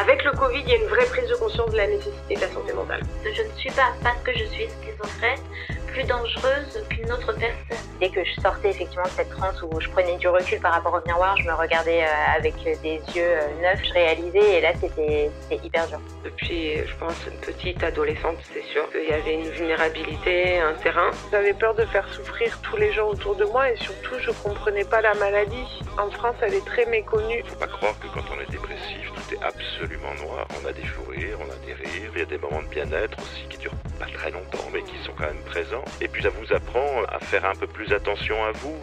Avec 0.00 0.22
le 0.22 0.30
Covid, 0.30 0.60
il 0.60 0.68
y 0.68 0.72
a 0.74 0.76
une 0.76 0.86
vraie 0.86 1.06
prise 1.06 1.28
de 1.28 1.34
conscience 1.34 1.72
de 1.72 1.76
la 1.76 1.88
nécessité 1.88 2.36
de 2.36 2.40
la 2.40 2.48
santé 2.52 2.72
mentale. 2.72 3.00
Je 3.24 3.42
ne 3.42 3.52
suis 3.56 3.70
pas, 3.72 3.92
parce 4.00 4.22
que 4.22 4.32
je 4.32 4.44
suis 4.44 4.68
schizophrène, 4.68 5.40
plus 5.88 6.04
dangereuse 6.04 6.84
qu'une 6.88 7.10
autre 7.10 7.32
personne. 7.32 7.87
Dès 8.00 8.10
que 8.10 8.24
je 8.24 8.40
sortais 8.40 8.70
effectivement 8.70 9.04
de 9.04 9.10
cette 9.10 9.30
transe 9.30 9.60
où 9.62 9.80
je 9.80 9.88
prenais 9.88 10.16
du 10.18 10.28
recul 10.28 10.60
par 10.60 10.72
rapport 10.72 10.94
au 10.94 11.06
miroir, 11.06 11.36
je 11.36 11.44
me 11.44 11.54
regardais 11.54 12.02
euh, 12.02 12.36
avec 12.36 12.54
des 12.62 13.00
yeux 13.14 13.24
euh, 13.24 13.62
neufs, 13.62 13.82
je 13.84 13.92
réalisais 13.92 14.58
et 14.58 14.60
là 14.60 14.72
c'était 14.80 15.30
hyper 15.50 15.88
dur. 15.88 16.00
Depuis, 16.24 16.76
je 16.86 16.94
pense, 16.96 17.16
une 17.26 17.40
petite 17.40 17.82
adolescente, 17.82 18.36
c'est 18.52 18.62
sûr 18.62 18.88
qu'il 18.92 19.08
y 19.08 19.12
avait 19.12 19.34
une 19.34 19.50
vulnérabilité, 19.50 20.60
un 20.60 20.74
terrain. 20.74 21.10
J'avais 21.32 21.54
peur 21.54 21.74
de 21.74 21.84
faire 21.86 22.06
souffrir 22.12 22.60
tous 22.62 22.76
les 22.76 22.92
gens 22.92 23.08
autour 23.08 23.34
de 23.34 23.44
moi 23.44 23.70
et 23.70 23.76
surtout 23.76 24.14
je 24.20 24.30
comprenais 24.30 24.84
pas 24.84 25.00
la 25.00 25.14
maladie. 25.14 25.82
En 25.98 26.10
France, 26.10 26.36
elle 26.42 26.54
est 26.54 26.64
très 26.64 26.86
méconnue. 26.86 27.42
Faut 27.46 27.56
pas 27.56 27.66
croire 27.66 27.98
que 27.98 28.06
quand 28.08 28.24
on 28.32 28.40
est 28.40 28.50
dépressif, 28.50 29.12
tout 29.12 29.34
est 29.34 29.42
absolument 29.42 30.14
noir. 30.22 30.46
On 30.62 30.66
a 30.68 30.72
des 30.72 30.84
fous 30.84 31.10
rires, 31.10 31.38
on 31.40 31.50
a 31.50 31.66
des 31.66 31.72
rires, 31.74 32.10
il 32.14 32.18
y 32.20 32.22
a 32.22 32.26
des 32.26 32.38
moments 32.38 32.62
de 32.62 32.68
bien-être 32.68 33.18
aussi 33.18 33.48
qui 33.48 33.58
durent 33.58 33.72
pas 33.98 34.06
très 34.06 34.30
longtemps 34.30 34.68
mais 34.72 34.82
qui 34.82 34.96
sont 35.04 35.12
quand 35.16 35.26
même 35.26 35.42
présents. 35.44 35.84
Et 36.00 36.08
puis 36.08 36.22
ça 36.22 36.30
vous 36.30 36.52
apprend 36.52 37.02
à 37.08 37.18
faire 37.18 37.44
un 37.44 37.54
peu 37.54 37.66
plus 37.66 37.87
attention 37.92 38.36
à 38.44 38.52
vous. 38.52 38.74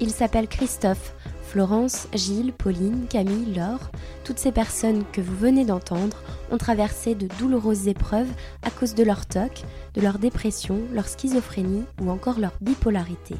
Il 0.00 0.10
s'appelle 0.10 0.48
Christophe. 0.48 1.14
Florence, 1.42 2.08
Gilles, 2.14 2.54
Pauline, 2.54 3.06
Camille, 3.10 3.54
Laure, 3.54 3.90
toutes 4.24 4.38
ces 4.38 4.52
personnes 4.52 5.04
que 5.12 5.20
vous 5.20 5.36
venez 5.36 5.66
d'entendre 5.66 6.22
ont 6.50 6.56
traversé 6.56 7.14
de 7.14 7.28
douloureuses 7.38 7.88
épreuves 7.88 8.30
à 8.62 8.70
cause 8.70 8.94
de 8.94 9.04
leur 9.04 9.26
TOC, 9.26 9.62
de 9.92 10.00
leur 10.00 10.18
dépression, 10.18 10.80
leur 10.94 11.06
schizophrénie 11.08 11.84
ou 12.00 12.10
encore 12.10 12.40
leur 12.40 12.52
bipolarité. 12.62 13.34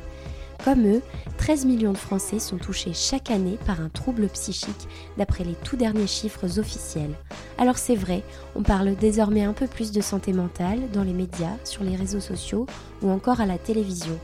Comme 0.64 0.86
eux, 0.86 1.02
13 1.38 1.64
millions 1.64 1.92
de 1.92 1.98
Français 1.98 2.38
sont 2.38 2.56
touchés 2.56 2.92
chaque 2.94 3.32
année 3.32 3.58
par 3.66 3.80
un 3.80 3.88
trouble 3.88 4.28
psychique 4.28 4.88
d'après 5.18 5.42
les 5.42 5.54
tout 5.64 5.76
derniers 5.76 6.06
chiffres 6.06 6.60
officiels. 6.60 7.14
Alors 7.58 7.78
c'est 7.78 7.96
vrai, 7.96 8.22
on 8.54 8.62
parle 8.62 8.94
désormais 8.94 9.42
un 9.42 9.54
peu 9.54 9.66
plus 9.66 9.90
de 9.90 10.00
santé 10.00 10.32
mentale 10.32 10.78
dans 10.92 11.02
les 11.02 11.12
médias, 11.12 11.56
sur 11.64 11.82
les 11.82 11.96
réseaux 11.96 12.20
sociaux 12.20 12.66
ou 13.02 13.10
encore 13.10 13.40
à 13.40 13.46
la 13.46 13.58
télévision. 13.58 14.16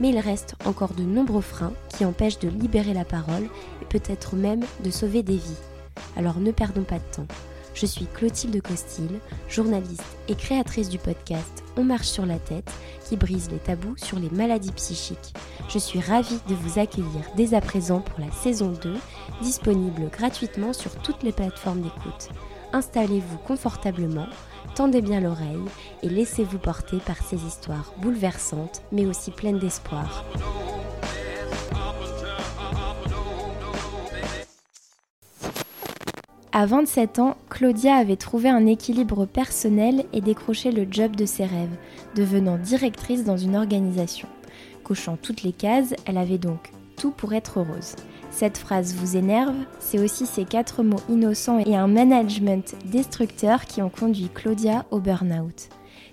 Mais 0.00 0.08
il 0.08 0.18
reste 0.18 0.56
encore 0.64 0.92
de 0.92 1.04
nombreux 1.04 1.40
freins 1.40 1.72
qui 1.96 2.04
empêchent 2.04 2.40
de 2.40 2.48
libérer 2.48 2.92
la 2.92 3.04
parole 3.04 3.44
et 3.80 3.84
peut-être 3.84 4.34
même 4.34 4.64
de 4.82 4.90
sauver 4.90 5.22
des 5.22 5.36
vies. 5.36 5.62
Alors 6.16 6.40
ne 6.40 6.50
perdons 6.50 6.82
pas 6.82 6.98
de 6.98 7.14
temps. 7.14 7.28
Je 7.74 7.86
suis 7.86 8.06
Clotilde 8.06 8.60
Costil, 8.60 9.20
journaliste 9.48 10.02
et 10.28 10.34
créatrice 10.34 10.88
du 10.88 10.98
podcast 10.98 11.62
On 11.78 11.84
marche 11.84 12.08
sur 12.08 12.24
la 12.24 12.38
tête 12.38 12.70
qui 13.06 13.16
brise 13.16 13.50
les 13.50 13.58
tabous 13.58 13.96
sur 13.98 14.18
les 14.18 14.30
maladies 14.30 14.72
psychiques. 14.72 15.34
Je 15.68 15.78
suis 15.78 16.00
ravie 16.00 16.40
de 16.48 16.54
vous 16.54 16.78
accueillir 16.78 17.22
dès 17.36 17.54
à 17.54 17.60
présent 17.60 18.00
pour 18.00 18.18
la 18.18 18.32
saison 18.32 18.72
2, 18.82 18.94
disponible 19.42 20.08
gratuitement 20.10 20.72
sur 20.72 20.96
toutes 21.02 21.22
les 21.22 21.32
plateformes 21.32 21.82
d'écoute. 21.82 22.30
Installez-vous 22.72 23.38
confortablement, 23.38 24.26
tendez 24.74 25.02
bien 25.02 25.20
l'oreille 25.20 25.64
et 26.02 26.08
laissez-vous 26.08 26.58
porter 26.58 26.96
par 26.98 27.18
ces 27.18 27.44
histoires 27.44 27.92
bouleversantes 27.98 28.82
mais 28.90 29.06
aussi 29.06 29.30
pleines 29.30 29.58
d'espoir. 29.58 30.24
À 36.58 36.64
27 36.64 37.18
ans, 37.18 37.36
Claudia 37.50 37.96
avait 37.96 38.16
trouvé 38.16 38.48
un 38.48 38.64
équilibre 38.64 39.26
personnel 39.26 40.06
et 40.14 40.22
décroché 40.22 40.72
le 40.72 40.86
job 40.90 41.14
de 41.14 41.26
ses 41.26 41.44
rêves, 41.44 41.76
devenant 42.14 42.56
directrice 42.56 43.24
dans 43.24 43.36
une 43.36 43.56
organisation. 43.56 44.26
Cochant 44.82 45.18
toutes 45.20 45.42
les 45.42 45.52
cases, 45.52 45.92
elle 46.06 46.16
avait 46.16 46.38
donc 46.38 46.72
tout 46.96 47.10
pour 47.10 47.34
être 47.34 47.58
heureuse. 47.58 47.94
Cette 48.30 48.56
phrase 48.56 48.94
vous 48.94 49.18
énerve, 49.18 49.54
c'est 49.80 49.98
aussi 49.98 50.24
ces 50.24 50.46
quatre 50.46 50.82
mots 50.82 51.02
innocents 51.10 51.58
et 51.58 51.76
un 51.76 51.88
management 51.88 52.74
destructeur 52.86 53.66
qui 53.66 53.82
ont 53.82 53.90
conduit 53.90 54.30
Claudia 54.34 54.86
au 54.90 54.98
burn-out. 54.98 55.68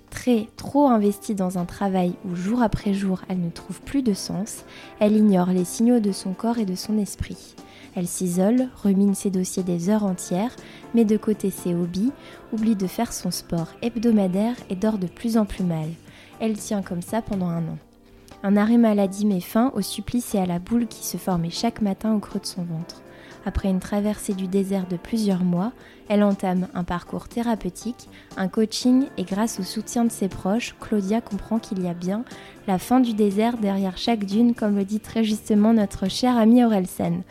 Très, 0.09 0.47
trop 0.57 0.89
investie 0.89 1.35
dans 1.35 1.57
un 1.57 1.63
travail 1.63 2.15
où 2.25 2.35
jour 2.35 2.61
après 2.61 2.93
jour 2.93 3.21
elle 3.29 3.39
ne 3.39 3.49
trouve 3.49 3.79
plus 3.79 4.03
de 4.03 4.13
sens, 4.13 4.65
elle 4.99 5.15
ignore 5.15 5.51
les 5.51 5.63
signaux 5.63 6.01
de 6.01 6.11
son 6.11 6.33
corps 6.33 6.57
et 6.57 6.65
de 6.65 6.75
son 6.75 6.97
esprit. 6.97 7.55
Elle 7.95 8.07
s'isole, 8.07 8.69
rumine 8.81 9.13
ses 9.13 9.29
dossiers 9.29 9.63
des 9.63 9.89
heures 9.89 10.03
entières, 10.03 10.55
met 10.95 11.05
de 11.05 11.17
côté 11.17 11.51
ses 11.51 11.75
hobbies, 11.75 12.11
oublie 12.51 12.75
de 12.75 12.87
faire 12.87 13.13
son 13.13 13.29
sport 13.29 13.67
hebdomadaire 13.81 14.55
et 14.69 14.75
dort 14.75 14.97
de 14.97 15.07
plus 15.07 15.37
en 15.37 15.45
plus 15.45 15.63
mal. 15.63 15.89
Elle 16.39 16.57
tient 16.57 16.81
comme 16.81 17.01
ça 17.01 17.21
pendant 17.21 17.49
un 17.49 17.67
an. 17.67 17.77
Un 18.41 18.57
arrêt 18.57 18.77
maladie 18.77 19.25
met 19.25 19.39
fin 19.39 19.71
au 19.75 19.81
supplice 19.81 20.35
et 20.35 20.39
à 20.39 20.45
la 20.45 20.59
boule 20.59 20.88
qui 20.88 21.06
se 21.06 21.18
formait 21.18 21.50
chaque 21.50 21.81
matin 21.81 22.13
au 22.13 22.19
creux 22.19 22.39
de 22.39 22.45
son 22.45 22.63
ventre. 22.63 23.01
Après 23.45 23.69
une 23.69 23.79
traversée 23.79 24.33
du 24.33 24.47
désert 24.47 24.88
de 24.88 24.95
plusieurs 24.95 25.44
mois, 25.44 25.73
elle 26.07 26.23
entame 26.23 26.68
un 26.73 26.83
parcours 26.83 27.27
thérapeutique, 27.27 28.09
un 28.38 28.47
coaching 28.47 29.06
et 29.18 29.23
grâce 29.23 29.59
au 29.59 29.63
soutien 29.63 30.06
de 30.06 30.12
ses 30.12 30.29
proches, 30.29 30.75
Claudia 30.79 31.21
comprend 31.21 31.59
qu'il 31.59 31.81
y 31.81 31.88
a 31.88 31.94
bien 31.94 32.23
la 32.68 32.79
fin 32.79 33.01
du 33.01 33.13
désert 33.13 33.57
derrière 33.57 33.97
chaque 33.97 34.25
dune, 34.25 34.56
comme 34.56 34.77
le 34.77 34.85
dit 34.85 35.01
très 35.01 35.23
justement 35.23 35.73
notre 35.73 36.09
cher 36.09 36.38
ami 36.38 36.63
Orelsen. 36.63 37.23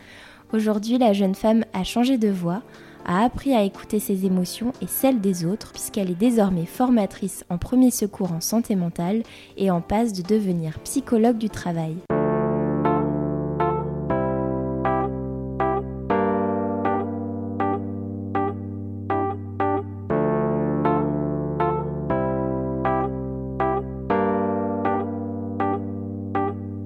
Aujourd'hui, 0.53 0.99
la 0.99 1.13
jeune 1.13 1.33
femme 1.33 1.65
a 1.73 1.83
changé 1.83 2.19
de 2.19 2.29
voix, 2.29 2.61
a 3.05 3.23
appris 3.23 3.55
à 3.55 3.63
écouter 3.63 3.99
ses 3.99 4.27
émotions 4.27 4.71
et 4.83 4.87
celles 4.87 5.19
des 5.19 5.45
autres, 5.45 5.71
puisqu'elle 5.71 6.11
est 6.11 6.15
désormais 6.15 6.67
formatrice 6.67 7.43
en 7.49 7.57
premier 7.57 7.89
secours 7.89 8.31
en 8.31 8.39
santé 8.39 8.75
mentale 8.75 9.23
et 9.57 9.71
en 9.71 9.81
passe 9.81 10.13
de 10.13 10.21
devenir 10.21 10.77
psychologue 10.81 11.39
du 11.39 11.49
travail. 11.49 11.95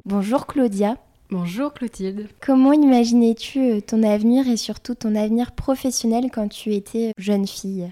Bonjour 0.06 0.48
Claudia. 0.48 0.96
Bonjour 1.30 1.74
Clotilde. 1.74 2.30
Comment 2.40 2.72
imaginais-tu 2.72 3.82
ton 3.82 4.02
avenir 4.02 4.48
et 4.48 4.56
surtout 4.56 4.96
ton 4.96 5.14
avenir 5.14 5.52
professionnel 5.52 6.30
quand 6.32 6.48
tu 6.48 6.74
étais 6.74 7.12
jeune 7.18 7.46
fille? 7.46 7.92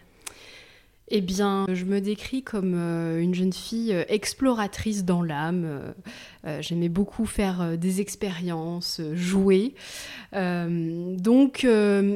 Eh 1.10 1.20
bien, 1.20 1.68
je 1.72 1.84
me 1.84 2.00
décris 2.00 2.44
comme 2.44 2.74
euh, 2.76 3.22
une 3.22 3.36
jeune 3.36 3.52
fille 3.52 3.94
euh, 3.94 4.06
exploratrice 4.08 5.04
dans 5.04 5.22
l'âme. 5.22 5.94
Euh, 6.46 6.62
j'aimais 6.62 6.88
beaucoup 6.88 7.26
faire 7.26 7.78
des 7.78 8.00
expériences, 8.00 9.02
jouer. 9.14 9.76
donc, 10.32 11.68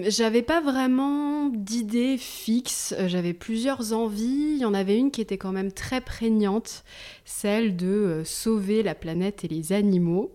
j'avais 0.07 0.41
pas 0.41 0.61
vraiment 0.61 1.49
d'idée 1.49 2.17
fixe. 2.17 2.95
J'avais 3.07 3.33
plusieurs 3.33 3.91
envies. 3.91 4.53
Il 4.55 4.59
y 4.59 4.65
en 4.65 4.73
avait 4.73 4.97
une 4.97 5.11
qui 5.11 5.19
était 5.19 5.37
quand 5.37 5.51
même 5.51 5.71
très 5.71 5.99
prégnante, 5.99 6.83
celle 7.25 7.75
de 7.75 8.21
sauver 8.23 8.83
la 8.83 8.95
planète 8.95 9.43
et 9.43 9.49
les 9.49 9.73
animaux. 9.73 10.31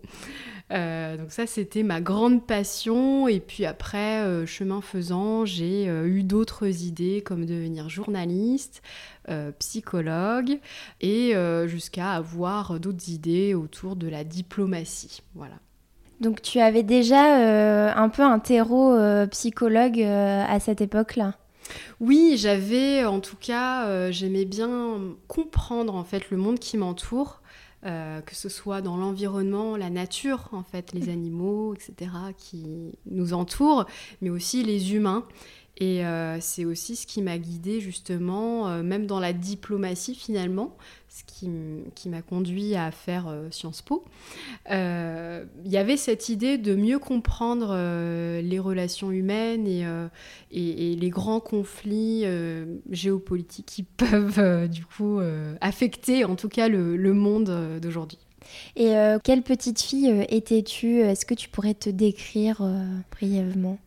Euh, 0.70 1.16
donc 1.16 1.30
ça, 1.30 1.46
c'était 1.46 1.82
ma 1.82 2.00
grande 2.00 2.46
passion. 2.46 3.28
Et 3.28 3.40
puis 3.40 3.66
après, 3.66 4.22
euh, 4.22 4.46
chemin 4.46 4.80
faisant, 4.80 5.44
j'ai 5.44 5.88
euh, 5.88 6.06
eu 6.06 6.22
d'autres 6.22 6.66
idées 6.84 7.22
comme 7.22 7.44
devenir 7.46 7.88
journaliste, 7.88 8.82
psychologue, 9.58 10.58
et 11.00 11.32
jusqu'à 11.64 12.12
avoir 12.12 12.78
d'autres 12.78 13.08
idées 13.08 13.54
autour 13.54 13.96
de 13.96 14.06
la 14.06 14.22
diplomatie. 14.22 15.22
Voilà. 15.34 15.54
Donc 16.20 16.42
tu 16.42 16.60
avais 16.60 16.82
déjà 16.82 17.94
un 17.96 18.08
peu 18.10 18.22
un 18.22 18.38
terreau 18.38 18.94
psychologue 19.30 20.02
à 20.02 20.60
cette 20.60 20.82
époque-là? 20.82 21.38
Oui, 22.00 22.34
j'avais, 22.36 23.06
en 23.06 23.20
tout 23.20 23.36
cas, 23.40 24.10
j'aimais 24.10 24.44
bien 24.44 25.00
comprendre 25.26 25.94
en 25.94 26.04
fait 26.04 26.30
le 26.30 26.36
monde 26.36 26.58
qui 26.58 26.76
m'entoure 26.76 27.40
euh, 27.84 28.20
que 28.22 28.34
ce 28.34 28.48
soit 28.48 28.80
dans 28.80 28.96
l'environnement, 28.96 29.76
la 29.76 29.90
nature, 29.90 30.48
en 30.52 30.62
fait, 30.62 30.92
les 30.92 31.08
animaux, 31.10 31.74
etc., 31.74 32.10
qui 32.36 32.92
nous 33.10 33.34
entourent, 33.34 33.84
mais 34.22 34.30
aussi 34.30 34.62
les 34.62 34.94
humains. 34.94 35.26
Et 35.76 36.06
euh, 36.06 36.38
c'est 36.40 36.64
aussi 36.64 36.94
ce 36.94 37.06
qui 37.06 37.20
m'a 37.20 37.36
guidée 37.36 37.80
justement, 37.80 38.68
euh, 38.68 38.82
même 38.82 39.06
dans 39.06 39.18
la 39.18 39.32
diplomatie 39.32 40.14
finalement, 40.14 40.76
ce 41.14 41.22
qui, 41.94 42.08
m'a 42.08 42.22
conduit 42.22 42.74
à 42.74 42.90
faire 42.90 43.28
euh, 43.28 43.48
Sciences 43.52 43.82
Po. 43.82 44.04
Il 44.68 45.46
y 45.70 45.76
avait 45.76 45.96
cette 45.96 46.28
idée 46.28 46.58
de 46.58 46.74
mieux 46.74 46.98
comprendre 46.98 47.74
les 48.40 48.58
relations 48.58 49.12
humaines 49.12 49.66
et, 49.68 50.96
les 50.96 51.10
grands 51.10 51.40
conflits 51.40 52.24
géopolitiques 52.90 53.66
qui 53.66 53.82
peuvent 53.96 54.68
du 54.68 54.84
coup 54.84 55.20
affecter 55.60 56.24
en 56.24 56.36
tout 56.36 56.48
cas 56.48 56.68
le 56.68 57.12
monde 57.12 57.78
d'aujourd'hui. 57.80 58.18
Et 58.76 58.94
quelle 59.22 59.42
petite 59.42 59.80
fille 59.80 60.26
étais-tu? 60.28 61.00
Est-ce 61.00 61.24
que 61.24 61.34
tu 61.34 61.48
pourrais 61.48 61.74
te 61.74 61.90
décrire 61.90 62.62
brièvement? 63.12 63.78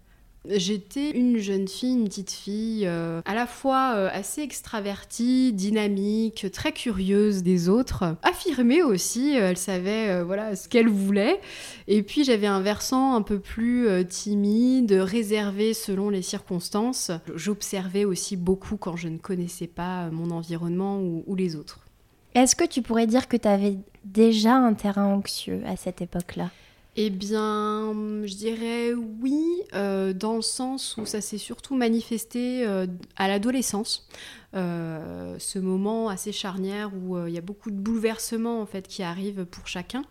J'étais 0.50 1.12
une 1.12 1.38
jeune 1.38 1.68
fille, 1.68 1.94
une 1.94 2.06
petite 2.06 2.32
fille, 2.32 2.86
euh, 2.86 3.22
à 3.26 3.36
la 3.36 3.46
fois 3.46 3.94
euh, 3.96 4.10
assez 4.12 4.42
extravertie, 4.42 5.52
dynamique, 5.54 6.48
très 6.54 6.72
curieuse 6.72 7.44
des 7.44 7.70
autres, 7.70 8.16
affirmée 8.24 8.82
aussi, 8.82 9.38
euh, 9.38 9.50
elle 9.50 9.58
savait 9.58 10.24
voilà 10.24 10.56
ce 10.56 10.70
qu'elle 10.70 10.88
voulait. 10.88 11.40
Et 11.88 12.04
puis 12.04 12.24
j'avais 12.24 12.48
un 12.48 12.62
versant 12.62 13.16
un 13.16 13.22
peu 13.22 13.40
plus 13.40 13.88
timide, 14.08 14.92
réservé 14.92 15.74
selon 15.74 16.10
les 16.10 16.22
circonstances. 16.22 17.12
J'observais 17.36 18.06
aussi 18.06 18.38
beaucoup 18.38 18.78
quand 18.78 18.96
je 18.96 19.08
ne 19.08 19.18
connaissais 19.18 19.68
pas 19.68 20.10
mon 20.12 20.32
environnement 20.32 21.00
ou 21.00 21.36
les 21.36 21.56
autres. 21.56 21.88
Est-ce 22.36 22.56
que 22.56 22.66
tu 22.66 22.82
pourrais 22.82 23.08
dire 23.08 23.28
que 23.28 23.38
tu 23.38 23.48
avais 23.48 23.78
déjà 24.06 24.56
un 24.56 24.74
terrain 24.74 25.06
anxieux 25.06 25.62
à 25.66 25.76
cette 25.76 26.02
époque-là? 26.02 26.52
Eh 27.00 27.12
bien, 27.12 27.94
je 28.26 28.36
dirais 28.36 28.92
oui, 28.94 29.40
euh, 29.76 30.14
dans 30.14 30.36
le 30.36 30.42
sens 30.42 30.98
où 30.98 31.06
ça 31.06 31.22
s'est 31.22 31.38
surtout 31.38 31.76
manifesté 31.76 32.66
euh, 32.66 32.88
à 33.16 33.28
l'adolescence. 33.28 34.08
Euh, 34.56 35.36
ce 35.40 35.60
moment 35.60 36.08
assez 36.08 36.32
charnière 36.32 36.92
où 36.96 37.18
il 37.28 37.34
y 37.34 37.38
a 37.38 37.42
beaucoup 37.42 37.70
de 37.70 37.76
bouleversements 37.76 38.62
en 38.62 38.66
fait 38.66 38.88
qui 38.88 39.04
arrivent 39.04 39.46
pour 39.46 39.68
chacun. 39.68 40.04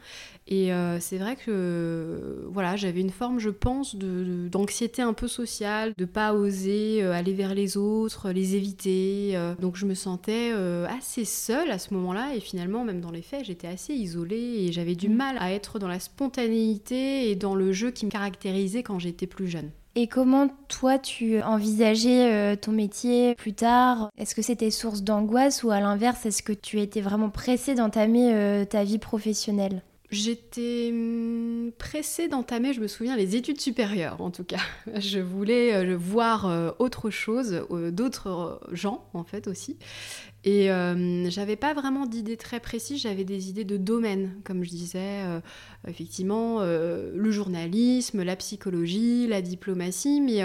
Et 0.47 0.71
c'est 1.01 1.19
vrai 1.19 1.35
que 1.35 2.47
voilà, 2.49 2.77
j'avais 2.77 3.01
une 3.01 3.11
forme, 3.11 3.41
je 3.41 3.51
pense, 3.51 3.97
d'anxiété 3.97 5.03
un 5.03 5.15
peu 5.15 5.27
sociale, 5.27 5.93
de 5.97 6.05
pas 6.05 6.35
oser 6.35 7.03
aller 7.03 7.33
vers 7.33 7.55
les 7.55 7.77
autres, 7.77 8.31
les 8.31 8.55
éviter. 8.55 9.37
donc 9.61 9.77
je 9.77 9.87
me 9.87 9.95
sentais 9.95 10.53
assez 10.89 11.25
seule 11.25 11.71
à 11.71 11.79
ce 11.79 11.95
moment-là 11.95 12.35
et 12.37 12.41
finalement, 12.41 12.85
même 12.85 13.01
dans 13.01 13.11
les 13.11 13.23
faits, 13.23 13.47
j'étais 13.47 13.69
assez 13.69 13.95
isolée 13.95 14.67
et 14.67 14.73
j'avais 14.73 14.95
du 14.95 15.09
mmh. 15.09 15.17
mal 15.17 15.37
à 15.41 15.51
être 15.53 15.79
dans 15.79 15.89
la 15.89 15.99
spontanéité 15.99 17.31
et 17.31 17.35
dans 17.35 17.55
le 17.55 17.73
jeu 17.73 17.91
qui 17.91 18.07
me 18.07 18.11
caractérisait 18.11 18.83
quand 18.83 18.99
j'étais 18.99 19.27
plus 19.27 19.49
jeune. 19.49 19.71
Et 19.99 20.09
comment 20.09 20.49
toi 20.69 20.99
tu 20.99 21.41
envisageais 21.41 22.31
euh, 22.31 22.55
ton 22.55 22.71
métier 22.71 23.35
plus 23.35 23.55
tard? 23.55 24.11
Est-ce 24.19 24.35
que 24.35 24.43
c'était 24.43 24.71
source 24.71 25.03
d'angoisse 25.03 25.63
ou 25.63 25.71
à 25.71 25.81
l'inverse, 25.81 26.27
est-ce 26.27 26.43
que 26.43 26.53
tu 26.53 26.83
étais 26.83 27.01
vraiment 27.01 27.31
pressée 27.31 27.75
d'entamer 27.75 28.35
euh, 28.35 28.67
ta 28.67 28.85
vie 28.85 28.99
professionnelle? 28.99 29.83
J'étais 30.11 30.91
hum, 30.93 31.73
pressée 31.79 32.29
d'entamer, 32.29 32.73
je 32.73 32.81
me 32.81 32.87
souviens, 32.87 33.17
les 33.17 33.37
études 33.37 33.61
supérieures 33.61 34.21
en 34.21 34.31
tout 34.31 34.45
cas. 34.45 34.61
Je 34.99 35.19
voulais 35.19 35.75
euh, 35.75 35.97
voir 35.97 36.75
autre 36.79 37.11
chose, 37.11 37.67
d'autres 37.91 38.61
gens 38.73 39.09
en 39.15 39.25
fait 39.25 39.49
aussi. 39.49 39.79
Et 40.47 40.71
euh, 40.71 41.29
j'avais 41.29 41.57
pas 41.57 41.75
vraiment 41.75 42.07
d'idées 42.07 42.37
très 42.37 42.61
précises, 42.61 43.03
j'avais 43.03 43.25
des 43.25 43.51
idées 43.51 43.65
de 43.65 43.77
domaine, 43.77 44.31
comme 44.45 44.63
je 44.63 44.71
disais, 44.71 45.25
euh, 45.25 45.41
effectivement, 45.89 46.59
euh, 46.61 47.11
le 47.17 47.33
journalisme, 47.33 48.23
la 48.23 48.37
psychologie, 48.37 49.27
la 49.27 49.43
diplomatie, 49.43 50.21
mais 50.21 50.43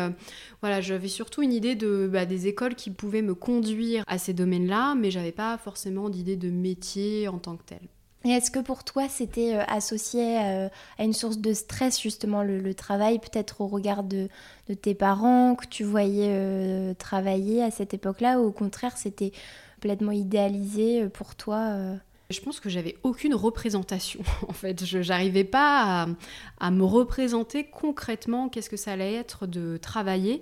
voilà, 0.61 0.81
j'avais 0.81 1.07
surtout 1.07 1.43
une 1.43 1.53
idée 1.53 1.75
de, 1.75 2.09
bah, 2.11 2.25
des 2.25 2.47
écoles 2.47 2.73
qui 2.73 2.89
pouvaient 2.89 3.21
me 3.21 3.35
conduire 3.35 4.03
à 4.07 4.17
ces 4.17 4.33
domaines-là, 4.33 4.95
mais 4.95 5.11
j'avais 5.11 5.31
pas 5.31 5.55
forcément 5.59 6.09
d'idée 6.09 6.35
de 6.35 6.49
métier 6.49 7.27
en 7.27 7.37
tant 7.37 7.55
que 7.55 7.63
tel. 7.63 7.81
Est-ce 8.23 8.51
que 8.51 8.59
pour 8.59 8.83
toi 8.83 9.09
c'était 9.09 9.55
associé 9.67 10.37
à 10.37 11.03
une 11.03 11.13
source 11.13 11.39
de 11.39 11.53
stress 11.53 11.99
justement 11.99 12.43
le, 12.43 12.73
travail, 12.75 13.17
peut-être 13.17 13.61
au 13.61 13.67
regard 13.67 14.03
de, 14.03 14.29
tes 14.81 14.93
parents 14.93 15.55
que 15.55 15.65
tu 15.65 15.83
voyais 15.83 16.93
travailler 16.99 17.63
à 17.63 17.71
cette 17.71 17.93
époque-là, 17.93 18.39
ou 18.39 18.45
au 18.45 18.51
contraire 18.51 18.95
c'était 18.97 19.31
complètement 19.81 20.11
idéalisé 20.11 21.01
euh, 21.01 21.09
pour 21.09 21.35
toi 21.35 21.57
euh? 21.57 21.95
Je 22.29 22.39
pense 22.39 22.61
que 22.61 22.69
j'avais 22.69 22.95
aucune 23.03 23.35
représentation 23.35 24.21
en 24.47 24.53
fait. 24.53 24.85
Je 24.85 24.99
n'arrivais 24.99 25.43
pas 25.43 26.07
à, 26.59 26.71
me 26.71 26.85
représenter 26.85 27.65
concrètement 27.65 28.47
qu'est-ce 28.47 28.69
que 28.69 28.77
ça 28.77 28.93
allait 28.93 29.15
être 29.15 29.47
de 29.47 29.75
travailler. 29.75 30.41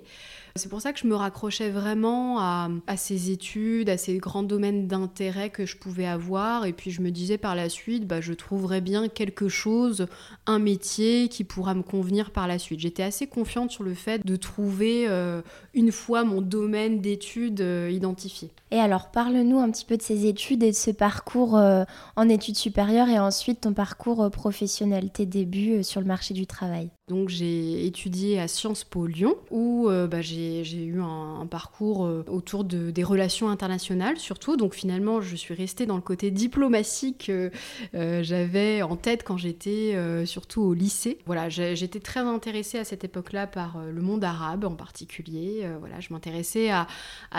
C'est 0.56 0.68
pour 0.68 0.80
ça 0.80 0.92
que 0.92 0.98
je 0.98 1.06
me 1.06 1.14
raccrochais 1.14 1.70
vraiment 1.70 2.38
à, 2.40 2.68
ces 2.96 3.30
études, 3.30 3.88
à 3.88 3.96
ces 3.96 4.18
grands 4.18 4.42
domaines 4.42 4.86
d'intérêt 4.88 5.50
que 5.50 5.64
je 5.64 5.76
pouvais 5.76 6.06
avoir. 6.06 6.66
Et 6.66 6.72
puis 6.72 6.90
je 6.90 7.02
me 7.02 7.10
disais 7.10 7.38
par 7.38 7.54
la 7.54 7.68
suite, 7.68 8.06
bah, 8.06 8.20
je 8.20 8.32
trouverais 8.32 8.80
bien 8.80 9.08
quelque 9.08 9.48
chose, 9.48 10.06
un 10.46 10.58
métier 10.58 11.28
qui 11.28 11.44
pourra 11.44 11.74
me 11.74 11.82
convenir 11.82 12.30
par 12.30 12.48
la 12.48 12.58
suite. 12.58 12.80
J'étais 12.80 13.02
assez 13.02 13.26
confiante 13.26 13.70
sur 13.70 13.84
le 13.84 13.94
fait 13.94 14.24
de 14.26 14.36
trouver 14.36 15.06
euh, 15.08 15.42
une 15.74 15.92
fois 15.92 16.24
mon 16.24 16.40
domaine 16.40 17.00
d'études 17.00 17.60
euh, 17.60 17.90
identifié. 17.90 18.50
Et 18.70 18.78
alors 18.78 19.10
parle-nous 19.10 19.58
un 19.58 19.70
petit 19.70 19.84
peu 19.84 19.96
de 19.96 20.02
ces 20.02 20.26
études 20.26 20.62
et 20.62 20.70
de 20.70 20.76
ce 20.76 20.90
parcours 20.90 21.56
euh, 21.56 21.84
en 22.16 22.28
études 22.28 22.56
supérieures 22.56 23.08
et 23.08 23.18
ensuite 23.18 23.62
ton 23.62 23.72
parcours 23.72 24.30
professionnel, 24.30 25.10
tes 25.10 25.26
débuts 25.26 25.82
sur 25.84 26.00
le 26.00 26.06
marché 26.06 26.34
du 26.34 26.46
travail. 26.46 26.90
Donc 27.10 27.28
j'ai 27.28 27.84
étudié 27.84 28.40
à 28.40 28.48
Sciences 28.48 28.84
Po 28.84 29.06
Lyon 29.06 29.34
où 29.50 29.90
bah, 30.08 30.22
j'ai 30.22 30.62
eu 30.84 31.00
un, 31.00 31.46
parcours 31.46 32.06
euh, 32.06 32.24
autour 32.28 32.64
de, 32.64 32.90
des 32.90 33.04
relations 33.04 33.48
internationales 33.48 34.18
surtout. 34.18 34.56
Donc 34.56 34.74
finalement, 34.74 35.20
je 35.20 35.36
suis 35.36 35.54
restée 35.54 35.86
dans 35.86 35.96
le 35.96 36.02
côté 36.02 36.30
diplomatique 36.30 37.24
que 37.26 37.50
euh, 37.94 38.22
j'avais 38.22 38.82
en 38.82 38.96
tête 38.96 39.24
quand 39.24 39.36
j'étais 39.36 39.94
euh, 39.94 40.24
surtout 40.24 40.62
au 40.62 40.74
lycée. 40.74 41.18
Voilà, 41.26 41.48
j'étais 41.48 42.00
très 42.00 42.20
intéressée 42.20 42.78
à 42.78 42.84
cette 42.84 43.04
époque-là 43.04 43.46
par 43.46 43.78
le 43.78 44.00
monde 44.00 44.24
arabe 44.24 44.64
en 44.64 44.74
particulier. 44.74 45.66
voilà, 45.80 46.00
je 46.00 46.12
m'intéressais 46.12 46.70
à, 46.70 46.86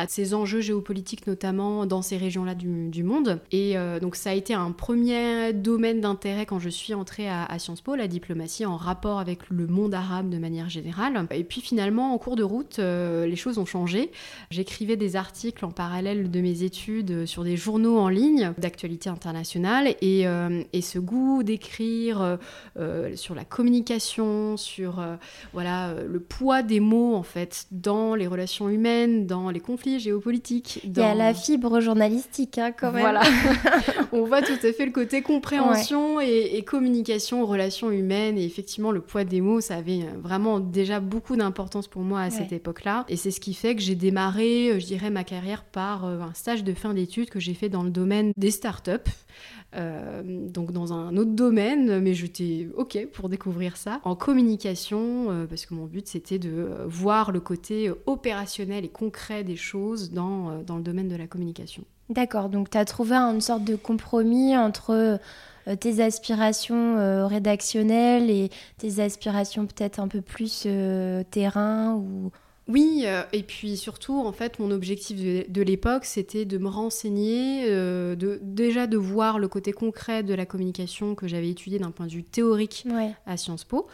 ces 0.07 0.33
enjeux 0.33 0.61
géopolitiques 0.61 1.27
notamment 1.27 1.85
dans 1.85 2.01
ces 2.01 2.17
régions-là 2.17 2.55
du, 2.55 3.03
monde. 3.03 3.39
Et 3.51 3.75
donc 4.01 4.15
ça 4.15 4.31
a 4.31 4.33
été 4.33 4.53
un 4.53 4.71
premier 4.71 5.53
domaine 5.53 6.01
d'intérêt 6.01 6.45
quand 6.45 6.59
je 6.59 6.69
suis 6.69 6.93
entrée 6.93 7.27
à, 7.27 7.45
à 7.45 7.59
Sciences 7.59 7.81
Po, 7.81 7.95
la 7.95 8.07
diplomatie 8.07 8.65
en 8.65 8.77
rapport 8.77 9.19
avec 9.19 9.49
le 9.49 9.60
le 9.61 9.67
monde 9.67 9.93
arabe 9.93 10.29
de 10.29 10.37
manière 10.37 10.69
générale. 10.69 11.27
Et 11.31 11.43
puis 11.43 11.61
finalement, 11.61 12.13
en 12.13 12.17
cours 12.17 12.35
de 12.35 12.43
route, 12.43 12.79
les 12.79 13.35
choses 13.35 13.57
ont 13.57 13.65
changé. 13.65 14.11
J'écrivais 14.49 14.95
des 14.95 15.15
articles 15.15 15.63
en 15.65 15.71
parallèle 15.71 16.29
de 16.29 16.41
mes 16.41 16.63
études 16.63 17.25
sur 17.25 17.43
des 17.43 17.57
journaux 17.57 17.97
en 17.97 18.09
ligne 18.09 18.53
d'actualité 18.57 19.09
internationale 19.09 19.95
et, 20.01 20.25
et 20.73 20.81
ce 20.81 20.99
goût 20.99 21.43
d'écrire 21.43 22.37
sur 23.15 23.35
la 23.35 23.45
communication, 23.45 24.57
sur 24.57 25.03
voilà 25.53 25.93
le 26.07 26.19
poids 26.19 26.63
des 26.63 26.79
mots 26.79 27.15
en 27.15 27.23
fait 27.23 27.67
dans 27.71 28.15
les 28.15 28.27
relations 28.27 28.69
humaines, 28.69 29.25
dans 29.25 29.49
les 29.49 29.59
conflits 29.59 29.99
géopolitiques. 29.99 30.81
Dans... 30.85 31.01
Il 31.01 31.05
y 31.05 31.09
a 31.09 31.15
la 31.15 31.33
fibre 31.33 31.79
journalistique 31.79 32.57
hein, 32.57 32.71
quand 32.71 32.91
même. 32.91 33.01
Voilà, 33.01 33.21
on 34.11 34.23
voit 34.23 34.41
tout 34.41 34.53
à 34.53 34.73
fait 34.73 34.85
le 34.85 34.91
côté 34.91 35.21
compréhension 35.21 36.19
et, 36.19 36.63
communication, 36.65 37.45
relations 37.45 37.91
humaines 37.91 38.37
et 38.37 38.45
effectivement 38.45 38.91
le 38.91 39.01
poids 39.01 39.23
des 39.23 39.41
mots, 39.41 39.50
ça 39.59 39.75
avait 39.75 40.05
vraiment 40.21 40.59
déjà 40.59 40.99
beaucoup 40.99 41.35
d'importance 41.35 41.87
pour 41.87 42.03
moi 42.03 42.21
à 42.21 42.29
cette 42.29 42.53
époque-là 42.53 43.05
et 43.09 43.17
c'est 43.17 43.31
ce 43.31 43.39
qui 43.39 43.53
fait 43.53 43.75
que 43.75 43.81
j'ai 43.81 43.95
démarré, 43.95 44.79
je 44.79 44.85
dirais, 44.85 45.09
ma 45.09 45.23
carrière 45.23 45.63
par 45.63 46.05
euh, 46.05 46.21
un 46.21 46.33
stage 46.33 46.63
de 46.63 46.73
fin 46.73 46.93
d'études 46.93 47.29
que 47.29 47.39
j'ai 47.39 47.53
fait 47.53 47.69
dans 47.69 47.83
le 47.83 47.89
domaine 47.89 48.31
des 48.37 48.51
startups. 48.51 49.09
Euh, 49.73 50.21
donc 50.49 50.73
dans 50.73 50.91
un 50.91 51.15
autre 51.15 51.31
domaine, 51.31 52.01
mais 52.01 52.13
j'étais 52.13 52.67
ok 52.75 53.07
pour 53.13 53.29
découvrir 53.29 53.77
ça 53.77 54.01
en 54.03 54.15
communication, 54.15 55.31
euh, 55.31 55.45
parce 55.45 55.65
que 55.65 55.73
mon 55.73 55.85
but 55.85 56.07
c'était 56.07 56.39
de 56.39 56.49
euh, 56.49 56.85
voir 56.87 57.31
le 57.31 57.39
côté 57.39 57.89
opérationnel 58.05 58.83
et 58.83 58.89
concret 58.89 59.45
des 59.45 59.55
choses 59.55 60.11
dans, 60.11 60.61
dans 60.63 60.75
le 60.75 60.83
domaine 60.83 61.07
de 61.07 61.15
la 61.15 61.25
communication. 61.25 61.83
D'accord, 62.09 62.49
donc 62.49 62.69
tu 62.69 62.77
as 62.77 62.83
trouvé 62.83 63.15
une 63.15 63.39
sorte 63.39 63.63
de 63.63 63.77
compromis 63.77 64.57
entre 64.57 65.19
tes 65.79 66.03
aspirations 66.03 67.27
rédactionnelles 67.27 68.29
et 68.29 68.49
tes 68.77 68.99
aspirations 69.01 69.65
peut-être 69.65 69.99
un 69.99 70.07
peu 70.07 70.21
plus 70.21 70.67
terrain 71.31 71.93
ou 71.95 72.31
oui, 72.71 73.03
euh, 73.05 73.23
et 73.33 73.43
puis 73.43 73.75
surtout, 73.75 74.17
en 74.17 74.31
fait, 74.31 74.59
mon 74.59 74.71
objectif 74.71 75.19
de, 75.19 75.61
l'époque, 75.61 76.05
c'était 76.05 76.45
de 76.45 76.57
me 76.57 76.69
renseigner, 76.69 77.65
euh, 77.67 78.15
de, 78.15 78.39
déjà 78.41 78.87
de 78.87 78.95
voir 78.95 79.39
le 79.39 79.49
côté 79.49 79.73
concret 79.73 80.23
de 80.23 80.33
la 80.33 80.45
communication 80.45 81.13
que 81.13 81.27
j'avais 81.27 81.49
étudié 81.49 81.79
d'un 81.79 81.91
point 81.91 82.07
de 82.07 82.13
vue 82.13 82.23
théorique 82.23 82.87
à 83.25 83.35
Sciences 83.35 83.65
Po, 83.65 83.87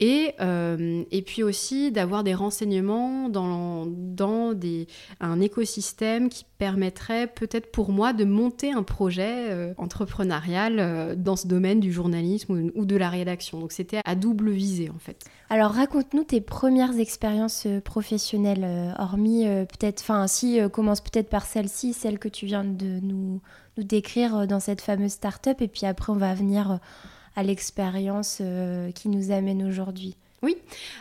et, 0.00 0.32
euh, 0.40 1.04
et 1.12 1.22
puis 1.22 1.44
aussi 1.44 1.92
d'avoir 1.92 2.24
des 2.24 2.34
renseignements 2.34 3.28
dans, 3.28 3.86
dans 3.86 4.52
des, 4.52 4.88
un 5.20 5.40
écosystème 5.40 6.28
qui 6.28 6.44
permettrait 6.58 7.28
peut-être 7.28 7.70
pour 7.70 7.92
moi 7.92 8.12
de 8.12 8.24
monter 8.24 8.72
un 8.72 8.82
projet 8.82 9.74
entrepreneurial 9.76 11.14
dans 11.16 11.36
ce 11.36 11.46
domaine 11.46 11.78
du 11.78 11.92
journalisme 11.92 12.52
ou, 12.74 12.80
ou 12.80 12.84
de 12.84 12.96
la 12.96 13.10
rédaction. 13.10 13.60
Donc 13.60 13.70
c'était 13.70 14.00
à 14.04 14.16
double 14.16 14.50
visée, 14.50 14.90
en 14.90 14.98
fait. 14.98 15.24
Alors 15.50 15.72
raconte-nous 15.72 16.24
tes 16.24 16.40
premières 16.40 16.98
expériences 16.98 17.68
professionnelles 17.84 18.23
euh, 18.32 18.92
hormis 18.98 19.46
euh, 19.46 19.64
peut-être, 19.64 20.00
enfin 20.00 20.26
si, 20.26 20.60
euh, 20.60 20.68
commence 20.68 21.00
peut-être 21.00 21.28
par 21.28 21.44
celle-ci, 21.44 21.92
celle 21.92 22.18
que 22.18 22.28
tu 22.28 22.46
viens 22.46 22.64
de 22.64 23.00
nous, 23.02 23.40
nous 23.76 23.84
décrire 23.84 24.46
dans 24.46 24.60
cette 24.60 24.80
fameuse 24.80 25.12
start-up, 25.12 25.60
et 25.60 25.68
puis 25.68 25.86
après 25.86 26.12
on 26.12 26.16
va 26.16 26.34
venir 26.34 26.78
à 27.36 27.42
l'expérience 27.42 28.40
qui 28.94 29.08
nous 29.08 29.32
amène 29.32 29.64
aujourd'hui. 29.64 30.16
Oui, 30.44 30.58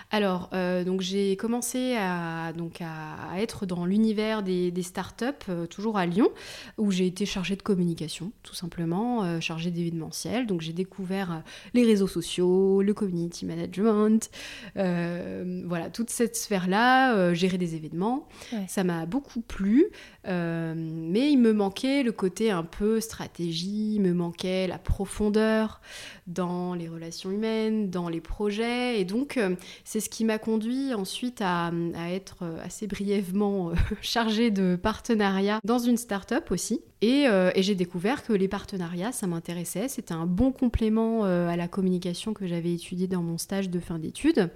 alors 0.09 0.49
euh, 0.53 0.85
donc 0.85 1.01
j'ai 1.01 1.35
commencé 1.35 1.97
à, 1.99 2.53
donc 2.53 2.79
à, 2.79 3.41
être 3.41 3.65
dans 3.65 3.85
l'univers 3.85 4.41
des, 4.41 4.71
des 4.71 4.83
startups, 4.83 5.25
euh, 5.49 5.65
toujours 5.65 5.97
à 5.97 6.05
Lyon, 6.05 6.29
où 6.77 6.91
j'ai 6.91 7.07
été 7.07 7.25
chargée 7.25 7.57
de 7.57 7.61
communication, 7.61 8.31
tout 8.43 8.55
simplement, 8.55 9.25
euh, 9.25 9.41
chargée 9.41 9.69
d'événementiel. 9.69 10.47
Donc 10.47 10.61
j'ai 10.61 10.71
découvert 10.71 11.43
les 11.73 11.83
réseaux 11.83 12.07
sociaux, 12.07 12.81
le 12.81 12.93
community 12.93 13.45
management, 13.45 14.31
voilà, 14.75 15.89
toute 15.91 16.09
cette 16.09 16.37
sphère-là, 16.37 17.33
gérer 17.33 17.57
des 17.57 17.75
événements. 17.75 18.29
Ça 18.69 18.85
m'a 18.85 19.05
beaucoup 19.05 19.41
plu, 19.41 19.87
mais 20.25 21.31
il 21.31 21.37
me 21.37 21.53
manquait 21.53 22.03
le 22.03 22.11
côté 22.11 22.51
un 22.51 22.63
peu 22.63 22.99
stratégie, 22.99 23.95
il 23.95 24.01
me 24.01 24.13
manquait 24.13 24.67
la 24.67 24.77
profondeur 24.77 25.81
dans 26.27 26.73
les 26.73 26.87
relations 26.87 27.31
humaines, 27.31 27.89
dans 27.89 28.09
les 28.09 28.21
projets, 28.21 28.99
et 28.99 29.05
donc 29.05 29.37
euh, 29.37 29.55
c'est 29.83 29.99
ce 29.99 30.09
qui 30.09 30.25
m'a 30.25 30.37
conduit 30.37 30.93
ensuite 30.93 31.41
à, 31.41 31.71
être 32.11 32.43
euh, 32.43 32.63
assez 32.63 32.87
brièvement 32.87 33.69
euh, 33.69 33.73
chargée 34.01 34.51
de 34.51 34.77
partenariat 34.81 35.59
dans 35.63 35.79
une 35.79 35.97
start-up 35.97 36.51
aussi. 36.51 36.81
Et, 37.05 37.27
j'ai 37.61 37.75
découvert 37.75 38.23
que 38.23 38.31
les 38.31 38.47
partenariats, 38.47 39.11
ça 39.11 39.27
m'intéressait. 39.27 39.89
C'était 39.89 40.13
un 40.13 40.25
bon 40.25 40.51
complément 40.51 41.25
à 41.25 41.55
la 41.57 41.67
communication 41.67 42.33
que 42.33 42.47
j'avais 42.47 42.73
étudiée 42.73 43.07
dans 43.07 43.21
mon 43.21 43.37
stage 43.37 43.69
de 43.69 43.79
fin 43.79 43.99
d'études. 43.99 44.49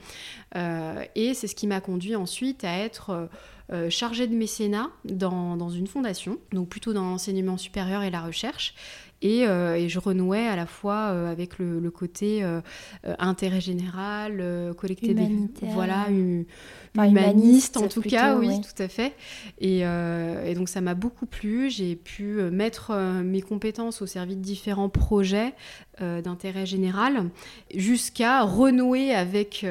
et 0.56 1.34
c'est 1.34 1.48
ce 1.48 1.56
qui 1.56 1.68
m'a 1.68 1.82
conduit 1.82 2.16
ensuite 2.16 2.64
à 2.64 2.78
être 2.78 3.30
chargée 3.90 4.28
de 4.28 4.36
mécénat 4.36 4.90
dans, 5.04 5.58
dans, 5.58 5.70
une 5.70 5.88
fondation, 5.88 6.38
donc 6.54 6.70
plutôt 6.70 6.94
dans 6.94 7.04
l'enseignement 7.04 7.58
supérieur 7.58 8.04
et 8.04 8.10
la 8.10 8.22
recherche. 8.22 8.74
Euh, 9.24 9.76
et, 9.76 9.90
je 9.90 10.00
renouais 10.00 10.48
à 10.48 10.56
la 10.56 10.66
fois 10.66 11.12
euh, 11.12 11.32
avec 11.32 11.58
le, 11.58 11.90
côté 11.90 12.44
euh, 12.44 12.62
intérêt 13.18 13.62
général, 13.62 14.44
collecté 14.78 15.14
des 15.14 15.30
voilà, 15.62 16.08
humaniste, 16.96 17.78
en 17.78 17.88
tout 17.88 18.02
cas, 18.02 18.36
oui, 18.36 18.62
tout 18.62 18.82
à 18.82 18.88
fait. 18.88 19.14
Et, 19.60 19.84
donc 20.56 20.70
ça 20.70 20.82
m'a 20.82 20.94
beaucoup 20.94 21.26
plu. 21.26 21.70
J'ai 21.70 21.96
pu 21.96 22.42
mettre 22.52 22.94
mes 23.24 23.42
compétences 23.42 24.02
au 24.02 24.06
service 24.06 24.38
de 24.38 24.42
différents 24.42 24.90
projets 24.90 25.54
d'intérêt 26.00 26.66
général, 26.66 27.30
jusqu'à 27.74 28.44
renouer 28.44 29.14
avec 29.14 29.66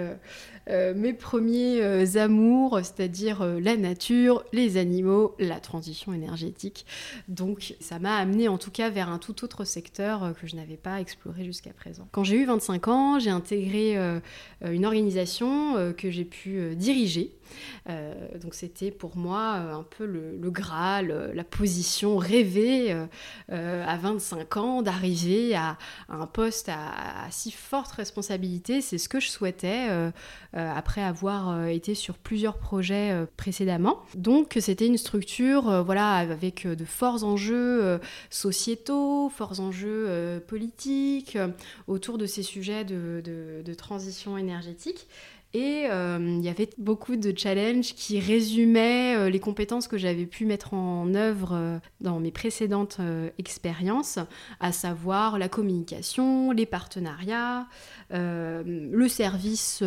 euh, 0.68 0.94
mes 0.96 1.12
premiers 1.12 1.80
euh, 1.80 2.04
amours, 2.16 2.80
c'est-à-dire 2.82 3.42
euh, 3.42 3.61
la 3.61 3.76
nature, 3.76 4.44
les 4.52 4.76
animaux, 4.76 5.35
la 5.38 5.61
transition 5.61 6.12
énergétique. 6.12 6.87
Donc 7.28 7.75
ça 7.80 7.99
m'a 7.99 8.16
amené 8.16 8.49
en 8.49 8.58
tout 8.58 8.73
cas 8.73 8.90
vers 8.90 9.08
un 9.08 9.18
tout 9.18 9.44
autre 9.44 9.64
secteur 9.64 10.32
que 10.40 10.46
je 10.46 10.56
n'avais 10.56 10.76
pas 10.76 11.00
exploré 11.00 11.44
jusqu'à 11.44 11.73
présent. 11.73 12.08
Quand 12.11 12.25
j'ai 12.25 12.37
eu 12.37 12.46
25 12.46 12.88
ans, 12.88 13.18
j'ai 13.18 13.30
intégré 13.30 13.96
une 14.64 14.87
organisation 14.87 15.92
que 15.96 16.11
j'ai 16.11 16.25
pu 16.25 16.75
diriger 16.75 17.32
donc 18.41 18.55
c'était 18.55 18.91
pour 18.91 19.17
moi 19.17 19.57
euh, 19.57 19.75
un 19.75 19.83
peu 19.83 20.07
le, 20.07 20.50
Graal, 20.50 21.33
la 21.35 21.45
position 21.45 22.17
rêvée 22.17 22.97
euh, 23.50 23.85
à 23.87 23.97
25 23.97 24.57
ans 24.57 24.83
d'arriver 24.83 25.55
à, 25.55 25.76
un 26.09 26.26
poste 26.26 26.69
à, 26.69 27.26
si 27.31 27.50
forte 27.50 27.93
responsabilité. 27.93 28.81
C'est 28.81 28.99
ce 28.99 29.09
que 29.09 29.21
je 29.21 29.29
souhaitais 29.29 29.88
après 30.53 31.03
avoir 31.03 31.67
été 31.67 31.95
sur 31.95 32.17
plusieurs 32.17 32.59
projets 32.59 33.26
précédemment. 33.37 34.00
Donc 34.15 34.57
c'était 34.61 34.87
une 34.87 34.99
structure 34.99 35.83
voilà, 35.85 36.15
avec 36.15 36.67
de 36.67 36.85
forts 36.85 37.25
enjeux 37.25 38.00
sociétaux, 38.31 39.29
forts 39.29 39.61
enjeux 39.61 40.41
politiques 40.47 41.37
autour 41.88 42.19
de 42.19 42.26
ces 42.26 42.43
sujets 42.43 42.85
de 42.85 43.75
transition 43.75 44.38
énergétique. 44.38 45.09
Et 45.57 45.87
euh, 45.91 46.19
il 46.21 46.45
y 46.45 46.51
avait 46.51 46.69
beaucoup 46.77 47.17
de 47.17 47.33
challenges 47.35 47.95
qui 47.95 48.21
résumaient 48.21 49.17
euh, 49.17 49.31
les 49.31 49.41
compétences 49.41 49.89
que 49.89 49.97
j'avais 49.97 50.27
pu 50.27 50.45
mettre 50.45 50.75
en 50.75 51.15
œuvre 51.15 51.53
euh, 51.55 51.79
dans 52.03 52.21
mes 52.21 52.31
précédentes 52.31 52.99
expériences, 53.39 54.19
à 54.61 54.73
savoir 54.73 55.39
la 55.39 55.49
communication, 55.49 56.53
les 56.53 56.67
partenariats, 56.67 57.67
le 58.11 59.09
service 59.09 59.83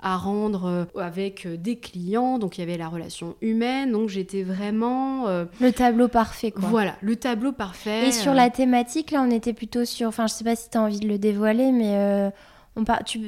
à 0.00 0.16
rendre 0.16 0.88
avec 0.96 1.46
des 1.46 1.78
clients, 1.78 2.38
donc 2.38 2.58
il 2.58 2.62
y 2.62 2.64
avait 2.64 2.76
la 2.76 2.88
relation 2.88 3.36
humaine, 3.40 3.92
donc 3.92 4.08
j'étais 4.08 4.42
vraiment... 4.42 5.26
le 5.60 5.72
tableau 5.72 6.08
parfait, 6.08 6.50
quoi. 6.50 6.68
Voilà, 6.68 6.96
le 7.02 7.14
tableau 7.14 7.52
parfait. 7.52 8.08
Et 8.08 8.12
sur 8.12 8.34
la 8.34 8.50
thématique, 8.50 9.12
là, 9.12 9.22
on 9.22 9.30
était 9.30 9.52
plutôt 9.52 9.84
sur... 9.84 10.08
Enfin, 10.08 10.26
je 10.26 10.34
sais 10.34 10.44
pas 10.44 10.56
si 10.56 10.70
tu 10.70 10.78
as 10.78 10.82
envie 10.82 11.00
de 11.00 11.08
le 11.08 11.18
dévoiler, 11.18 11.70
mais 11.70 12.32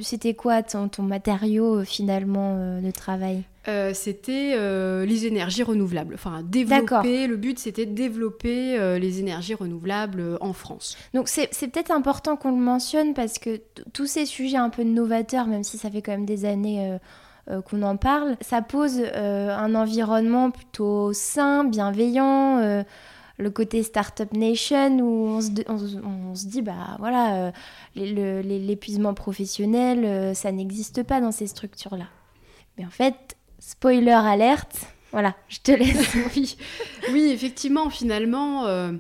c'était 0.02 0.35
quoi 0.35 0.62
ton, 0.62 0.88
ton 0.88 1.02
matériau 1.02 1.80
euh, 1.80 1.85
finalement 1.85 2.57
euh, 2.57 2.80
de 2.80 2.90
travail 2.90 3.42
euh, 3.69 3.92
C'était 3.95 4.57
les 5.07 5.26
énergies 5.26 5.62
renouvelables. 5.62 6.14
Enfin, 6.14 6.42
développer. 6.42 7.26
Le 7.26 7.37
but, 7.37 7.59
c'était 7.59 7.87
de 7.87 7.92
développer 7.92 8.99
les 8.99 9.21
énergies 9.21 9.54
renouvelables 9.54 10.38
en 10.40 10.52
France. 10.52 10.97
Donc, 11.14 11.28
c'est 11.28 11.49
peut-être 11.69 11.90
important 11.90 12.37
qu'on 12.37 12.50
le 12.50 12.62
mentionne 12.62 13.14
parce 13.14 13.38
que 13.38 13.61
tous 13.92 14.07
ces 14.07 14.26
sujets 14.26 14.57
un 14.57 14.71
peu 14.71 14.83
novateurs, 14.83 15.47
même 15.47 15.62
si 15.62 15.78
ça 15.78 15.90
fait 15.90 16.02
quand 16.02 16.12
même 16.12 16.26
des 16.26 16.47
années 16.47 16.99
qu'on 17.66 17.83
en 17.83 17.97
parle, 17.97 18.37
ça 18.40 18.62
pose 18.62 19.02
un 19.14 19.75
environnement 19.75 20.50
plutôt 20.50 21.12
sain, 21.12 21.64
bienveillant 21.64 22.85
le 23.40 23.50
côté 23.50 23.82
Startup 23.82 24.32
Nation 24.32 24.99
où 25.00 25.26
on 25.26 25.40
se, 25.40 25.50
on, 26.04 26.35
se 26.35 26.47
dit, 26.47 26.62
bah 26.62 26.97
voilà, 26.99 27.52
euh, 27.97 28.42
l'épuisement 28.42 29.14
professionnel, 29.14 30.04
euh, 30.04 30.35
ça 30.35 30.52
n'existe 30.52 31.02
pas 31.02 31.20
dans 31.20 31.32
ces 31.32 31.47
structures-là. 31.47 32.06
Mais 32.78 32.85
en 32.85 32.90
fait, 32.90 33.37
spoiler 33.59 34.11
alerte, 34.11 34.87
voilà, 35.12 35.35
je 35.49 35.59
te 35.59 35.73
laisse. 35.73 36.14
oui. 36.37 36.56
oui, 37.12 37.30
effectivement, 37.30 37.90
finalement. 37.90 38.66
Euh, 38.66 38.92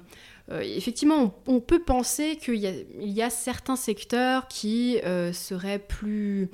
effectivement, 0.48 1.32
on, 1.46 1.60
peut 1.60 1.78
penser 1.78 2.36
qu'il 2.36 2.56
y, 2.56 2.86
y, 2.98 3.22
a 3.22 3.30
certains 3.30 3.76
secteurs 3.76 4.48
qui 4.48 4.98
seraient 5.32 5.78
plus 5.78 6.50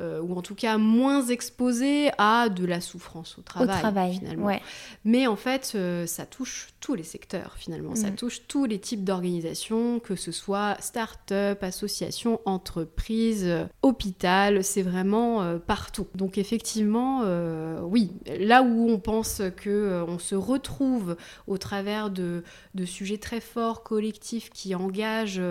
euh, 0.00 0.20
ou 0.22 0.36
en 0.38 0.42
tout 0.42 0.54
cas 0.54 0.78
moins 0.78 1.26
exposé 1.26 2.10
à 2.18 2.48
de 2.48 2.64
la 2.64 2.80
souffrance 2.80 3.36
au 3.36 3.42
travail, 3.42 3.76
Au 3.76 3.80
travail, 3.80 4.14
finalement. 4.14 4.46
ouais. 4.46 4.62
Mais 5.04 5.26
en 5.26 5.34
fait, 5.34 5.72
euh, 5.74 6.06
ça 6.06 6.24
touche 6.24 6.68
tous 6.80 6.94
les 6.94 7.02
secteurs 7.02 7.54
finalement. 7.56 7.94
Ça 7.94 8.10
Mm. 8.10 8.14
touche 8.16 8.42
tous 8.46 8.64
les 8.64 8.78
types 8.78 9.04
d'organisations, 9.04 9.98
que 10.00 10.14
ce 10.16 10.32
soit 10.32 10.76
start-up, 10.80 11.62
association, 11.62 12.40
entreprise, 12.44 13.48
hôpital, 13.82 14.62
c'est 14.62 14.82
vraiment 14.82 15.42
euh, 15.42 15.58
partout. 15.58 16.06
Donc 16.14 16.38
effectivement, 16.38 17.22
euh, 17.24 17.80
oui, 17.82 18.12
là 18.40 18.62
où 18.62 18.88
on 18.90 18.98
pense 18.98 19.42
que 19.56 19.70
euh, 19.70 20.04
on 20.06 20.18
se 20.18 20.34
retrouve 20.34 21.16
au 21.46 21.58
travers 21.58 22.10
de, 22.10 22.44
de 22.74 22.84
sujets 22.84 23.18
très 23.18 23.40
forts, 23.40 23.82
collectifs, 23.82 24.50
qui 24.50 24.74
engagent 24.74 25.42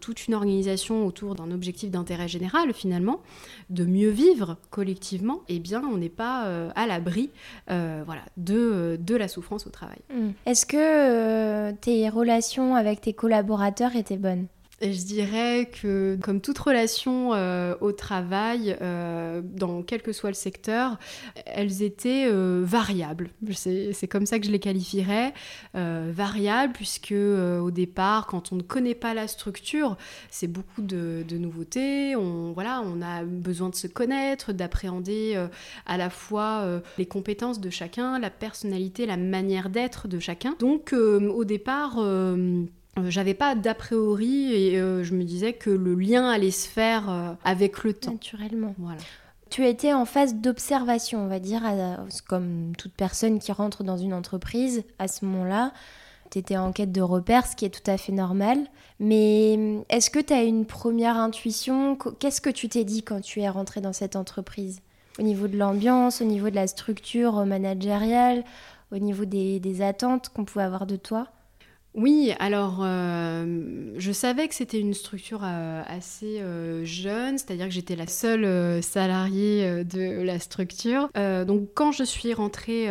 toute 0.00 0.26
une 0.26 0.34
organisation 0.34 1.06
autour 1.06 1.34
d'un 1.34 1.50
objectif 1.50 1.90
d'intérêt 1.90 2.28
général 2.28 2.74
finalement, 2.74 3.20
de 3.70 3.84
mieux 3.86 4.10
vivre 4.10 4.58
collectivement, 4.68 5.40
eh 5.48 5.58
bien 5.58 5.82
on 5.82 5.96
n'est 5.96 6.10
pas 6.10 6.68
à 6.74 6.86
l'abri 6.86 7.30
voilà, 7.66 8.22
de, 8.36 8.98
de 9.00 9.14
la 9.16 9.26
souffrance 9.28 9.66
au 9.66 9.70
travail. 9.70 10.00
Mm. 10.14 10.30
Est-ce 10.50 10.66
que 10.66 10.76
euh, 10.76 11.72
tes 11.80 12.08
relations 12.08 12.74
avec 12.74 13.02
tes 13.02 13.12
collaborateurs 13.12 13.94
étaient 13.94 14.16
bonnes? 14.16 14.48
Et 14.82 14.94
je 14.94 15.04
dirais 15.04 15.68
que, 15.70 16.18
comme 16.22 16.40
toute 16.40 16.58
relation 16.58 17.34
euh, 17.34 17.74
au 17.82 17.92
travail, 17.92 18.78
euh, 18.80 19.42
dans 19.44 19.82
quel 19.82 20.00
que 20.00 20.12
soit 20.12 20.30
le 20.30 20.34
secteur, 20.34 20.98
elles 21.44 21.82
étaient 21.82 22.26
euh, 22.30 22.62
variables. 22.64 23.28
C'est 23.52 24.08
comme 24.08 24.24
ça 24.24 24.38
que 24.38 24.46
je 24.46 24.50
les 24.50 24.58
qualifierais. 24.58 25.34
Variables, 25.74 26.72
puisque 26.72 27.12
au 27.12 27.70
départ, 27.70 28.26
quand 28.26 28.52
on 28.52 28.56
ne 28.56 28.62
connaît 28.62 28.94
pas 28.94 29.12
la 29.12 29.28
structure, 29.28 29.96
c'est 30.30 30.46
beaucoup 30.46 30.82
de, 30.82 31.24
de 31.28 31.36
nouveautés. 31.36 32.16
On, 32.16 32.52
voilà, 32.52 32.82
on 32.84 33.02
a 33.02 33.22
besoin 33.24 33.68
de 33.68 33.74
se 33.74 33.86
connaître, 33.86 34.52
d'appréhender 34.52 35.46
à 35.86 35.96
la 35.96 36.10
fois 36.10 36.80
les 36.98 37.06
compétences 37.06 37.60
de 37.60 37.70
chacun, 37.70 38.18
la 38.18 38.30
personnalité, 38.30 39.06
la 39.06 39.16
manière 39.16 39.68
d'être 39.68 40.08
de 40.08 40.18
chacun. 40.18 40.56
Donc, 40.58 40.92
au 40.92 41.44
départ, 41.44 41.98
j'avais 43.08 43.34
pas 43.34 43.54
d'a 43.54 43.74
priori 43.74 44.52
et 44.52 44.78
euh, 44.80 45.02
je 45.04 45.14
me 45.14 45.24
disais 45.24 45.52
que 45.52 45.70
le 45.70 45.94
lien 45.94 46.28
allait 46.28 46.50
se 46.50 46.68
faire 46.68 47.08
euh, 47.10 47.32
avec 47.44 47.84
le 47.84 47.92
temps. 47.94 48.12
Naturellement. 48.12 48.74
Voilà. 48.78 49.00
Tu 49.48 49.66
étais 49.66 49.92
en 49.92 50.04
phase 50.04 50.34
d'observation, 50.36 51.24
on 51.24 51.26
va 51.26 51.40
dire, 51.40 51.64
à- 51.64 52.04
comme 52.28 52.72
toute 52.78 52.92
personne 52.92 53.38
qui 53.40 53.50
rentre 53.52 53.82
dans 53.84 53.96
une 53.96 54.14
entreprise 54.14 54.84
à 54.98 55.08
ce 55.08 55.24
moment-là. 55.24 55.72
Tu 56.30 56.38
étais 56.38 56.56
en 56.56 56.70
quête 56.70 56.92
de 56.92 57.00
repères, 57.00 57.46
ce 57.46 57.56
qui 57.56 57.64
est 57.64 57.70
tout 57.70 57.90
à 57.90 57.96
fait 57.96 58.12
normal. 58.12 58.58
Mais 59.00 59.82
est-ce 59.88 60.10
que 60.10 60.20
tu 60.20 60.32
as 60.32 60.42
une 60.44 60.66
première 60.66 61.16
intuition? 61.16 61.96
Qu- 61.96 62.10
Qu'est-ce 62.20 62.40
que 62.40 62.50
tu 62.50 62.68
t'es 62.68 62.84
dit 62.84 63.02
quand 63.02 63.20
tu 63.20 63.40
es 63.40 63.48
rentré 63.48 63.80
dans 63.80 63.92
cette 63.92 64.14
entreprise? 64.14 64.80
Au 65.18 65.22
niveau 65.22 65.48
de 65.48 65.56
l'ambiance, 65.56 66.20
au 66.20 66.24
niveau 66.24 66.48
de 66.50 66.54
la 66.54 66.68
structure 66.68 67.38
euh, 67.38 67.44
managériale, 67.44 68.44
au 68.92 68.98
niveau 68.98 69.24
des, 69.24 69.58
des 69.58 69.82
attentes 69.82 70.28
qu'on 70.28 70.44
pouvait 70.44 70.64
avoir 70.64 70.86
de 70.86 70.94
toi? 70.96 71.26
Oui, 71.94 72.32
alors 72.38 72.82
euh, 72.82 73.92
je 73.96 74.12
savais 74.12 74.46
que 74.46 74.54
c'était 74.54 74.78
une 74.78 74.94
structure 74.94 75.40
euh, 75.42 75.82
assez 75.88 76.40
euh, 76.40 76.84
jeune, 76.84 77.36
c'est-à-dire 77.36 77.66
que 77.66 77.72
j'étais 77.72 77.96
la 77.96 78.06
seule 78.06 78.80
salariée 78.80 79.84
de 79.84 80.22
la 80.22 80.38
structure. 80.38 81.10
Donc 81.14 81.70
quand 81.74 81.90
je 81.90 82.04
suis 82.04 82.32
rentrée 82.32 82.86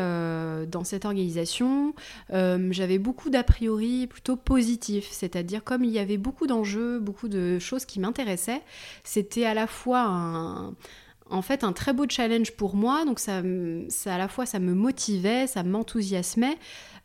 dans 0.67 0.83
cette 0.83 1.05
organisation, 1.05 1.93
j'avais 2.29 2.97
beaucoup 2.97 3.29
d'a 3.29 3.43
priori 3.43 4.07
plutôt 4.07 4.35
positifs, 4.35 5.07
c'est-à-dire 5.11 5.63
comme 5.63 5.85
il 5.85 5.91
y 5.91 5.99
avait 5.99 6.17
beaucoup 6.17 6.47
d'enjeux, 6.47 6.99
beaucoup 6.99 7.29
de 7.29 7.57
choses 7.59 7.85
qui 7.85 7.99
m'intéressaient, 7.99 8.61
c'était 9.03 9.45
à 9.45 9.53
la 9.53 9.67
fois 9.67 10.01
un 10.01 10.73
en 11.29 11.41
fait 11.41 11.63
un 11.63 11.73
très 11.73 11.93
beau 11.93 12.05
challenge 12.09 12.51
pour 12.51 12.75
moi. 12.75 13.05
Donc 13.05 13.19
ça, 13.19 13.41
ça 13.89 14.15
à 14.15 14.17
la 14.17 14.27
fois 14.27 14.45
ça 14.45 14.59
me 14.59 14.73
motivait, 14.73 15.47
ça 15.47 15.63
m'enthousiasmait, 15.63 16.57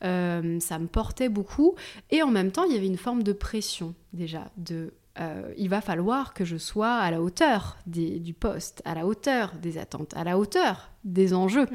euh, 0.04 0.58
ça 0.60 0.78
me 0.78 0.86
portait 0.86 1.28
beaucoup, 1.28 1.74
et 2.10 2.22
en 2.22 2.30
même 2.30 2.50
temps 2.50 2.64
il 2.64 2.74
y 2.74 2.76
avait 2.76 2.86
une 2.86 2.98
forme 2.98 3.22
de 3.22 3.32
pression 3.32 3.94
déjà 4.12 4.50
de 4.56 4.92
euh, 5.20 5.52
il 5.56 5.68
va 5.68 5.80
falloir 5.80 6.34
que 6.34 6.44
je 6.44 6.56
sois 6.56 6.94
à 6.94 7.08
la 7.10 7.22
hauteur 7.22 7.76
des- 7.86 8.18
du 8.18 8.34
poste, 8.34 8.82
à 8.84 8.94
la 8.96 9.06
hauteur 9.06 9.52
des 9.62 9.78
attentes, 9.78 10.12
à 10.16 10.24
la 10.24 10.36
hauteur 10.38 10.90
des 11.04 11.34
enjeux 11.34 11.68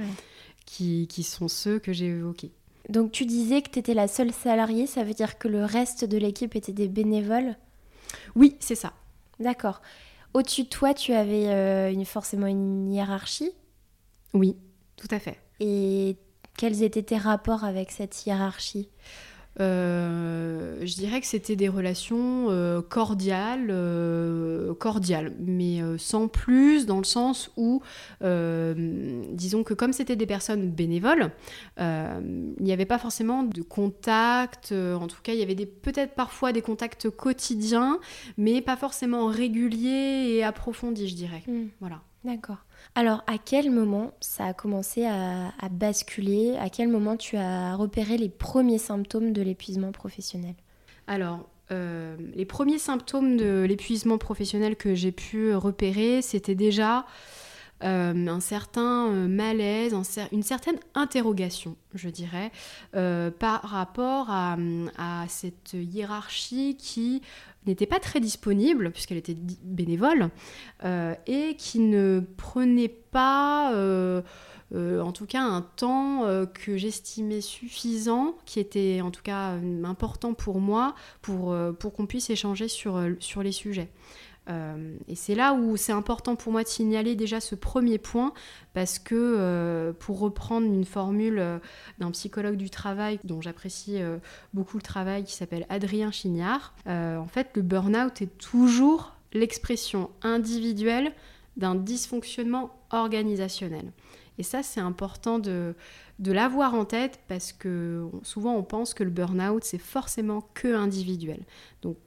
qui, 0.66 1.08
qui 1.08 1.24
sont 1.24 1.48
ceux 1.48 1.80
que 1.80 1.94
j'ai 1.94 2.08
évoqués. 2.08 2.52
Donc 2.90 3.12
tu 3.14 3.26
disais 3.26 3.62
que 3.62 3.70
tu 3.70 3.80
étais 3.80 3.94
la 3.94 4.08
seule 4.10 4.34
salariée, 4.34 4.88
ça 4.88 5.04
veut 5.06 5.14
dire 5.14 5.38
que 5.38 5.48
le 5.48 5.64
reste 5.64 6.04
de 6.04 6.18
l'équipe 6.18 6.56
était 6.56 6.74
des 6.74 6.88
bénévoles? 6.90 7.56
Oui, 8.36 8.58
c'est 8.60 8.76
ça. 8.76 8.92
D'accord. 9.40 9.82
Au-dessus 10.34 10.64
de 10.64 10.70
toi, 10.70 10.94
tu 10.94 11.14
avais 11.14 11.48
euh, 11.48 11.92
une, 11.92 12.06
forcément 12.06 12.48
une 12.48 12.92
hiérarchie? 12.92 13.52
Oui, 14.34 14.58
tout 14.96 15.08
à 15.12 15.20
fait. 15.20 15.40
Et 15.60 16.18
quels 16.58 16.84
étaient 16.84 17.04
tes 17.04 17.18
rapports 17.18 17.64
avec 17.64 17.92
cette 17.92 18.26
hiérarchie? 18.26 18.90
Euh, 19.60 20.78
je 20.86 20.94
dirais 20.96 21.20
que 21.20 21.28
c'était 21.28 21.56
des 21.56 21.68
relations 21.68 22.48
euh, 22.50 22.82
cordiales, 22.82 23.68
euh, 23.70 24.74
cordiales, 24.76 25.34
mais 25.40 25.82
sans 25.98 26.28
plus, 26.28 26.86
dans 26.86 26.98
le 26.98 27.04
sens 27.04 27.52
où, 27.58 27.82
disons 28.22 29.64
que 29.64 29.74
comme 29.74 29.94
c'était 29.94 30.16
des 30.16 30.26
personnes 30.26 30.70
bénévoles, 30.70 31.32
il 31.78 32.64
n'y 32.64 32.72
avait 32.72 32.86
pas 32.86 32.98
forcément 33.00 33.44
de 33.44 33.62
contact, 33.62 34.72
en 34.72 35.08
tout 35.08 35.22
cas 35.22 35.34
il 35.34 35.40
y 35.40 35.44
avait 35.44 35.56
peut-être 35.66 36.16
parfois 36.16 36.52
des 36.52 36.62
contacts 36.62 37.10
quotidiens, 37.10 38.00
mais 38.38 38.62
pas 38.62 38.78
forcément 38.78 39.28
réguliers 39.28 40.36
et 40.36 40.44
approfondis, 40.44 41.08
je 41.08 41.16
dirais. 41.16 41.44
Voilà. 41.80 42.02
D'accord. 42.24 42.58
Alors, 42.96 43.24
à 43.28 43.38
quel 43.38 43.72
moment 43.72 44.14
ça 44.20 44.46
a 44.46 44.54
commencé 44.54 45.06
à, 45.06 45.52
basculer? 45.72 46.58
À 46.58 46.70
quel 46.70 46.90
moment 46.90 47.18
tu 47.18 47.38
as 47.38 47.76
repéré 47.76 48.18
les 48.18 48.30
premiers 48.30 48.78
symptômes 48.78 49.32
de 49.32 49.42
l'épuisement 49.42 49.92
professionnel? 49.92 50.56
Alors, 51.08 51.48
euh, 51.72 52.16
les 52.36 52.46
premiers 52.46 52.80
symptômes 52.80 53.38
de 53.38 53.66
l'épuisement 53.68 54.18
professionnel 54.18 54.76
que 54.76 54.96
j'ai 54.96 55.12
pu 55.12 55.54
repérer, 55.54 56.22
c'était 56.22 56.56
déjà 56.56 57.06
euh, 57.84 58.28
un 58.28 58.40
certain 58.42 59.08
euh, 59.08 59.28
malaise, 59.28 59.96
une 60.34 60.44
certaine 60.44 60.80
interrogation, 60.96 61.78
je 61.94 62.10
dirais, 62.10 62.52
euh, 62.96 63.32
par 63.32 63.62
rapport 63.62 64.28
à, 64.30 64.58
cette 65.28 65.74
hiérarchie 65.74 66.76
qui 66.78 67.22
n'était 67.66 67.86
pas 67.86 68.00
très 68.00 68.20
disponible, 68.20 68.92
puisqu'elle 68.92 69.18
était 69.18 69.38
bénévole, 69.64 70.30
et 71.28 71.56
qui 71.58 71.80
ne 71.80 72.22
prenait 72.38 72.90
pas... 72.90 73.72
en 74.74 75.12
tout 75.12 75.26
cas 75.26 75.42
un 75.42 75.62
temps 75.62 76.26
que 76.54 76.78
j'estimais 76.78 77.42
suffisant, 77.42 78.36
qui 78.46 78.60
était 78.60 79.02
en 79.02 79.12
tout 79.12 79.22
cas 79.24 79.56
important 79.84 80.34
pour 80.34 80.60
moi, 80.60 80.96
pour, 81.22 81.56
qu'on 81.96 82.06
puisse 82.06 82.30
échanger 82.30 82.68
sur 82.68 83.44
les 83.44 83.52
sujets. 83.52 83.90
Euh, 84.50 84.96
et 85.08 85.16
c'est 85.16 85.36
là 85.36 85.54
où 85.54 85.78
c'est 85.78 85.92
important 85.92 86.36
pour 86.36 86.52
moi 86.52 86.64
de 86.64 86.68
signaler 86.68 87.16
déjà 87.16 87.40
ce 87.40 87.56
premier 87.56 87.98
point, 87.98 88.34
parce 88.74 89.00
que 89.00 89.16
euh, 89.16 89.94
pour 89.94 90.20
reprendre 90.20 90.66
une 90.66 90.86
formule 90.86 91.40
euh, 91.40 91.60
d'un 92.00 92.12
psychologue 92.12 92.56
du 92.56 92.70
travail 92.70 93.20
dont 93.24 93.42
j'apprécie 93.42 94.00
beaucoup 94.54 94.78
le 94.78 94.84
travail, 94.84 95.24
qui 95.24 95.34
s'appelle 95.34 95.66
Adrien 95.70 96.12
Chignard, 96.12 96.74
en 96.86 97.28
fait 97.28 97.50
le 97.56 97.62
burn-out 97.62 98.22
est 98.22 98.38
toujours 98.38 99.16
l'expression 99.34 100.10
individuelle 100.24 101.14
d'un 101.58 101.76
dysfonctionnement 101.76 102.72
organisationnel. 102.92 103.92
Et 104.38 104.44
ça, 104.44 104.64
c'est 104.64 104.80
important 104.80 105.38
de, 105.38 105.76
l'avoir 106.20 106.74
en 106.74 106.86
tête 106.86 107.20
parce 107.28 107.52
que 107.52 108.08
souvent 108.24 108.56
on 108.56 108.64
pense 108.64 108.94
que 108.94 109.04
le 109.04 109.10
burn-out, 109.10 109.64
c'est 109.64 109.78
forcément 109.78 110.48
que 110.54 110.74
individuel. 110.74 111.42
Donc 111.82 111.98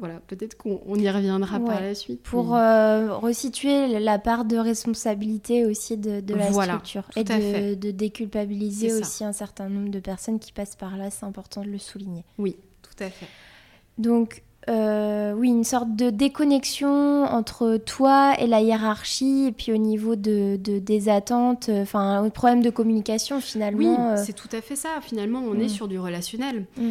voilà, 0.00 0.20
peut-être 0.26 0.56
qu'on 0.56 0.80
on 0.86 0.96
y 0.96 1.08
reviendra 1.08 1.60
par 1.60 1.76
Ouais. 1.76 1.80
la 1.82 1.94
suite. 1.94 2.22
Pour 2.22 2.54
mais- 2.54 2.58
euh, 2.58 3.14
resituer 3.14 4.00
la 4.00 4.18
part 4.18 4.44
de 4.44 4.56
responsabilité 4.56 5.64
aussi 5.66 5.96
de, 5.96 6.20
de 6.20 6.34
la 6.34 6.50
Voilà, 6.50 6.72
structure 6.74 7.04
et 7.16 7.22
de, 7.22 7.74
de 7.74 7.90
déculpabiliser 7.92 8.92
aussi 8.94 9.22
un 9.24 9.32
certain 9.32 9.68
nombre 9.68 9.90
de 9.90 10.00
personnes 10.00 10.38
qui 10.40 10.52
passent 10.52 10.74
par 10.76 10.96
là, 10.96 11.10
c'est 11.10 11.24
important 11.26 11.62
de 11.62 11.68
le 11.68 11.78
souligner. 11.78 12.24
Oui, 12.38 12.56
tout 12.82 13.04
à 13.04 13.10
fait. 13.10 13.26
Donc, 13.98 14.42
euh, 14.68 15.32
oui, 15.34 15.48
une 15.48 15.64
sorte 15.64 15.96
de 15.96 16.10
déconnexion 16.10 17.24
entre 17.24 17.78
toi 17.78 18.34
et 18.38 18.46
la 18.46 18.60
hiérarchie, 18.60 19.46
et 19.46 19.52
puis 19.52 19.72
au 19.72 19.76
niveau 19.78 20.16
de, 20.16 20.56
de- 20.56 20.78
des 20.78 21.08
attentes, 21.08 21.68
euh, 21.70 21.82
enfin, 21.82 22.22
un 22.22 22.28
problème 22.28 22.62
de 22.62 22.70
communication 22.70 23.36
Oui, 23.36 23.42
finalement. 23.42 24.10
euh, 24.10 24.16
c'est 24.16 24.34
tout 24.34 24.48
à 24.52 24.60
fait 24.60 24.76
ça. 24.76 24.88
Finalement, 25.00 25.40
on 25.40 25.54
Mm. 25.54 25.60
est 25.62 25.68
sur 25.68 25.88
du 25.88 25.98
relationnel. 25.98 26.66
Mm. 26.76 26.90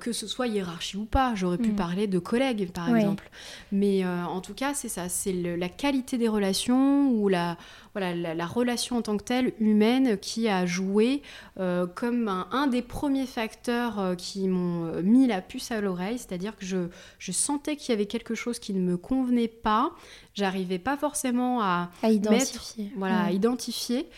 Que 0.00 0.12
ce 0.12 0.26
soit 0.26 0.46
hiérarchie 0.46 0.96
ou 0.96 1.04
pas, 1.04 1.32
j'aurais 1.34 1.58
pu 1.58 1.70
Mm. 1.70 1.76
parler 1.76 2.06
de 2.06 2.18
collègues, 2.18 2.70
par 2.72 2.88
Ouais. 2.90 3.00
exemple. 3.00 3.28
Mais 3.72 4.04
en 4.04 4.40
tout 4.40 4.54
cas, 4.54 4.72
c'est 4.74 4.88
ça. 4.88 5.08
C'est 5.08 5.32
la 5.32 5.68
qualité 5.68 6.16
des 6.18 6.28
relations 6.28 7.10
ou 7.10 7.28
la, 7.28 7.56
voilà, 7.94 8.14
la, 8.14 8.34
la 8.34 8.46
relation 8.46 8.98
en 8.98 9.02
tant 9.02 9.16
que 9.16 9.24
telle, 9.24 9.52
humaine, 9.58 10.18
qui 10.18 10.48
a 10.48 10.66
joué 10.66 11.22
euh, 11.58 11.86
comme 11.86 12.28
un, 12.28 12.48
un 12.52 12.66
des 12.66 12.82
premiers 12.82 13.26
facteurs 13.26 13.98
euh, 13.98 14.14
qui 14.14 14.46
m'ont 14.48 14.86
euh, 14.86 15.02
mis 15.02 15.26
la 15.26 15.40
puce 15.40 15.70
à 15.72 15.80
l'oreille. 15.80 16.18
C'est-à-dire 16.18 16.56
que 16.56 16.64
je, 16.64 16.88
je 17.18 17.32
sentais 17.32 17.76
qu'il 17.76 17.90
y 17.90 17.92
avait 17.92 18.06
quelque 18.06 18.34
chose 18.34 18.58
qui 18.58 18.72
ne 18.74 18.80
me 18.80 18.96
convenait 18.96 19.48
pas. 19.48 19.92
J'arrivais 20.34 20.78
pas 20.78 20.96
forcément 20.96 21.62
à, 21.62 21.90
à 22.02 22.10
identifier. 22.10 22.84
Mettre, 22.84 22.96
voilà, 22.98 23.24
à 23.24 23.30
identifier. 23.32 24.08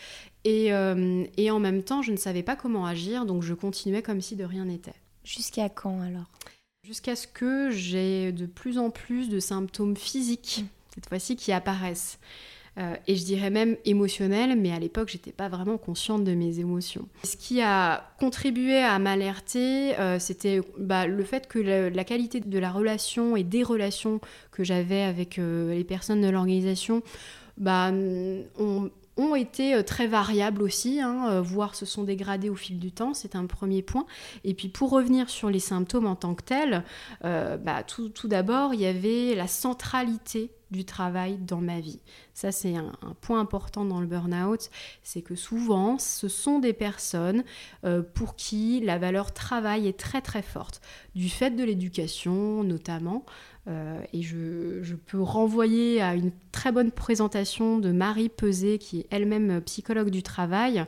Et, 0.43 0.73
euh, 0.73 1.23
et 1.37 1.51
en 1.51 1.59
même 1.59 1.83
temps, 1.83 2.01
je 2.01 2.11
ne 2.11 2.17
savais 2.17 2.43
pas 2.43 2.55
comment 2.57 2.85
agir, 2.85 3.25
donc 3.25 3.43
je 3.43 3.53
continuais 3.53 4.01
comme 4.01 4.19
si 4.19 4.35
de 4.35 4.43
rien 4.43 4.65
n'était. 4.65 4.93
Jusqu'à 5.23 5.69
quand 5.69 6.01
alors? 6.01 6.29
Jusqu'à 6.85 7.15
ce 7.15 7.27
que 7.27 7.71
j'ai 7.71 8.33
de 8.33 8.45
plus 8.45 8.77
en 8.77 8.89
plus 8.89 9.29
de 9.29 9.39
symptômes 9.39 9.95
physiques, 9.95 10.65
cette 10.93 11.07
fois-ci, 11.07 11.37
qui 11.37 11.53
apparaissent. 11.53 12.19
Euh, 12.79 12.95
et 13.07 13.15
je 13.15 13.23
dirais 13.23 13.49
même 13.49 13.77
émotionnels, 13.85 14.57
mais 14.57 14.71
à 14.71 14.79
l'époque, 14.79 15.09
j'étais 15.09 15.31
pas 15.31 15.47
vraiment 15.47 15.77
consciente 15.77 16.23
de 16.23 16.33
mes 16.33 16.59
émotions. 16.59 17.07
Ce 17.23 17.37
qui 17.37 17.61
a 17.61 18.11
contribué 18.19 18.79
à 18.79 18.97
m'alerter, 18.97 19.97
euh, 19.99 20.17
c'était 20.19 20.61
bah, 20.79 21.05
le 21.05 21.23
fait 21.23 21.47
que 21.47 21.59
la, 21.59 22.03
qualité 22.03 22.39
de 22.39 22.59
la 22.59 22.71
relation 22.71 23.35
et 23.35 23.43
des 23.43 23.63
relations 23.63 24.19
que 24.51 24.63
j'avais 24.63 25.01
avec 25.01 25.37
euh, 25.37 25.73
les 25.73 25.83
personnes 25.83 26.21
de 26.21 26.29
l'organisation, 26.29 27.03
bah, 27.57 27.91
on, 28.57 28.89
ont 29.17 29.35
été 29.35 29.83
très 29.83 30.07
variables 30.07 30.63
aussi, 30.63 30.99
hein, 30.99 31.39
voire 31.41 31.75
se 31.75 31.85
sont 31.85 32.03
dégradées 32.03 32.49
au 32.49 32.55
fil 32.55 32.79
du 32.79 32.91
temps, 32.91 33.13
c'est 33.13 33.35
un 33.35 33.45
premier 33.45 33.83
point. 33.83 34.07
Et 34.43 34.55
puis 34.55 34.69
pour 34.69 34.89
revenir 34.89 35.29
sur 35.29 35.51
les 35.51 35.59
symptômes 35.59 36.07
en 36.07 36.15
tant 36.15 36.33
que 36.33 36.41
tels, 36.41 36.83
bah, 37.21 37.83
tout 37.85 38.27
d'abord, 38.27 38.73
il 38.73 38.81
y 38.81 38.87
avait 38.87 39.35
la 39.35 39.45
centralité 39.45 40.49
du 40.73 40.83
travail 40.83 41.37
dans 41.37 41.61
ma 41.61 41.79
vie. 41.79 42.01
Ça, 42.33 42.51
c'est 42.51 42.75
un, 42.75 42.91
un, 43.01 43.13
point 43.21 43.39
important 43.39 43.85
dans 43.85 44.01
le 44.01 44.07
burn-out, 44.07 44.69
c'est 45.03 45.21
que 45.21 45.35
souvent, 45.35 45.97
ce 45.97 46.27
sont 46.27 46.59
des 46.59 46.73
personnes 46.73 47.43
euh, 47.85 48.01
pour 48.01 48.35
qui 48.35 48.81
la 48.81 48.97
valeur 48.97 49.31
travail 49.31 49.87
est 49.87 49.97
très 49.97 50.21
très 50.21 50.41
forte, 50.41 50.81
du 51.15 51.29
fait 51.29 51.51
de 51.51 51.63
l'éducation 51.63 52.63
notamment. 52.63 53.23
Euh, 53.69 54.01
et 54.11 54.21
je, 54.21 54.83
je, 54.83 54.95
peux 54.95 55.21
renvoyer 55.21 56.01
à 56.01 56.15
une 56.15 56.31
très 56.51 56.73
bonne 56.73 56.91
présentation 56.91 57.79
de 57.79 57.93
Marie 57.93 58.27
Peset, 58.27 58.77
qui 58.77 58.99
est 58.99 59.07
elle-même 59.09 59.61
psychologue 59.61 60.09
du 60.09 60.21
travail, 60.21 60.85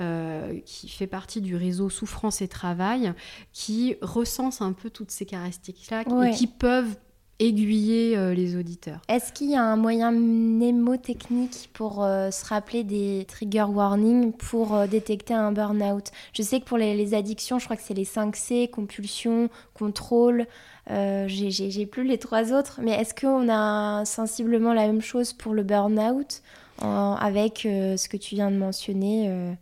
euh, 0.00 0.58
qui 0.64 0.88
fait 0.88 1.06
partie 1.06 1.40
du 1.40 1.54
réseau 1.54 1.90
Souffrance 1.90 2.42
et 2.42 2.48
Travail, 2.48 3.12
qui 3.52 3.96
recense 4.00 4.60
un 4.62 4.72
peu 4.72 4.90
toutes 4.90 5.12
ces 5.12 5.26
caractéristiques-là 5.26 6.08
ouais. 6.08 6.30
et 6.30 6.34
qui 6.34 6.48
peuvent 6.48 6.96
aiguiller 7.40 8.16
euh, 8.16 8.34
les 8.34 8.56
auditeurs. 8.56 9.00
Est-ce 9.08 9.32
qu'il 9.32 9.50
y 9.50 9.54
a 9.54 9.62
un 9.62 9.76
moyen 9.76 10.10
mnémotechnique 10.10 11.70
pour 11.72 12.02
euh, 12.02 12.30
se 12.30 12.44
rappeler 12.44 12.84
des 12.84 13.26
trigger 13.28 13.64
warnings 13.64 14.32
pour 14.32 14.74
euh, 14.74 14.86
détecter 14.86 15.34
un 15.34 15.52
burn-out? 15.52 16.10
Je 16.32 16.42
sais 16.42 16.60
que 16.60 16.64
pour 16.64 16.78
les, 16.78 17.14
addictions, 17.14 17.58
je 17.58 17.64
crois 17.64 17.76
que 17.76 17.82
c'est 17.82 17.94
les 17.94 18.04
5 18.04 18.34
C, 18.34 18.68
compulsion, 18.68 19.48
contrôle. 19.74 20.46
J'ai 20.88 21.86
plus 21.86 22.04
les 22.04 22.18
trois 22.18 22.52
autres, 22.52 22.80
mais 22.82 22.92
est-ce 22.92 23.14
qu'on 23.14 23.48
a 23.50 24.04
sensiblement 24.04 24.72
la 24.72 24.86
même 24.86 25.02
chose 25.02 25.32
pour 25.32 25.52
le 25.52 25.62
burn-out 25.62 26.42
avec 26.80 27.60
ce 27.64 28.08
que 28.08 28.16
tu 28.16 28.36
viens 28.36 28.50
de 28.50 28.56
mentionner 28.56 29.56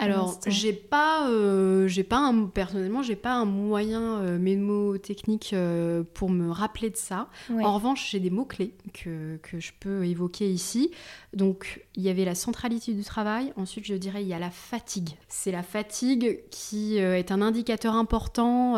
alors, 0.00 0.40
j'ai 0.46 0.72
pas, 0.72 1.28
euh, 1.28 1.86
j'ai 1.86 2.04
pas 2.04 2.16
un, 2.16 2.46
personnellement, 2.46 3.02
j'ai 3.02 3.16
pas 3.16 3.34
un 3.34 3.44
moyen 3.44 4.20
euh, 4.20 4.38
mémotechnique 4.38 5.50
euh, 5.52 6.02
pour 6.14 6.30
me 6.30 6.50
rappeler 6.50 6.88
de 6.88 6.96
ça. 6.96 7.28
Ouais. 7.50 7.62
En 7.62 7.74
revanche, 7.74 8.10
j'ai 8.10 8.18
des 8.18 8.30
mots 8.30 8.46
clés 8.46 8.74
que, 8.94 9.36
que, 9.42 9.60
je 9.60 9.72
peux 9.78 10.06
évoquer 10.06 10.50
ici. 10.50 10.90
Donc, 11.34 11.84
il 11.96 12.02
y 12.02 12.08
avait 12.08 12.24
la 12.24 12.34
centralité 12.34 12.94
du 12.94 13.04
travail. 13.04 13.52
Ensuite, 13.56 13.84
je 13.84 13.94
dirais 13.94 14.22
il 14.22 14.28
y 14.28 14.32
a 14.34 14.38
la 14.38 14.50
fatigue. 14.50 15.10
C'est 15.28 15.52
la 15.52 15.62
fatigue 15.62 16.44
qui 16.50 16.98
euh, 16.98 17.18
est 17.18 17.30
un 17.30 17.42
indicateur 17.42 17.94
important 17.94 18.74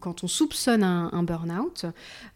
quand 0.00 0.24
on 0.24 0.26
soupçonne 0.26 0.82
un, 0.82 1.10
un 1.12 1.22
burn-out. 1.22 1.86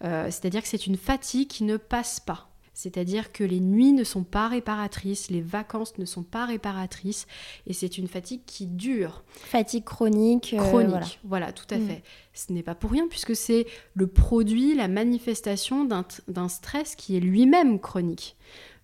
C'est-à-dire 0.02 0.62
que 0.62 0.68
c'est 0.68 0.86
une 0.86 0.96
fatigue 0.96 1.48
qui 1.48 1.64
ne 1.64 1.76
passe 1.76 2.20
pas. 2.20 2.48
C'est-à-dire 2.76 3.32
que 3.32 3.42
les 3.42 3.58
nuits 3.58 3.94
ne 3.94 4.04
sont 4.04 4.22
pas 4.22 4.48
réparatrices, 4.48 5.30
les 5.30 5.40
vacances 5.40 5.96
ne 5.96 6.04
sont 6.04 6.22
pas 6.22 6.44
réparatrices, 6.44 7.26
et 7.66 7.72
c'est 7.72 7.96
une 7.96 8.06
fatigue 8.06 8.42
qui 8.44 8.66
dure. 8.66 9.24
Fatigue 9.30 9.84
chronique. 9.84 10.52
Euh, 10.52 10.58
chronique, 10.58 10.90
voilà. 10.90 11.06
voilà. 11.24 11.52
tout 11.52 11.64
à 11.70 11.78
mmh. 11.78 11.88
fait. 11.88 12.02
Ce 12.34 12.52
n'est 12.52 12.62
pas 12.62 12.74
pour 12.74 12.90
rien, 12.90 13.08
puisque 13.08 13.34
c'est 13.34 13.66
le 13.94 14.06
produit, 14.06 14.74
la 14.74 14.88
manifestation 14.88 15.86
d'un 15.86 16.48
stress 16.50 16.96
qui 16.96 17.16
est 17.16 17.20
lui-même 17.20 17.80
chronique. 17.80 18.36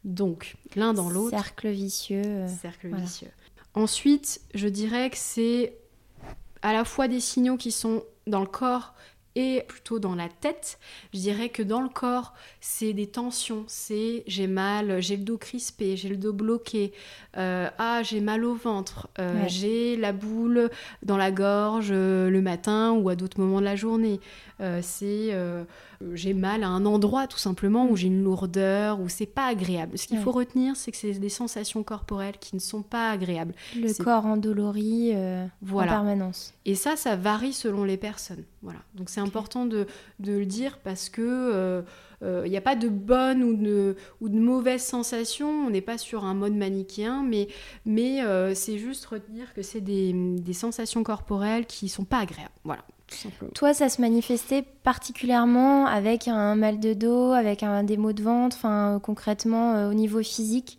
Donc, 0.05 0.57
l'un 0.75 0.95
dans 0.95 1.11
l'autre. 1.11 1.37
Cercle 1.37 1.69
vicieux. 1.69 2.47
Cercle 2.63 2.89
voilà. 2.89 3.05
vicieux. 3.05 3.31
Ensuite, 3.75 4.41
je 4.55 4.69
dirais 4.69 5.11
que 5.11 5.19
c'est 5.19 5.77
à 6.63 6.73
la 6.73 6.87
fois 6.87 7.09
des 7.09 7.21
signaux 7.21 7.59
qui 7.59 7.71
sont 7.71 8.05
dans 8.27 8.41
le 8.41 8.47
corps 8.47 8.95
et 9.35 9.65
plutôt 9.67 9.99
dans 9.99 10.15
la 10.15 10.29
tête. 10.29 10.79
Je 11.13 11.19
dirais 11.19 11.49
que 11.49 11.63
dans 11.63 11.81
le 11.81 11.89
corps, 11.89 12.35
c'est 12.61 12.93
des 12.93 13.07
tensions, 13.07 13.65
c'est 13.67 14.25
j'ai 14.27 14.47
mal, 14.47 15.01
j'ai 15.01 15.17
le 15.17 15.25
dos 15.25 15.39
crispé, 15.39 15.97
j'ai 15.97 16.09
le 16.09 16.17
dos 16.17 16.33
bloqué, 16.33 16.93
euh, 17.37 17.69
ah 17.79 18.03
j'ai 18.03 18.21
mal 18.21 18.45
au 18.45 18.55
ventre, 18.55 19.09
euh, 19.19 19.43
ouais. 19.43 19.49
j'ai 19.49 19.97
la 19.97 20.13
boule 20.13 20.71
dans 21.03 21.17
la 21.17 21.31
gorge 21.31 21.91
euh, 21.91 22.31
le 22.31 22.43
matin 22.43 22.93
ou 22.93 23.09
à 23.09 23.17
d'autres 23.17 23.41
moments 23.41 23.61
de 23.61 23.65
la 23.65 23.77
journée. 23.77 24.21
Euh, 24.63 24.81
c'est 24.83 25.31
euh, 25.33 25.65
j'ai 26.15 26.35
mal 26.35 26.63
à 26.63 26.69
un 26.69 26.87
endroit 26.87 27.27
tout 27.27 27.39
simplement 27.39 27.89
où 27.89 27.97
j'ai 27.97 28.07
une 28.07 28.23
lourdeur, 28.23 29.01
où 29.01 29.09
c'est 29.09 29.27
pas 29.27 29.47
agréable. 29.47 29.99
Ce 29.99 30.07
qu'il 30.07 30.19
ouais. 30.19 30.25
faut 30.25 30.33
retenir, 30.33 30.77
c'est 30.77 30.91
que 30.91 30.97
c'est 30.97 31.13
des 31.13 31.29
sensations 31.29 31.83
corporelles 31.83 32.39
qui 32.39 32.55
ne 32.55 32.61
sont 32.61 32.83
pas 32.83 33.11
agréables. 33.11 33.55
Le 33.77 33.93
corps 34.03 34.27
endolori 34.27 35.11
euh, 35.15 35.47
voilà. 35.63 35.93
en 35.93 35.95
permanence. 35.97 36.55
Et 36.65 36.75
ça, 36.75 36.97
ça 36.97 37.17
varie 37.17 37.53
selon 37.53 37.85
les 37.85 37.97
personnes. 37.97 38.45
Voilà. 38.63 38.79
Donc 38.95 39.11
c'est 39.11 39.21
okay. 39.21 39.29
important 39.29 39.67
de, 39.67 39.87
de, 40.21 40.33
le 40.33 40.47
dire 40.47 40.79
parce 40.79 41.09
que 41.09 41.85
il 42.23 42.29
euh, 42.29 42.47
n'y 42.47 42.57
a 42.57 42.61
pas 42.61 42.77
de 42.77 42.89
bonne 42.89 43.43
ou 43.43 43.57
de, 43.57 43.97
ou 44.21 44.29
de 44.29 44.39
mauvaise 44.39 44.83
sensation, 44.83 45.67
on 45.67 45.71
n'est 45.71 45.81
pas 45.81 45.99
sur 45.99 46.25
un 46.25 46.35
mode 46.35 46.55
manichéen, 46.55 47.25
mais, 47.25 47.49
mais 47.85 48.23
euh, 48.23 48.55
c'est 48.55 48.79
juste 48.79 49.07
retenir 49.07 49.53
que 49.55 49.63
c'est 49.63 49.81
des, 49.81 50.13
des, 50.13 50.53
sensations 50.53 51.03
corporelles 51.03 51.67
qui 51.67 51.89
sont 51.89 52.05
pas 52.05 52.19
agréables. 52.19 52.53
Voilà. 52.63 52.85
Toi, 53.55 53.75
ça 53.75 53.89
se 53.89 54.01
manifestait 54.01 54.65
particulièrement 54.83 55.87
avec 55.87 56.29
un 56.29 56.55
mal 56.55 56.81
de 56.81 56.95
dos, 56.95 57.33
avec 57.33 57.63
un, 57.63 57.85
des 57.85 57.97
maux 57.97 58.13
de 58.13 58.23
ventre, 58.23 58.57
enfin 58.57 59.01
concrètement 59.03 59.75
euh, 59.75 59.91
au 59.91 59.95
niveau 59.95 60.23
physique? 60.23 60.79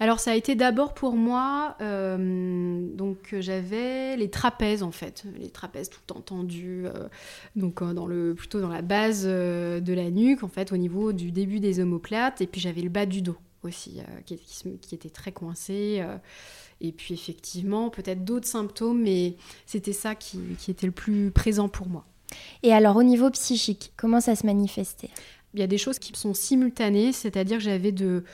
Alors 0.00 0.20
ça 0.20 0.32
a 0.32 0.34
été 0.34 0.54
d'abord 0.54 0.94
pour 0.94 1.14
moi, 1.14 1.76
euh, 1.80 2.86
donc 2.94 3.34
j'avais 3.38 4.16
les 4.16 4.30
trapèzes 4.30 4.82
en 4.82 4.90
fait, 4.90 5.24
les 5.38 5.50
trapèzes 5.50 5.90
tout 5.90 6.16
entendus, 6.16 6.84
euh, 6.86 7.08
donc 7.56 7.82
euh, 7.82 7.92
dans 7.92 8.06
le, 8.06 8.34
plutôt 8.34 8.60
dans 8.60 8.68
la 8.68 8.82
base 8.82 9.24
euh, 9.26 9.80
de 9.80 9.92
la 9.92 10.10
nuque 10.10 10.42
en 10.42 10.48
fait, 10.48 10.72
au 10.72 10.76
niveau 10.76 11.12
du 11.12 11.32
début 11.32 11.60
des 11.60 11.80
omoplates, 11.80 12.40
et 12.40 12.46
puis 12.46 12.60
j'avais 12.60 12.80
le 12.80 12.88
bas 12.88 13.06
du 13.06 13.22
dos 13.22 13.36
aussi, 13.64 14.00
euh, 14.00 14.20
qui, 14.24 14.36
qui, 14.36 14.78
qui, 14.78 14.94
était 14.94 15.10
très 15.10 15.32
coincé. 15.32 15.98
euh, 16.00 16.16
et 16.80 16.92
puis 16.92 17.14
effectivement, 17.14 17.90
peut-être 17.90 18.24
d'autres 18.24 18.46
symptômes, 18.46 19.02
mais 19.02 19.36
c'était 19.66 19.92
ça 19.92 20.14
qui, 20.14 20.38
qui 20.58 20.70
était 20.70 20.86
le 20.86 20.92
plus 20.92 21.30
présent 21.30 21.68
pour 21.68 21.88
moi. 21.88 22.04
Et 22.62 22.72
alors 22.72 22.96
au 22.96 23.02
niveau 23.02 23.30
psychique, 23.30 23.92
comment 23.96 24.20
ça 24.20 24.34
se 24.34 24.44
manifestait? 24.44 25.10
Il 25.54 25.60
y 25.60 25.62
a 25.62 25.66
des 25.66 25.78
choses 25.78 25.98
qui 25.98 26.12
sont 26.18 26.34
simultanées, 26.34 27.12
c'est-à-dire 27.12 27.58
que 27.58 27.64
j'avais 27.64 27.92
de 27.92 28.24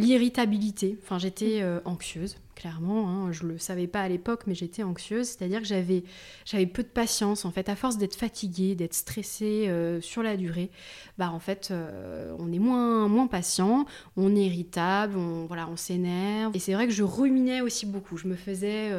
l'irritabilité. 0.00 0.98
Enfin, 1.02 1.18
j'étais 1.18 1.62
euh, 1.62 1.80
anxieuse, 1.84 2.36
clairement. 2.54 3.08
Hein. 3.08 3.32
Je 3.32 3.44
le 3.44 3.58
savais 3.58 3.86
pas 3.86 4.00
à 4.00 4.08
l'époque, 4.08 4.42
mais 4.46 4.54
j'étais 4.54 4.82
anxieuse. 4.82 5.28
C'est-à-dire 5.28 5.60
que 5.60 5.66
j'avais, 5.66 6.02
j'avais 6.44 6.66
peu 6.66 6.82
de 6.82 6.88
patience. 6.88 7.44
En 7.44 7.50
fait, 7.50 7.68
à 7.68 7.76
force 7.76 7.98
d'être 7.98 8.14
fatiguée, 8.14 8.74
d'être 8.74 8.94
stressée 8.94 9.66
euh, 9.68 10.00
sur 10.00 10.22
la 10.22 10.36
durée, 10.36 10.70
bah 11.18 11.30
en 11.30 11.40
fait, 11.40 11.68
euh, 11.70 12.34
on 12.38 12.52
est 12.52 12.58
moins, 12.58 13.08
moins 13.08 13.26
patient, 13.26 13.86
on 14.16 14.34
est 14.34 14.46
irritable, 14.46 15.16
on, 15.16 15.46
voilà, 15.46 15.68
on 15.68 15.76
s'énerve. 15.76 16.54
Et 16.54 16.58
c'est 16.58 16.74
vrai 16.74 16.86
que 16.86 16.92
je 16.92 17.02
ruminais 17.02 17.60
aussi 17.60 17.86
beaucoup. 17.86 18.16
Je 18.16 18.28
me 18.28 18.36
faisais 18.36 18.90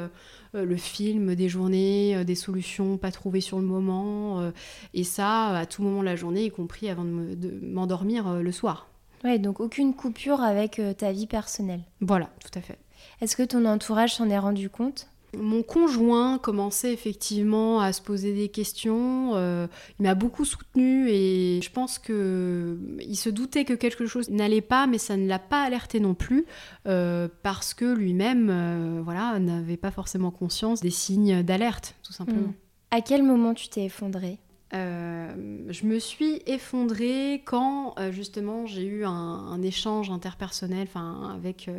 le 0.54 0.76
film 0.76 1.36
des 1.36 1.50
journées, 1.50 2.24
des 2.26 2.36
solutions 2.36 2.98
pas 2.98 3.12
trouvées 3.12 3.42
sur 3.42 3.60
le 3.60 3.66
moment, 3.66 4.52
et 4.94 5.04
ça 5.04 5.58
à 5.58 5.66
tout 5.66 5.82
moment 5.82 6.02
de 6.02 6.06
la 6.06 6.16
journée, 6.16 6.46
y 6.46 6.52
compris 6.52 6.90
avant 6.90 7.06
de, 7.06 7.10
me, 7.10 7.36
de 7.36 7.66
m'endormir 7.66 8.42
le 8.42 8.52
soir. 8.52 8.91
Ouais, 9.24 9.40
donc 9.40 9.60
aucune 9.60 9.94
coupure 9.94 10.42
avec 10.42 10.80
euh, 10.80 10.94
ta 10.94 11.12
vie 11.12 11.28
personnelle. 11.28 11.84
Voilà, 12.00 12.30
tout 12.40 12.58
à 12.58 12.62
fait. 12.62 12.80
Est-ce 13.22 13.36
que 13.36 13.44
ton 13.44 13.66
entourage 13.66 14.16
s'en 14.16 14.30
est 14.30 14.40
rendu 14.40 14.70
compte? 14.70 15.08
Mon 15.38 15.64
conjoint 15.64 16.40
commençait 16.40 16.92
effectivement 16.92 17.80
à 17.80 17.94
se 17.94 18.02
poser 18.02 18.34
des 18.34 18.50
questions. 18.50 19.32
Euh, 19.36 19.68
il 19.98 20.04
m'a 20.04 20.14
beaucoup 20.14 20.44
soutenue 20.44 21.08
et 21.10 21.62
je 21.64 21.72
pense 21.72 22.00
que 22.00 22.78
il 23.00 23.16
se 23.16 23.30
doutait 23.30 23.64
que 23.64 23.74
quelque 23.74 24.08
chose 24.08 24.30
n'allait 24.30 24.60
pas, 24.60 24.88
mais 24.88 24.98
ça 24.98 25.16
ne 25.16 25.28
l'a 25.28 25.40
pas 25.40 25.64
alerté 25.64 26.02
non 26.02 26.16
plus 26.16 26.46
euh, 26.86 27.30
parce 27.44 27.74
que 27.74 27.86
lui-même, 27.86 28.50
euh, 28.52 29.02
voilà, 29.04 29.40
n'avait 29.40 29.78
pas 29.78 29.92
forcément 29.92 30.32
conscience 30.32 30.82
des 30.82 30.92
signes 30.92 31.44
d'alerte, 31.44 31.96
tout 32.04 32.14
simplement. 32.14 32.50
Mmh. 32.50 32.56
À 32.92 33.00
quel 33.00 33.24
moment 33.24 33.54
tu 33.54 33.70
t'es 33.70 33.86
effondrée? 33.86 34.38
Je 34.74 35.86
me 35.86 36.00
suis 36.00 36.42
effondrée 36.46 37.42
quand 37.46 37.96
justement 38.12 38.66
j'ai 38.66 38.86
eu 38.86 39.06
un, 39.06 39.62
échange 39.62 40.10
interpersonnel 40.10 40.88
avec 41.34 41.70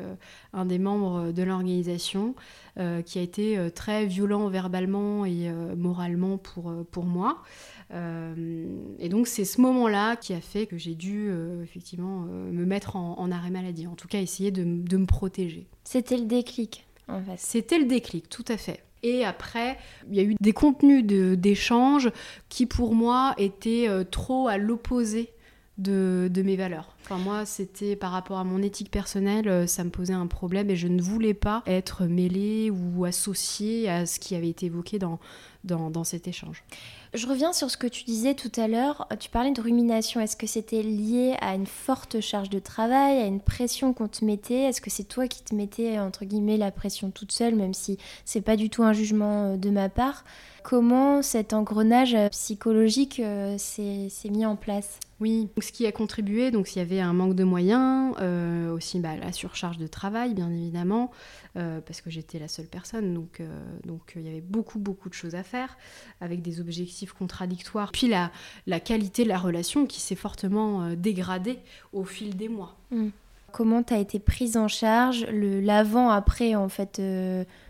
un 0.53 0.65
des 0.67 0.79
membres 0.79 1.33
de 1.33 1.43
l'organisation 1.43 2.35
qui 2.77 3.19
a 3.19 3.23
été 3.23 3.59
très 3.75 4.07
violent 4.07 4.49
verbalement 4.49 5.25
et 5.25 5.51
moralement 5.77 6.39
pour, 6.39 6.73
pour 6.91 7.05
moi. 7.05 7.43
et 7.93 9.09
donc 9.09 9.27
c'est 9.27 9.45
ce 9.45 9.61
moment-là 9.63 10.17
qui 10.17 10.35
a 10.35 10.41
fait 10.41 10.67
que 10.67 10.77
j'ai 10.77 10.95
dû 10.95 11.31
effectivement 11.63 12.21
me 12.21 12.65
mettre 12.65 12.97
en, 12.97 13.31
arrêt 13.31 13.51
maladie, 13.51 13.87
en 13.87 13.95
tout 13.95 14.09
cas 14.09 14.21
essayer 14.21 14.51
de, 14.51 14.65
de 14.65 14.97
me 14.97 15.07
protéger. 15.07 15.67
C'était 15.85 16.19
le 16.19 16.27
déclic. 16.27 16.87
C'était 17.37 17.79
le 17.79 17.87
déclic, 17.87 18.29
tout 18.29 18.45
à 18.49 18.57
fait. 18.57 18.83
Et 19.03 19.25
après, 19.25 19.79
il 20.09 20.17
y 20.17 20.21
a 20.21 20.23
eu 20.23 20.37
des 20.41 20.53
contenus 20.53 21.05
d'échange 21.05 22.11
qui, 22.49 22.67
pour 22.67 22.95
moi, 22.95 23.35
étaient 23.37 23.89
euh, 23.89 24.05
trop 24.05 24.49
à 24.49 24.59
l'opposé 24.59 25.33
de, 25.79 26.31
mes 26.45 26.57
valeurs. 26.57 26.95
Enfin, 27.03 27.19
moi, 27.19 27.45
c'était 27.45 27.97
par 27.97 28.13
rapport 28.13 28.39
à 28.39 28.45
mon 28.45 28.63
éthique 28.63 28.91
personnelle, 28.91 29.49
euh, 29.49 29.67
ça 29.67 29.83
me 29.83 29.91
posait 29.91 30.13
un 30.13 30.29
problème 30.29 30.71
et 30.71 30.77
je 30.77 30.87
ne 30.87 31.03
voulais 31.03 31.35
pas 31.35 31.63
être 31.67 32.05
mêlée 32.05 32.71
ou 32.71 33.05
associée 33.05 33.89
à 33.89 34.07
ce 34.07 34.21
qui 34.21 34.37
avait 34.37 34.51
été 34.51 34.67
évoqué 34.67 34.99
dans, 34.99 35.19
dans 35.65 36.05
cet 36.05 36.29
échange. 36.29 36.63
Je 37.15 37.27
reviens 37.27 37.53
sur 37.53 37.71
ce 37.71 37.77
que 37.77 37.87
tu 37.87 38.05
disais 38.05 38.33
tout 38.33 38.51
à 38.57 38.69
l'heure. 38.69 39.07
Tu 39.21 39.29
parlais 39.29 39.51
de 39.51 39.61
rumination. 39.61 40.19
Est-ce 40.19 40.35
que 40.35 40.47
c'était 40.47 40.83
lié 40.83 41.37
à 41.43 41.55
une 41.55 41.67
forte 41.67 42.21
charge 42.21 42.49
de 42.49 42.59
travail, 42.59 43.19
à 43.19 43.27
une 43.27 43.41
pression 43.41 43.93
qu'on 43.93 44.09
te 44.09 44.25
mettait? 44.25 44.63
Est-ce 44.63 44.81
que 44.81 44.89
c'est 44.89 45.05
toi 45.05 45.29
qui 45.29 45.43
te 45.43 45.55
mettais, 45.55 45.99
entre 45.99 46.25
guillemets, 46.25 46.57
la 46.57 46.71
pression 46.71 47.11
toute 47.11 47.31
seule, 47.31 47.55
même 47.55 47.75
si 47.75 47.99
c'est 48.25 48.41
pas 48.41 48.57
du 48.57 48.71
tout 48.71 48.83
un 48.83 48.95
jugement 48.95 49.53
euh, 49.53 49.57
de 49.59 49.69
ma 49.69 49.91
part? 49.91 50.25
Comment 50.63 51.23
cet 51.23 51.53
engrenage 51.53 52.15
euh, 52.15 52.29
psychologique 52.29 53.21
euh, 53.21 53.57
s'est 53.59 54.09
mis 54.31 54.47
en 54.47 54.57
place 54.57 54.99
oui, 55.21 55.49
ce 55.61 55.71
qui 55.71 55.87
a 55.87 55.93
contribué, 55.93 56.51
donc 56.51 56.75
il 56.75 56.81
y 56.81 56.83
avait 56.83 56.99
un 56.99 57.13
manque 57.13 57.37
de 57.37 57.45
moyens, 57.45 58.17
aussi 58.73 58.99
bah, 58.99 59.15
la 59.17 59.31
surcharge 59.31 59.79
de 59.79 59.87
travail 59.87 60.35
bien 60.35 60.51
évidemment, 60.51 61.13
parce 61.55 62.01
que 62.01 62.11
j'étais 62.11 62.41
la 62.41 62.49
seule 62.49 62.67
personne, 62.67 63.15
donc 63.15 63.41
donc 63.85 64.15
il 64.17 64.23
y 64.23 64.29
avait 64.29 64.41
beaucoup 64.41 64.81
beaucoup 64.81 65.09
de 65.09 65.15
choses 65.15 65.37
à 65.37 65.45
faire, 65.45 65.79
avec 66.21 66.43
des 66.43 66.61
objectifs 66.61 67.13
contradictoires, 67.13 67.93
puis 67.93 68.09
la, 68.09 68.33
la 68.67 68.81
qualité 68.81 69.23
de 69.23 69.29
la 69.29 69.39
relation 69.39 69.87
qui 69.87 70.01
s'est 70.01 70.17
fortement 70.17 70.93
dégradée 70.97 71.61
au 71.93 72.03
fil 72.03 72.37
des 72.37 72.49
mois. 72.49 72.75
Mmh. 72.91 73.11
Comment 73.53 73.85
tu 73.85 73.95
as 73.95 73.99
été 73.99 74.19
prise 74.19 74.57
en 74.57 74.67
charge, 74.67 75.25
le 75.27 75.61
l'avant-après 75.61 76.57
en 76.57 76.69
fait, 76.69 77.01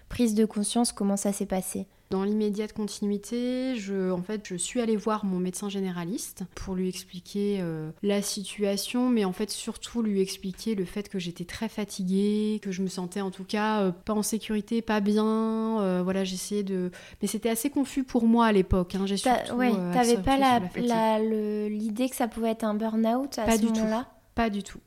prise 0.09 0.35
de 0.35 0.46
conscience, 0.46 0.90
comment 0.90 1.18
ça 1.18 1.35
s'est 1.35 1.44
passé? 1.44 1.87
Dans 2.12 2.25
l'immédiate 2.25 2.75
continuité, 2.75 3.75
je, 3.77 4.11
en 4.11 4.20
fait, 4.20 4.46
je 4.46 4.57
suis 4.57 4.83
allée 4.83 4.96
voir 4.96 5.25
mon 5.25 5.38
médecin 5.38 5.70
généraliste 5.70 6.44
pour 6.55 6.75
lui 6.75 6.87
expliquer 6.87 7.61
euh, 7.62 7.90
la 8.03 8.20
situation, 8.20 9.09
mais 9.09 9.25
en 9.25 9.33
fait 9.33 9.48
surtout 9.48 10.03
lui 10.03 10.20
expliquer 10.20 10.75
le 10.75 10.85
fait 10.85 11.09
que 11.09 11.18
j'étais 11.18 11.46
très 11.46 11.70
fatiguée, 11.70 12.61
que 12.62 12.70
je 12.70 12.83
me 12.83 12.88
sentais 12.88 13.22
en 13.22 13.31
tout 13.31 13.44
cas 13.44 13.81
euh, 13.81 13.92
pas 13.92 14.12
en 14.12 14.22
sécurité, 14.22 14.83
pas 14.83 15.01
bien. 15.01 15.81
Euh, 15.81 16.03
voilà, 16.05 16.22
j'essayais 16.22 16.62
de, 16.62 16.90
mais 17.22 17.29
c'était 17.29 17.48
assez 17.48 17.70
confus 17.70 18.05
pour 18.05 18.27
moi 18.27 18.44
à 18.44 18.53
l'époque. 18.53 18.94
Hein. 18.94 19.07
J'ai 19.07 19.16
surtout. 19.16 19.55
Ouais, 19.55 19.72
t'avais 19.94 20.18
pas 20.18 21.18
l'idée 21.18 22.11
que 22.11 22.16
ça 22.16 22.29
pouvait 22.29 22.51
être 22.51 22.64
un 22.64 22.75
burn-out 22.75 23.38
à 23.38 23.44
pas 23.44 23.57
ce 23.57 23.64
moment-là? 23.64 24.07
Pas 24.35 24.51
du 24.51 24.62
tout. 24.62 24.81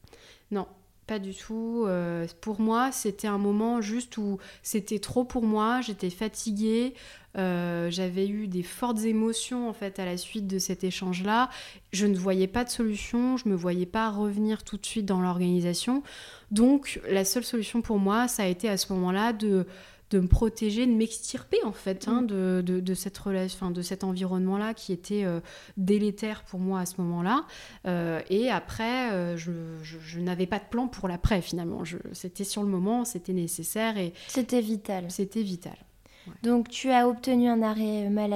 Non, 0.51 0.67
pas 1.07 1.19
du 1.19 1.33
tout. 1.33 1.83
Euh, 1.85 2.27
pour 2.41 2.59
moi, 2.59 2.91
c'était 2.91 3.27
un 3.27 3.37
moment 3.37 3.81
juste 3.81 4.17
où 4.17 4.39
c'était 4.63 4.99
trop 4.99 5.23
pour 5.23 5.43
moi. 5.43 5.81
J'étais 5.81 6.09
fatiguée. 6.09 6.93
Euh, 7.37 7.89
j'avais 7.91 8.27
eu 8.27 8.47
des 8.47 8.63
fortes 8.63 9.03
émotions 9.03 9.67
en 9.67 9.73
fait 9.73 9.99
à 9.99 10.05
la 10.05 10.15
suite 10.15 10.47
de 10.47 10.57
cet 10.57 10.83
échange-là. 10.83 11.49
Je 11.91 12.05
ne 12.05 12.15
voyais 12.15 12.47
pas 12.47 12.63
de 12.63 12.69
solution. 12.69 13.37
Je 13.37 13.49
me 13.49 13.55
voyais 13.55 13.85
pas 13.85 14.09
revenir 14.09 14.63
tout 14.63 14.77
de 14.77 14.85
suite 14.85 15.05
dans 15.05 15.21
l'organisation. 15.21 16.01
Donc, 16.51 17.01
la 17.09 17.25
seule 17.25 17.43
solution 17.43 17.81
pour 17.81 17.99
moi, 17.99 18.27
ça 18.27 18.43
a 18.43 18.47
été 18.47 18.69
à 18.69 18.77
ce 18.77 18.93
moment-là 18.93 19.33
de 19.33 19.65
de 20.15 20.21
me 20.21 20.27
protéger, 20.27 20.85
de 20.85 20.93
m'extirper 20.93 21.57
en 21.65 21.73
fait 21.73 22.07
hein, 22.07 22.21
mm. 22.21 22.27
de, 22.61 22.79
de, 22.79 22.93
cette 22.93 23.17
relation, 23.17 23.69
de 23.71 23.81
cet 23.81 24.03
environnement-là 24.03 24.73
qui 24.73 24.93
était 24.93 25.25
euh, 25.25 25.41
délétère 25.75 26.43
pour 26.43 26.59
moi 26.59 26.79
à 26.79 26.85
ce 26.85 27.01
moment-là. 27.01 27.45
Euh, 27.85 28.21
et 28.29 28.49
après, 28.49 29.11
euh, 29.11 29.35
je, 29.35 29.51
je, 29.83 30.19
n'avais 30.19 30.45
pas 30.45 30.59
de 30.59 30.65
plan 30.69 30.87
pour 30.87 31.09
l'après 31.09 31.41
finalement. 31.41 31.83
C'était 32.13 32.45
sur 32.45 32.63
le 32.63 32.69
moment, 32.69 33.03
c'était 33.03 33.33
nécessaire 33.33 33.97
et 33.97 34.13
c'était 34.27 34.61
vital. 34.61 35.05
C'était 35.09 35.43
vital. 35.43 35.75
Donc 36.43 36.69
tu 36.69 36.89
as 36.91 37.07
obtenu 37.07 37.49
un 37.49 37.61
arrêt 37.61 38.09
maladie. 38.09 38.35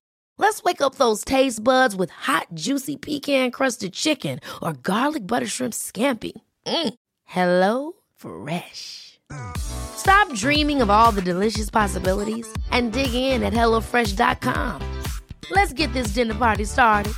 Let's 0.41 0.63
wake 0.63 0.81
up 0.81 0.95
those 0.95 1.23
taste 1.23 1.63
buds 1.63 1.95
with 1.95 2.09
hot, 2.09 2.47
juicy 2.55 2.97
pecan 2.97 3.51
crusted 3.51 3.93
chicken 3.93 4.39
or 4.63 4.73
garlic 4.73 5.27
butter 5.27 5.45
shrimp 5.45 5.71
scampi. 5.71 6.31
Mm. 6.65 6.95
Hello 7.25 7.93
Fresh. 8.15 9.19
Stop 9.55 10.33
dreaming 10.33 10.81
of 10.81 10.89
all 10.89 11.11
the 11.11 11.21
delicious 11.21 11.69
possibilities 11.69 12.51
and 12.71 12.91
dig 12.91 13.13
in 13.13 13.43
at 13.43 13.53
HelloFresh.com. 13.53 14.81
Let's 15.51 15.73
get 15.73 15.93
this 15.93 16.07
dinner 16.15 16.33
party 16.33 16.65
started. 16.65 17.13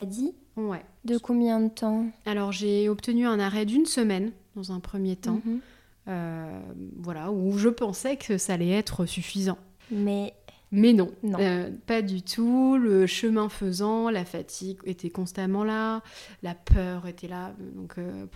Dit 0.00 0.34
Ouais. 0.56 0.82
De 1.04 1.18
combien 1.18 1.60
de 1.60 1.68
temps 1.68 2.06
Alors 2.24 2.52
j'ai 2.52 2.88
obtenu 2.88 3.26
un 3.26 3.38
arrêt 3.38 3.66
d'une 3.66 3.84
semaine 3.84 4.32
dans 4.56 4.72
un 4.72 4.80
premier 4.80 5.14
temps. 5.14 5.42
Mm 5.44 5.56
-hmm. 5.56 5.60
Euh, 6.08 6.60
voilà, 6.96 7.30
où 7.30 7.58
je 7.58 7.68
pensais 7.68 8.16
que 8.16 8.38
ça 8.38 8.54
allait 8.54 8.70
être 8.70 9.04
suffisant. 9.04 9.58
Mais 9.90 10.34
mais 10.70 10.92
non, 10.92 11.10
euh, 11.24 11.70
pas 11.86 12.02
du 12.02 12.20
tout. 12.20 12.76
Le 12.76 13.06
chemin 13.06 13.48
faisant, 13.48 14.10
la 14.10 14.26
fatigue 14.26 14.76
était 14.84 15.08
constamment 15.08 15.64
là, 15.64 16.02
la 16.42 16.54
peur 16.54 17.06
était 17.06 17.26
là, 17.26 17.54
donc 17.74 17.94
euh, 17.96 18.26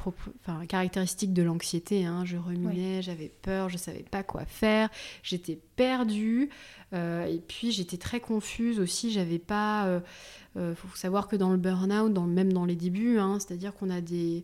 enfin, 0.41 0.65
caractéristique 0.65 1.35
de 1.35 1.43
l'anxiété. 1.43 2.07
Hein. 2.07 2.25
Je 2.25 2.39
ruminais, 2.39 3.03
j'avais 3.03 3.31
peur, 3.43 3.69
je 3.69 3.77
savais 3.77 4.05
pas 4.11 4.23
quoi 4.23 4.47
faire, 4.47 4.89
j'étais 5.23 5.59
perdue 5.77 6.49
et 6.95 7.43
puis 7.49 7.71
j'étais 7.71 7.97
très 7.97 8.21
confuse 8.21 8.81
aussi. 8.81 9.13
J'avais 9.13 9.39
pas. 9.39 10.01
Il 10.57 10.75
faut 10.75 10.95
savoir 10.95 11.29
que 11.29 11.37
dans 11.37 11.51
le 11.51 11.59
burn-out, 11.59 12.13
dans, 12.13 12.27
même 12.27 12.53
dans 12.53 12.67
les 12.67 12.77
débuts, 12.77 13.19
hein, 13.19 13.39
c'est-à-dire 13.41 13.75
qu'on 13.75 13.91
a 13.91 14.01
des 14.01 14.43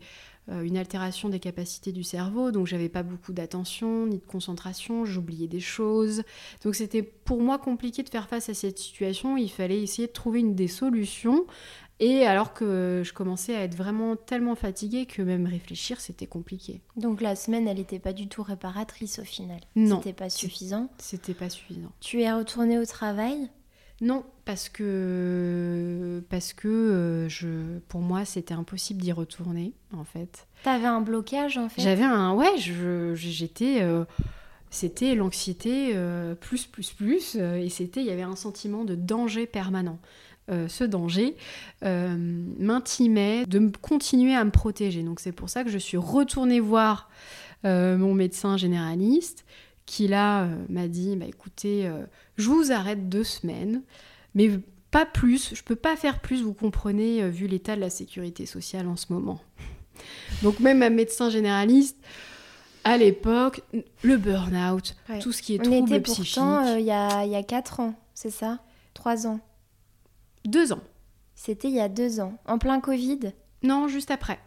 une 0.49 0.77
altération 0.77 1.29
des 1.29 1.41
capacités 1.41 1.93
du 1.93 2.03
cerveau, 2.03 2.51
donc 2.51 2.67
j'avais 2.67 2.89
pas 2.89 3.03
beaucoup 3.03 3.33
d'attention 3.33 4.07
ni 4.07 4.19
de 4.19 4.25
concentration, 4.25 5.05
j'oubliais 5.05 5.47
des 5.47 5.61
choses. 5.61 6.23
Donc 6.65 6.75
c'était 6.75 7.03
pour 7.03 7.41
moi 7.43 7.59
compliqué 7.59 8.03
de 8.03 8.09
faire 8.09 8.29
face 8.29 8.49
à 8.49 8.55
cette 8.55 8.79
situation, 8.79 9.37
il 9.37 9.51
fallait 9.51 9.83
essayer 9.83 10.09
de 10.09 10.13
trouver 10.13 10.41
une 10.41 10.55
des 10.55 10.69
solutions. 10.69 11.45
Et 12.01 12.25
alors 12.25 12.55
que 12.55 13.03
je 13.05 13.13
commençais 13.13 13.57
à 13.57 13.65
être 13.65 13.75
vraiment 13.75 14.15
tellement 14.15 14.55
fatiguée 14.55 15.05
que 15.05 15.21
même 15.21 15.47
réfléchir, 15.47 16.01
c'était 16.01 16.29
compliqué. 16.29 16.81
Donc 16.97 17.21
la 17.21 17.35
semaine, 17.35 17.67
elle 17.67 17.79
n'était 17.79 17.99
pas 17.99 18.13
du 18.13 18.29
tout 18.29 18.45
réparatrice 18.45 19.19
au 19.19 19.25
final? 19.25 19.59
Non. 19.75 19.97
C'était 19.97 20.13
pas 20.13 20.31
suffisant? 20.31 20.91
C'était 20.99 21.35
pas 21.35 21.51
suffisant. 21.51 21.91
Tu 22.01 22.23
es 22.23 22.33
retournée 22.33 22.79
au 22.79 22.87
travail? 22.87 23.51
Non, 24.01 24.25
parce 24.45 24.69
que 24.69 26.23
parce 26.31 26.53
que 26.53 26.69
euh, 26.69 27.29
je, 27.29 27.79
pour 27.89 28.01
moi, 28.01 28.25
c'était 28.25 28.55
impossible 28.55 29.03
d'y 29.03 29.13
retourner, 29.13 29.73
en 29.93 30.05
fait. 30.05 30.47
T'avais 30.63 30.87
un 30.87 31.01
blocage, 31.01 31.59
en 31.59 31.69
fait? 31.69 31.83
J'avais 31.83 32.05
un, 32.05 32.33
ouais, 32.33 32.57
j'étais, 32.57 33.83
euh, 33.83 34.05
c'était 34.71 35.17
l'anxiété 35.17 35.91
euh, 35.95 36.37
plus 36.37 36.67
plus 36.67 36.93
plus, 36.93 37.35
et 37.35 37.69
c'était, 37.71 38.01
il 38.01 38.07
y 38.07 38.11
avait 38.11 38.23
un 38.23 38.37
sentiment 38.37 38.85
de 38.85 38.95
danger 38.95 39.47
permanent. 39.47 39.99
ce 40.49 40.85
danger 40.85 41.37
m'intimait 41.83 43.47
de 43.47 43.73
continuer 43.83 44.35
à 44.35 44.45
me 44.45 44.53
protéger. 44.53 45.03
Donc 45.03 45.19
c'est 45.19 45.33
pour 45.33 45.51
ça 45.51 45.65
que 45.65 45.71
je 45.71 45.79
suis 45.79 45.99
retournée 45.99 46.61
voir 46.61 47.11
mon 47.65 48.15
médecin 48.15 48.57
généraliste 48.57 49.45
qui 49.89 50.07
là 50.09 50.45
euh, 50.45 50.57
m'a 50.69 50.87
dit 50.89 51.17
bah 51.17 51.27
écoutez, 51.27 51.87
euh, 51.87 52.05
je 52.37 52.49
vous 52.49 52.71
arrête 52.73 53.09
deux 53.09 53.25
semaines, 53.25 53.83
mais 54.35 54.51
pas 54.91 55.05
plus, 55.07 55.55
je 55.55 55.63
peux 55.63 55.77
pas 55.77 55.97
faire 55.97 56.21
plus, 56.21 56.43
vous 56.43 56.55
comprenez, 56.55 57.23
euh, 57.23 57.29
vu 57.29 57.47
l'état 57.47 57.75
de 57.77 57.81
la 57.81 57.91
sécurité 57.91 58.47
sociale 58.47 58.87
en 58.87 58.97
ce 58.97 59.13
moment. 59.13 59.41
Donc 60.43 60.61
même 60.61 60.83
un 60.83 60.91
médecin 60.91 61.31
généraliste, 61.31 61.97
à 62.85 62.97
l'époque, 62.97 63.63
le 64.03 64.17
burn-out, 64.17 64.95
Ouais. 65.09 65.19
tout 65.19 65.33
ce 65.33 65.43
qui 65.43 65.55
est 65.55 65.61
On 65.61 65.65
troubles 65.65 65.95
était 65.95 66.01
pourtant 66.15 66.65
euh, 66.67 66.79
il 66.79 66.87
y, 66.87 66.91
a, 66.93 67.25
y 67.27 67.35
a 67.37 67.43
4 67.43 67.81
ans, 67.81 67.95
c'est 68.15 68.31
ça? 68.31 68.61
3 68.95 69.27
ans? 69.27 69.41
Deux 70.45 70.73
ans. 70.73 70.81
C'était 71.35 71.69
il 71.69 71.75
y 71.75 71.81
a 71.81 71.89
2 71.89 72.21
ans, 72.21 72.39
en 72.47 72.59
plein 72.59 72.81
Covid? 72.81 73.33
Non, 73.63 73.89
juste 73.89 74.11
après. 74.11 74.39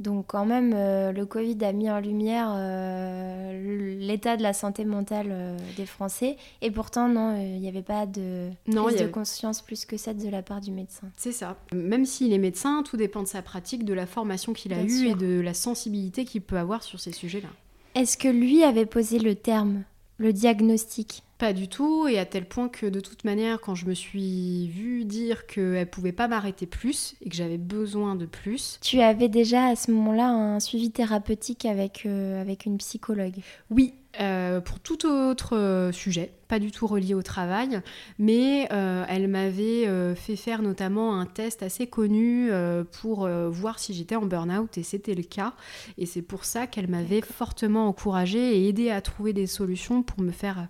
Donc 0.00 0.26
quand 0.26 0.44
même, 0.44 0.72
euh, 0.74 1.12
le 1.12 1.24
Covid 1.24 1.56
a 1.64 1.72
mis 1.72 1.88
en 1.88 2.00
lumière 2.00 2.52
euh, 2.56 3.96
l'état 3.98 4.36
de 4.36 4.42
la 4.42 4.52
santé 4.52 4.84
mentale 4.84 5.28
euh, 5.30 5.56
des 5.76 5.86
Français. 5.86 6.36
Et 6.62 6.70
pourtant, 6.70 7.08
non, 7.08 7.36
il 7.40 7.60
n'y 7.60 7.68
avait 7.68 7.82
pas 7.82 8.04
de 8.06 8.50
Non, 8.66 8.84
prise 8.84 8.96
de 8.98 9.02
avait- 9.04 9.10
conscience 9.12 9.62
plus 9.62 9.84
que 9.84 9.96
ça 9.96 10.12
de 10.12 10.28
la 10.28 10.42
part 10.42 10.60
du 10.60 10.72
médecin. 10.72 11.08
C'est 11.16 11.32
ça. 11.32 11.56
Même 11.72 12.04
s'il 12.06 12.32
est 12.32 12.38
médecin, 12.38 12.82
tout 12.82 12.96
dépend 12.96 13.22
de 13.22 13.28
sa 13.28 13.42
pratique, 13.42 13.84
de 13.84 13.94
la 13.94 14.06
formation 14.06 14.52
qu'il 14.52 14.72
a 14.72 14.82
Bien 14.82 14.86
eue 14.96 15.08
et 15.10 15.14
de 15.14 15.40
la 15.40 15.54
sensibilité 15.54 16.24
qu'il 16.24 16.42
peut 16.42 16.58
avoir 16.58 16.82
sur 16.82 16.98
ces 16.98 17.12
sujets-là. 17.12 17.48
Est-ce 17.94 18.18
que 18.18 18.26
lui 18.28 18.64
avait 18.64 18.86
posé 18.86 19.20
le 19.20 19.36
terme, 19.36 19.84
le 20.24 20.32
diagnostic 20.32 21.22
Pas 21.38 21.52
du 21.52 21.68
tout, 21.68 22.08
et 22.08 22.18
à 22.18 22.24
tel 22.24 22.46
point 22.46 22.68
que 22.68 22.86
de 22.86 23.00
toute 23.00 23.24
manière, 23.24 23.60
quand 23.60 23.74
je 23.74 23.86
me 23.86 23.94
suis 23.94 24.68
vue 24.68 25.04
dire 25.04 25.46
qu'elle 25.46 25.88
pouvait 25.88 26.12
pas 26.12 26.28
m'arrêter 26.28 26.66
plus 26.66 27.14
et 27.20 27.28
que 27.28 27.36
j'avais 27.36 27.58
besoin 27.58 28.16
de 28.16 28.26
plus, 28.26 28.78
Tu 28.80 29.00
avais 29.00 29.28
déjà 29.28 29.66
à 29.66 29.76
ce 29.76 29.90
moment-là 29.92 30.28
un 30.28 30.60
suivi 30.60 30.90
thérapeutique 30.90 31.66
avec, 31.66 32.04
euh, 32.06 32.40
avec 32.40 32.64
une 32.64 32.78
psychologue. 32.78 33.36
oui, 33.70 33.94
euh, 34.20 34.60
pour 34.60 34.80
tout 34.80 35.06
autre 35.06 35.56
euh, 35.56 35.92
sujet, 35.92 36.32
pas 36.48 36.58
du 36.58 36.70
tout 36.70 36.86
relié 36.86 37.14
au 37.14 37.22
travail, 37.22 37.80
mais 38.18 38.68
euh, 38.72 39.04
elle 39.08 39.28
m'avait 39.28 39.86
euh, 39.86 40.14
fait 40.14 40.36
faire 40.36 40.62
notamment 40.62 41.18
un 41.18 41.26
test 41.26 41.62
assez 41.62 41.86
connu 41.86 42.50
pour 43.00 43.28
voir 43.50 43.78
si 43.78 43.94
j'étais 43.94 44.16
en 44.16 44.26
burn-out, 44.26 44.76
et 44.78 44.82
c'était 44.82 45.14
le 45.14 45.22
cas. 45.22 45.54
Et 45.98 46.06
c'est 46.06 46.22
pour 46.22 46.44
ça 46.44 46.66
qu'elle 46.66 46.88
m'avait 46.88 47.20
fortement 47.20 47.88
encouragée 47.88 48.58
et 48.58 48.68
aidé 48.68 48.90
à 48.90 49.00
trouver 49.00 49.32
des 49.32 49.46
solutions 49.46 50.02
pour 50.02 50.20
me 50.20 50.30
faire 50.30 50.66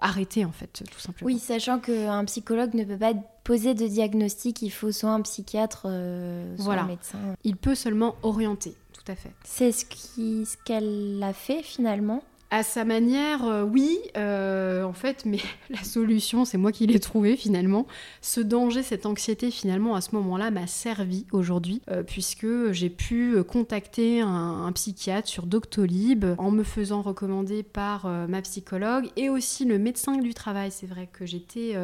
arrêter, 0.00 0.44
en 0.44 0.52
fait, 0.52 0.82
tout 0.90 1.00
simplement. 1.00 1.26
Oui, 1.26 1.38
sachant 1.38 1.78
qu'un 1.78 2.24
psychologue 2.26 2.74
ne 2.74 2.84
peut 2.84 2.98
pas 2.98 3.14
poser 3.44 3.72
de 3.74 3.86
diagnostic, 3.86 4.60
il 4.62 4.70
faut 4.70 4.92
soit 4.92 5.10
un 5.10 5.22
psychiatre, 5.22 5.82
soit 5.82 6.64
Voilà. 6.64 6.82
un 6.82 6.86
médecin. 6.88 7.18
Il 7.44 7.56
peut 7.56 7.74
seulement 7.74 8.16
orienter, 8.22 8.74
tout 8.92 9.10
à 9.10 9.14
fait. 9.14 9.30
C'est 9.44 9.72
ce 9.72 9.84
qui- 9.86 10.44
ce 10.44 10.56
qu'elle 10.64 11.18
a 11.22 11.32
fait 11.32 11.62
finalement. 11.62 12.22
À 12.56 12.62
sa 12.62 12.86
manière, 12.86 13.44
euh, 13.44 13.64
oui, 13.64 13.98
euh, 14.16 14.82
en 14.82 14.94
fait, 14.94 15.26
mais 15.26 15.40
la 15.68 15.84
solution, 15.84 16.46
c'est 16.46 16.56
moi 16.56 16.72
qui 16.72 16.86
l'ai 16.86 16.98
trouvée 17.00 17.36
finalement. 17.36 17.86
Ce 18.22 18.40
danger, 18.40 18.82
cette 18.82 19.04
anxiété, 19.04 19.50
finalement, 19.50 19.94
à 19.94 20.00
ce 20.00 20.14
moment-là, 20.14 20.50
m'a 20.50 20.66
servi 20.66 21.26
aujourd'hui, 21.32 21.82
euh, 21.90 22.02
puisque 22.02 22.46
j'ai 22.72 22.88
pu 22.88 23.36
contacter 23.44 24.22
un, 24.22 24.64
un 24.64 24.72
psychiatre 24.72 25.28
sur 25.28 25.44
Doctolib 25.44 26.24
en 26.38 26.50
me 26.50 26.62
faisant 26.62 27.02
recommander 27.02 27.62
par 27.62 28.08
ma 28.26 28.40
psychologue 28.40 29.10
et 29.16 29.28
aussi 29.28 29.66
le 29.66 29.78
médecin 29.78 30.16
du 30.16 30.32
travail. 30.32 30.70
C'est 30.70 30.86
vrai 30.86 31.10
que 31.12 31.26
j'étais 31.26 31.74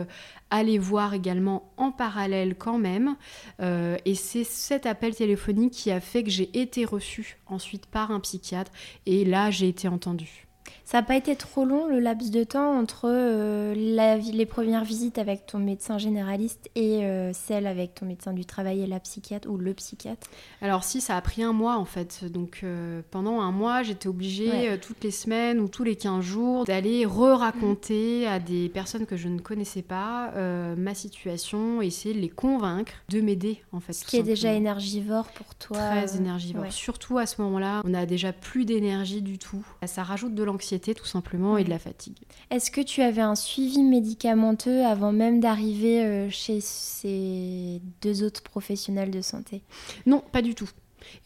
allée 0.48 0.78
voir 0.78 1.12
également 1.12 1.70
en 1.76 1.92
parallèle 1.92 2.54
quand 2.56 2.78
même. 2.78 3.16
Et 3.60 4.14
c'est 4.14 4.44
cet 4.44 4.86
appel 4.86 5.14
téléphonique 5.14 5.72
qui 5.74 5.90
a 5.90 6.00
fait 6.00 6.22
que 6.22 6.30
j'ai 6.30 6.48
été 6.58 6.86
reçue 6.86 7.36
ensuite 7.46 7.84
par 7.84 8.10
un 8.10 8.20
psychiatre. 8.20 8.72
Et 9.04 9.26
là, 9.26 9.50
j'ai 9.50 9.68
été 9.68 9.86
entendue. 9.86 10.46
Ça 10.92 10.98
n'a 10.98 11.04
pas 11.04 11.16
été 11.16 11.36
trop 11.36 11.64
long 11.64 11.86
le 11.86 12.00
laps 12.00 12.30
de 12.30 12.44
temps 12.44 12.78
entre 12.78 13.04
euh, 13.06 13.72
la 13.74 14.18
les 14.18 14.44
premières 14.44 14.84
visites 14.84 15.16
avec 15.16 15.46
ton 15.46 15.58
médecin 15.58 15.96
généraliste 15.96 16.68
et 16.74 17.06
euh, 17.06 17.32
celle 17.32 17.66
avec 17.66 17.94
ton 17.94 18.04
médecin 18.04 18.34
du 18.34 18.44
travail 18.44 18.82
et 18.82 18.86
la 18.86 19.00
psychiatre 19.00 19.48
ou 19.48 19.56
le 19.56 19.72
psychiatre? 19.72 20.28
Alors 20.60 20.84
si, 20.84 21.00
ça 21.00 21.16
a 21.16 21.20
pris 21.22 21.42
un 21.42 21.54
mois 21.54 21.78
en 21.78 21.86
fait. 21.86 22.30
Donc 22.30 22.60
euh, 22.62 23.00
pendant 23.10 23.40
un 23.40 23.52
mois, 23.52 23.82
j'étais 23.82 24.06
obligée 24.06 24.50
Ouais. 24.50 24.68
euh, 24.68 24.76
toutes 24.76 25.02
les 25.02 25.10
semaines 25.10 25.60
ou 25.60 25.68
tous 25.68 25.82
les 25.82 25.96
15 25.96 26.22
jours 26.22 26.66
d'aller 26.66 27.06
re-raconter 27.06 28.26
à 28.26 28.38
des 28.38 28.68
personnes 28.68 29.06
que 29.06 29.16
je 29.16 29.28
ne 29.28 29.38
connaissais 29.38 29.80
pas 29.80 30.30
ma 30.76 30.94
situation 30.94 31.80
et 31.80 31.86
essayer 31.86 32.14
de 32.14 32.20
les 32.20 32.28
convaincre 32.28 32.92
de 33.08 33.22
m'aider 33.22 33.62
en 33.72 33.80
fait. 33.80 33.94
Ce 33.94 34.04
qui 34.04 34.18
est 34.18 34.22
déjà 34.22 34.52
énergivore 34.52 35.28
pour 35.28 35.54
toi. 35.54 35.78
Très 35.78 36.16
énergivore. 36.18 36.64
ouais. 36.64 36.70
Surtout 36.70 37.16
à 37.16 37.24
ce 37.24 37.40
moment-là, 37.40 37.80
on 37.86 37.88
n'a 37.88 38.04
déjà 38.04 38.34
plus 38.34 38.66
d'énergie 38.66 39.22
du 39.22 39.38
tout. 39.38 39.64
Ça 39.86 40.02
rajoute 40.02 40.34
de 40.34 40.42
l'anxiété 40.42 40.81
tout 40.94 41.06
simplement 41.06 41.56
et 41.56 41.64
de 41.64 41.70
la 41.70 41.78
fatigue. 41.78 42.16
Est-ce 42.50 42.70
que 42.70 42.80
tu 42.80 43.00
avais 43.02 43.22
un 43.22 43.34
suivi 43.36 43.82
médicamenteux 43.82 44.84
avant 44.84 45.12
même 45.12 45.40
d'arriver 45.40 46.04
euh, 46.04 46.28
chez 46.30 46.60
ces 46.60 47.80
deux 48.02 48.22
autres 48.22 48.42
professionnels 48.42 49.10
de 49.10 49.20
santé? 49.22 49.62
Non, 50.06 50.22
pas 50.32 50.42
du 50.42 50.54
tout. 50.54 50.68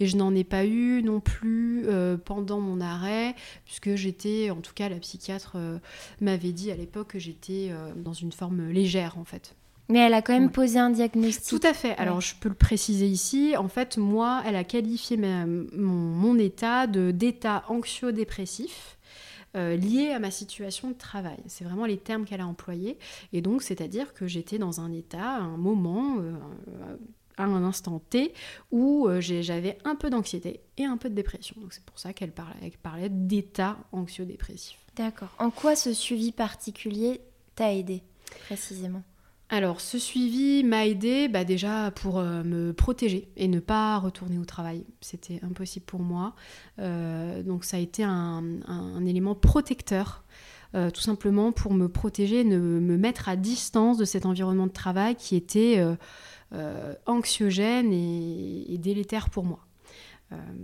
Et 0.00 0.06
je 0.06 0.16
n'en 0.16 0.34
ai 0.34 0.44
pas 0.44 0.64
eu 0.64 1.02
non 1.02 1.20
plus 1.20 1.84
euh, 1.86 2.16
pendant 2.16 2.60
mon 2.60 2.80
arrêt, 2.80 3.34
puisque 3.64 3.94
j'étais, 3.94 4.50
en 4.50 4.56
tout 4.62 4.72
cas, 4.74 4.88
la 4.88 4.96
psychiatre 4.96 5.52
euh, 5.56 5.78
m'avait 6.20 6.52
dit 6.52 6.70
à 6.70 6.76
l'époque 6.76 7.08
que 7.08 7.18
j'étais 7.18 7.68
euh, 7.70 7.92
dans 7.94 8.14
une 8.14 8.32
forme 8.32 8.70
légère, 8.70 9.18
en 9.18 9.24
fait. 9.24 9.54
Mais 9.88 10.00
elle 10.00 10.14
a 10.14 10.22
quand 10.22 10.32
même 10.32 10.46
Ouais. 10.46 10.50
posé 10.50 10.78
un 10.80 10.90
diagnostic. 10.90 11.46
Tout 11.60 11.64
à 11.64 11.72
fait. 11.72 11.94
Alors, 11.96 12.16
Ouais. 12.16 12.20
je 12.22 12.34
peux 12.40 12.48
le 12.48 12.56
préciser 12.56 13.06
ici. 13.06 13.54
En 13.56 13.68
fait, 13.68 13.98
moi, 13.98 14.42
elle 14.46 14.56
a 14.56 14.64
qualifié 14.64 15.16
ma- 15.16 15.46
mon, 15.46 15.92
mon 15.92 16.38
état 16.38 16.86
de 16.88 17.12
d'état 17.12 17.62
anxio-dépressif 17.68 18.95
euh, 19.56 20.14
à 20.14 20.18
ma 20.18 20.30
situation 20.30 20.90
de 20.90 20.94
travail. 20.94 21.38
C'est 21.46 21.64
vraiment 21.64 21.86
les 21.86 21.98
termes 21.98 22.24
qu'elle 22.24 22.40
a 22.40 22.46
employés. 22.46 22.98
Et 23.32 23.40
donc, 23.40 23.62
c'est-à-dire 23.62 24.14
que 24.14 24.26
j'étais 24.26 24.58
dans 24.58 24.80
un 24.80 24.92
état, 24.92 25.36
un 25.36 25.56
moment, 25.56 26.18
euh, 26.18 26.34
à 27.36 27.44
un 27.44 27.64
instant 27.64 27.98
T, 27.98 28.32
où 28.70 29.06
euh, 29.08 29.20
j'avais 29.20 29.78
un 29.84 29.94
peu 29.94 30.10
d'anxiété 30.10 30.60
et 30.76 30.84
un 30.84 30.96
peu 30.96 31.10
de 31.10 31.14
dépression. 31.14 31.56
Donc, 31.60 31.72
c'est 31.72 31.84
pour 31.84 31.98
ça 31.98 32.12
qu'elle 32.12 32.32
parlait, 32.32 32.56
elle 32.62 32.70
parlait 32.72 33.08
d'état 33.10 33.76
anxio-dépressif. 33.92 34.78
D'accord. 34.96 35.28
En 35.38 35.50
quoi 35.50 35.76
ce 35.76 35.92
suivi 35.92 36.32
particulier 36.32 37.20
t'a 37.54 37.72
aidé 37.72 38.02
précisément? 38.46 39.02
Alors, 39.48 39.80
ce 39.80 39.96
suivi 39.98 40.64
m'a 40.64 40.87
aidé 40.87 41.28
bah, 41.28 41.44
déjà 41.44 41.92
pour 41.92 42.18
euh, 42.18 42.42
me 42.42 42.72
protéger 42.72 43.28
et 43.37 43.46
ne 43.46 43.61
pas 43.61 43.96
retourner 43.98 44.38
au 44.38 44.44
travail. 44.44 44.85
C'était 45.00 45.38
impossible 45.44 45.87
pour 45.87 46.00
moi. 46.00 46.35
Euh, 46.80 47.44
donc, 47.44 47.64
ça 47.64 47.76
a 47.76 47.80
été 47.80 48.02
un, 48.02 48.42
élément 49.06 49.37
protecteur, 49.37 50.24
euh, 50.74 50.90
tout 50.90 51.00
simplement 51.00 51.52
pour 51.52 51.74
me 51.74 51.88
protéger, 51.88 52.42
ne, 52.42 52.59
me 52.59 52.96
mettre 52.96 53.28
à 53.28 53.37
distance 53.37 53.98
de 53.98 54.04
cet 54.04 54.26
environnement 54.26 54.66
de 54.66 54.72
travail 54.72 55.14
qui 55.14 55.37
était 55.37 55.80
anxiogène 57.06 57.92
et, 57.92 58.78
délétère 58.78 59.30
pour 59.30 59.44
moi. 59.44 59.61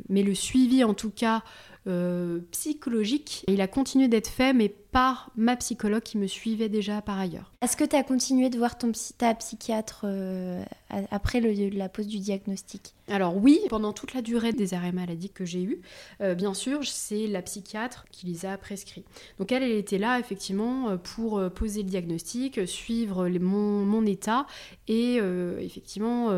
Mais 0.09 0.25
le 0.25 0.35
suivi, 0.35 0.83
en 0.83 0.95
tout 0.95 1.11
cas 1.11 1.45
euh, 1.87 2.39
psychologique, 2.53 3.45
il 3.49 3.61
a 3.61 3.67
continué 3.69 4.09
d'être 4.09 4.29
fait, 4.29 4.53
mais 4.53 4.69
par 4.69 5.31
ma 5.37 5.57
psychologue 5.57 6.03
qui 6.03 6.19
me 6.19 6.27
suivait 6.27 6.69
déjà 6.69 7.01
par 7.01 7.19
ailleurs. 7.19 7.51
Est-ce 7.63 7.79
que 7.79 7.85
tu 7.85 7.97
as 7.97 8.03
continué 8.03 8.51
de 8.51 8.59
voir 8.59 8.77
ton 8.77 8.93
psy- 8.93 9.15
ta 9.15 9.35
psychiatre 9.35 10.03
euh, 10.05 10.63
après 11.11 11.41
le- 11.41 11.71
la 11.71 11.89
pose 11.89 12.07
du 12.07 12.19
diagnostic? 12.19 12.93
Alors 13.09 13.37
oui, 13.37 13.59
pendant 13.71 13.93
toute 13.95 14.13
la 14.13 14.21
durée 14.21 14.53
des 14.53 14.75
arrêts 14.75 14.93
maladie 14.93 15.31
que 15.31 15.45
j'ai 15.47 15.63
eus, 15.63 15.81
euh, 16.21 16.35
bien 16.35 16.53
sûr, 16.53 16.81
c'est 16.85 17.27
la 17.27 17.41
psychiatre 17.41 18.05
qui 18.11 18.27
les 18.27 18.45
a 18.45 18.59
prescrits. 18.59 19.05
Donc 19.39 19.51
elle, 19.51 19.63
elle 19.63 19.73
était 19.73 19.97
là 19.99 20.19
effectivement 20.19 20.97
pour 20.99 21.43
poser 21.55 21.83
le 21.83 21.89
diagnostic, 21.89 22.61
suivre 22.69 23.29
les- 23.29 23.39
mon, 23.39 23.85
mon 23.87 24.05
état 24.05 24.47
et 24.89 25.19
euh, 25.21 25.59
effectivement 25.59 26.29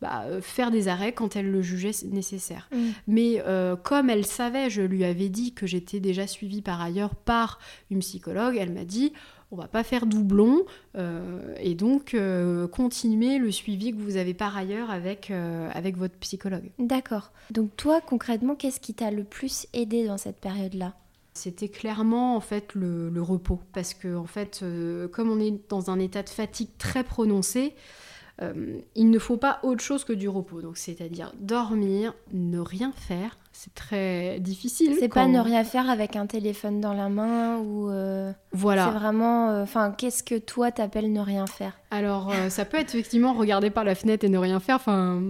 bah, 0.00 0.24
faire 0.40 0.70
des 0.70 0.88
arrêts 0.88 1.12
quand 1.12 1.36
elle 1.36 1.50
le 1.50 1.60
jugeait 1.60 1.92
nécessaire. 2.10 2.70
Mm. 2.74 2.78
Mais 3.06 3.42
comme 3.82 4.08
elle 4.08 4.24
savait, 4.24 4.70
je 4.72 4.82
lui 4.82 5.04
avais 5.04 5.28
dit 5.28 5.52
que 5.54 5.66
j'étais 5.66 6.00
déjà 6.00 6.26
suivie 6.26 6.62
par 6.62 6.80
ailleurs 6.80 7.14
par 7.14 7.58
une 7.90 8.00
psychologue, 8.00 8.56
elle 8.56 8.72
m'a 8.72 8.84
dit 8.84 9.12
on 9.52 9.56
va 9.56 9.68
pas 9.68 9.84
faire 9.84 10.06
doublon 10.06 10.64
euh, 10.96 11.54
et 11.60 11.74
donc 11.74 12.14
euh, 12.14 12.66
continuer 12.66 13.38
le 13.38 13.50
suivi 13.50 13.92
que 13.92 13.98
vous 13.98 14.16
avez 14.16 14.32
par 14.32 14.56
ailleurs 14.56 14.90
avec, 14.90 15.30
euh, 15.30 15.68
avec 15.74 15.96
votre 15.98 16.16
psychologue. 16.16 16.70
D'accord. 16.78 17.32
Donc 17.50 17.76
toi, 17.76 18.00
concrètement, 18.00 18.54
qu'est-ce 18.54 18.80
qui 18.80 18.94
t'a 18.94 19.10
le 19.10 19.24
plus 19.24 19.66
aidé 19.74 20.06
dans 20.06 20.16
cette 20.16 20.40
période-là? 20.40 20.94
C'était 21.34 21.68
clairement 21.68 22.34
en 22.36 22.40
fait 22.40 22.74
le, 22.74 23.08
le 23.10 23.22
repos 23.22 23.60
parce 23.72 23.94
que 23.94 24.16
en 24.16 24.26
fait 24.26 24.60
euh, 24.62 25.06
comme 25.08 25.30
on 25.30 25.38
est 25.38 25.54
dans 25.68 25.90
un 25.90 25.98
état 25.98 26.22
de 26.22 26.28
fatigue 26.28 26.70
très 26.78 27.04
prononcé, 27.04 27.74
il 28.96 29.10
ne 29.10 29.20
faut 29.20 29.36
pas 29.36 29.60
autre 29.62 29.84
chose 29.84 30.04
que 30.04 30.12
du 30.12 30.28
repos. 30.28 30.62
Donc 30.62 30.76
c'est-à-dire 30.76 31.32
dormir, 31.38 32.12
ne 32.32 32.58
rien 32.58 32.90
faire. 32.90 33.38
C'est 33.54 33.74
très 33.74 34.40
difficile. 34.40 34.96
C'est 34.98 35.08
quand- 35.08 35.20
pas 35.20 35.26
ne 35.28 35.38
rien 35.38 35.62
faire 35.62 35.90
avec 35.90 36.16
un 36.16 36.26
téléphone 36.26 36.80
dans 36.80 36.94
la 36.94 37.08
main 37.10 37.58
ou. 37.58 37.90
euh, 37.90 38.32
Voilà. 38.52 38.86
C'est 38.86 38.98
vraiment. 38.98 39.50
euh, 39.50 39.62
Enfin, 39.62 39.92
qu'est-ce 39.96 40.22
que 40.22 40.36
toi 40.38 40.72
t'appelles 40.72 41.12
ne 41.12 41.20
rien 41.20 41.46
faire? 41.46 41.72
Alors 41.90 42.30
euh, 42.32 42.48
ça 42.48 42.64
peut 42.64 42.78
être 42.78 42.94
effectivement 42.94 43.34
regarder 43.34 43.68
par 43.70 43.84
la 43.84 43.94
fenêtre 43.94 44.24
et 44.24 44.28
ne 44.30 44.38
rien 44.38 44.58
faire. 44.58 44.76
Enfin, 44.76 45.20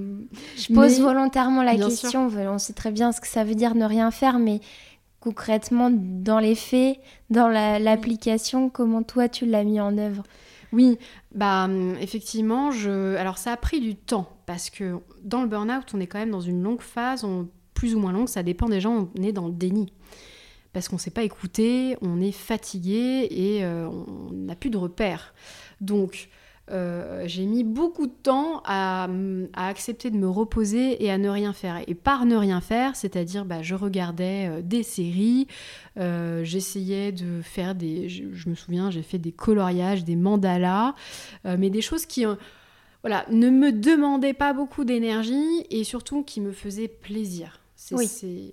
Je 0.57 0.73
pose 0.73 0.99
mais- 0.99 1.05
volontairement 1.05 1.63
la 1.63 1.75
Bien 1.75 1.89
question. 1.89 2.29
On 2.49 2.59
sait 2.59 2.73
très 2.75 2.93
bien 2.93 3.11
ce 3.13 3.21
que 3.21 3.27
ça 3.27 3.43
veut 3.45 3.57
dire 3.57 3.75
ne 3.75 3.85
rien 3.85 4.11
faire, 4.13 4.39
mais 4.39 4.61
concrètement, 5.21 5.91
dans 5.93 6.39
les 6.39 6.55
faits, 6.55 6.99
dans 7.31 7.49
l'application, 7.49 8.71
comment 8.71 9.03
toi 9.03 9.29
tu 9.29 9.47
l'as 9.47 9.65
mis 9.65 9.81
en 9.81 9.99
œuvre? 9.99 10.23
Oui, 10.73 10.97
bah 11.35 11.69
effectivement, 12.01 12.71
je... 12.71 13.15
alors 13.17 13.37
ça 13.37 13.53
a 13.53 13.57
pris 13.57 13.81
du 13.81 13.95
temps 13.95 14.27
parce 14.47 14.71
que 14.71 14.97
dans 15.23 15.43
le 15.43 15.49
burn-out, 15.49 15.85
on 15.93 16.01
est 16.01 16.07
quand 16.07 16.19
même 16.19 16.31
dans 16.31 16.41
une 16.41 16.63
longue 16.63 16.81
phase, 16.81 17.25
plus 17.83 17.97
ou 17.97 17.99
moins 17.99 18.13
longue, 18.13 18.29
ça 18.29 18.45
dépend 18.45 18.69
des 18.69 18.81
gens, 18.81 19.09
on 19.19 19.23
est 19.25 19.33
dans 19.33 19.49
le 19.49 19.53
déni 19.53 19.93
parce 20.73 20.89
qu'on 20.89 20.95
ne 20.95 21.01
s'est 21.01 21.11
pas 21.11 21.25
écouté, 21.25 21.97
on 22.01 22.21
est 22.21 22.31
fatigué 22.31 23.27
et 23.29 23.65
euh, 23.65 23.89
on 23.89 24.33
n'a 24.33 24.55
plus 24.55 24.71
de 24.71 24.77
repères. 24.77 25.35
Donc, 25.81 26.29
euh, 26.71 27.25
j'ai 27.27 27.45
mis 27.45 27.65
beaucoup 27.65 28.07
de 28.07 28.13
temps 28.13 28.63
à, 28.65 29.09
accepter 29.55 30.13
de 30.13 30.17
me 30.17 30.29
reposer 30.29 31.05
et 31.05 31.11
à 31.11 31.19
ne 31.19 31.29
rien 31.29 31.53
faire. 31.53 31.81
Et 31.89 31.97
par 31.97 32.25
ne 32.25 32.37
rien 32.37 32.61
faire, 32.61 32.95
c'est-à-dire 32.95 33.45
bah, 33.45 33.63
je 33.63 33.75
regardais 33.75 34.47
euh, 34.49 34.63
des 34.63 34.85
séries, 34.85 35.49
j'essayais 35.97 37.11
de 37.11 37.43
faire 37.43 37.75
des... 37.75 38.09
Je, 38.09 38.49
me 38.49 38.55
souviens, 38.55 38.93
j'ai 38.93 39.03
fait 39.03 39.19
des 39.19 39.33
coloriages, 39.33 40.05
des 40.05 40.15
mandalas, 40.15 40.95
mais 41.45 41.69
des 41.69 41.83
choses 41.83 42.07
qui... 42.07 42.27
voilà, 43.03 43.27
ne 43.29 43.51
me 43.51 43.73
demandaient 43.73 44.35
pas 44.35 44.53
beaucoup 44.53 44.85
d'énergie 44.85 45.67
et 45.69 45.83
surtout 45.83 46.23
qui 46.23 46.41
me 46.41 46.53
faisaient 46.53 46.87
plaisir. 46.87 47.62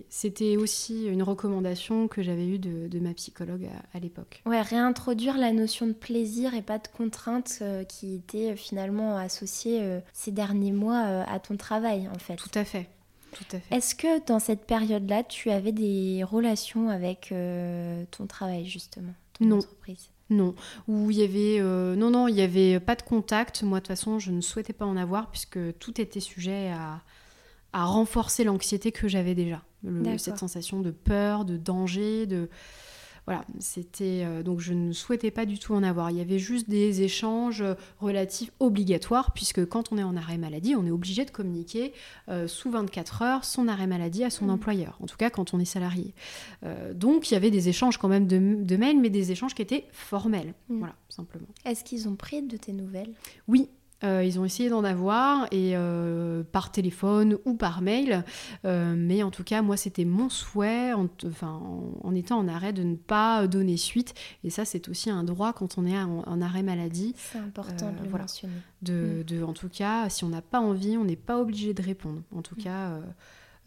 C'était 0.09 0.57
aussi 0.57 1.05
une 1.05 1.23
recommandation 1.23 2.07
que 2.07 2.21
j'avais 2.23 2.47
eue 2.47 2.59
de, 2.59 2.99
ma 2.99 3.13
psychologue 3.13 3.69
à, 3.93 3.99
l'époque. 3.99 4.41
Ouais, 4.45 4.61
réintroduire 4.61 5.37
la 5.37 5.51
notion 5.53 5.87
de 5.87 5.93
plaisir 5.93 6.53
et 6.53 6.61
pas 6.61 6.79
de 6.79 6.87
contrainte 6.87 7.59
euh, 7.61 7.83
qui 7.83 8.15
était 8.15 8.51
euh, 8.51 8.55
finalement 8.55 9.17
associée 9.17 9.79
euh, 9.81 9.99
ces 10.13 10.31
derniers 10.31 10.71
mois 10.71 10.99
à 10.99 11.39
ton 11.39 11.57
travail, 11.57 12.09
en 12.13 12.19
fait. 12.19 12.35
Tout 12.35 12.49
à 12.55 12.65
fait. 12.65 12.89
Tout 13.31 13.45
à 13.51 13.59
fait. 13.59 13.75
Est-ce 13.75 13.93
que 13.93 14.25
dans 14.25 14.39
cette 14.39 14.65
période-là, 14.65 15.23
tu 15.23 15.51
avais 15.51 15.71
des 15.71 16.23
relations 16.23 16.89
avec 16.89 17.33
ton 18.11 18.27
travail, 18.27 18.65
justement, 18.65 19.13
ton 19.37 19.45
non. 19.45 19.57
entreprise? 19.57 20.09
Non, 20.31 20.53
où 20.87 21.09
il 21.09 21.17
y 21.17 21.23
avait 21.23 21.59
non 21.95 22.11
non, 22.11 22.27
il 22.27 22.35
y 22.35 22.41
avait 22.41 22.79
pas 22.79 22.95
de 22.95 23.01
contact. 23.01 23.63
Moi 23.63 23.79
de 23.79 23.85
toute 23.85 23.87
façon, 23.87 24.19
je 24.19 24.31
ne 24.31 24.41
souhaitais 24.41 24.73
pas 24.73 24.85
en 24.85 24.97
avoir 24.97 25.31
puisque 25.31 25.59
tout 25.79 25.99
était 25.99 26.19
sujet 26.19 26.69
à, 26.71 27.01
à 27.73 27.85
renforcer 27.85 28.43
l'anxiété 28.43 28.91
que 28.91 29.07
j'avais 29.07 29.35
déjà. 29.35 29.63
cette 30.17 30.37
sensation 30.37 30.81
de 30.81 30.91
peur, 30.91 31.45
de 31.45 31.57
danger, 31.57 32.25
de 32.25 32.49
voilà, 33.29 33.45
c'était 33.59 34.23
euh, 34.25 34.41
donc 34.41 34.59
je 34.59 34.73
ne 34.73 34.91
souhaitais 34.91 35.29
pas 35.29 35.45
du 35.45 35.59
tout 35.59 35.75
en 35.75 35.83
avoir. 35.83 36.09
Il 36.09 36.17
y 36.17 36.21
avait 36.21 36.39
juste 36.39 36.67
des 36.67 37.03
échanges 37.03 37.63
relatifs 37.99 38.51
obligatoires 38.59 39.33
puisque 39.33 39.63
quand 39.67 39.91
on 39.91 39.99
est 39.99 40.03
en 40.03 40.17
arrêt 40.17 40.39
maladie, 40.39 40.75
on 40.75 40.83
est 40.83 40.89
obligé 40.89 41.25
de 41.25 41.29
communiquer 41.29 41.93
euh, 42.29 42.47
sous 42.47 42.71
24 42.71 43.21
heures 43.21 43.45
son 43.45 43.67
arrêt 43.67 43.85
maladie 43.85 44.23
à 44.23 44.31
son 44.31 44.45
mmh. 44.45 44.49
employeur. 44.49 44.97
En 44.99 45.05
tout 45.05 45.15
cas, 45.15 45.29
quand 45.29 45.53
on 45.53 45.59
est 45.59 45.65
salarié. 45.65 46.15
Euh, 46.63 46.95
donc 46.95 47.29
il 47.29 47.35
y 47.35 47.37
avait 47.37 47.51
des 47.51 47.69
échanges 47.69 47.99
quand 47.99 48.07
même 48.07 48.25
de, 48.25 48.75
mails, 48.77 48.99
mais 48.99 49.11
des 49.11 49.31
échanges 49.31 49.53
qui 49.53 49.61
étaient 49.61 49.85
formels. 49.91 50.55
Mmh. 50.67 50.79
Voilà, 50.79 50.95
simplement. 51.09 51.45
Est-ce 51.65 51.83
qu'ils 51.83 52.07
ont 52.09 52.15
pris 52.15 52.41
de 52.41 52.57
tes 52.57 52.73
nouvelles? 52.73 53.13
Oui, 53.47 53.69
euh, 54.03 54.23
ils 54.23 54.39
ont 54.39 54.45
essayé 54.45 54.69
d'en 54.69 54.83
avoir 54.83 55.45
et 55.51 55.75
euh, 55.75 56.43
par 56.43 56.71
téléphone 56.71 57.37
ou 57.45 57.55
par 57.55 57.81
mail, 57.81 58.23
euh, 58.65 58.93
mais 58.97 59.23
en 59.23 59.31
tout 59.31 59.43
cas 59.43 59.61
moi 59.61 59.75
c'était 59.77 60.05
mon 60.05 60.29
souhait, 60.29 60.93
en, 60.93 61.07
enfin 61.25 61.61
en, 62.03 62.15
étant 62.15 62.37
en 62.37 62.47
arrêt, 62.47 62.71
de 62.71 62.83
ne 62.83 62.95
pas 62.95 63.47
donner 63.47 63.77
suite. 63.77 64.13
Et 64.43 64.49
ça 64.49 64.63
c'est 64.63 64.87
aussi 64.89 65.09
un 65.09 65.23
droit 65.23 65.53
quand 65.53 65.77
on 65.77 65.85
est 65.85 65.97
en, 65.97 66.41
arrêt 66.41 66.63
maladie. 66.63 67.13
C'est 67.17 67.39
important 67.39 67.91
de 67.91 68.03
le 68.05 68.17
mentionner. 68.17 68.53
De, 68.81 69.19
mm. 69.19 69.23
de, 69.23 69.43
en 69.43 69.53
tout 69.53 69.69
cas, 69.69 70.07
si 70.09 70.23
on 70.23 70.29
n'a 70.29 70.41
pas 70.41 70.59
envie, 70.59 70.95
on 70.97 71.03
n'est 71.03 71.17
pas 71.17 71.39
obligé 71.39 71.73
de 71.73 71.81
répondre. 71.81 72.21
En 72.33 72.41
tout 72.41 72.55
mm. 72.55 72.63
cas. 72.63 72.99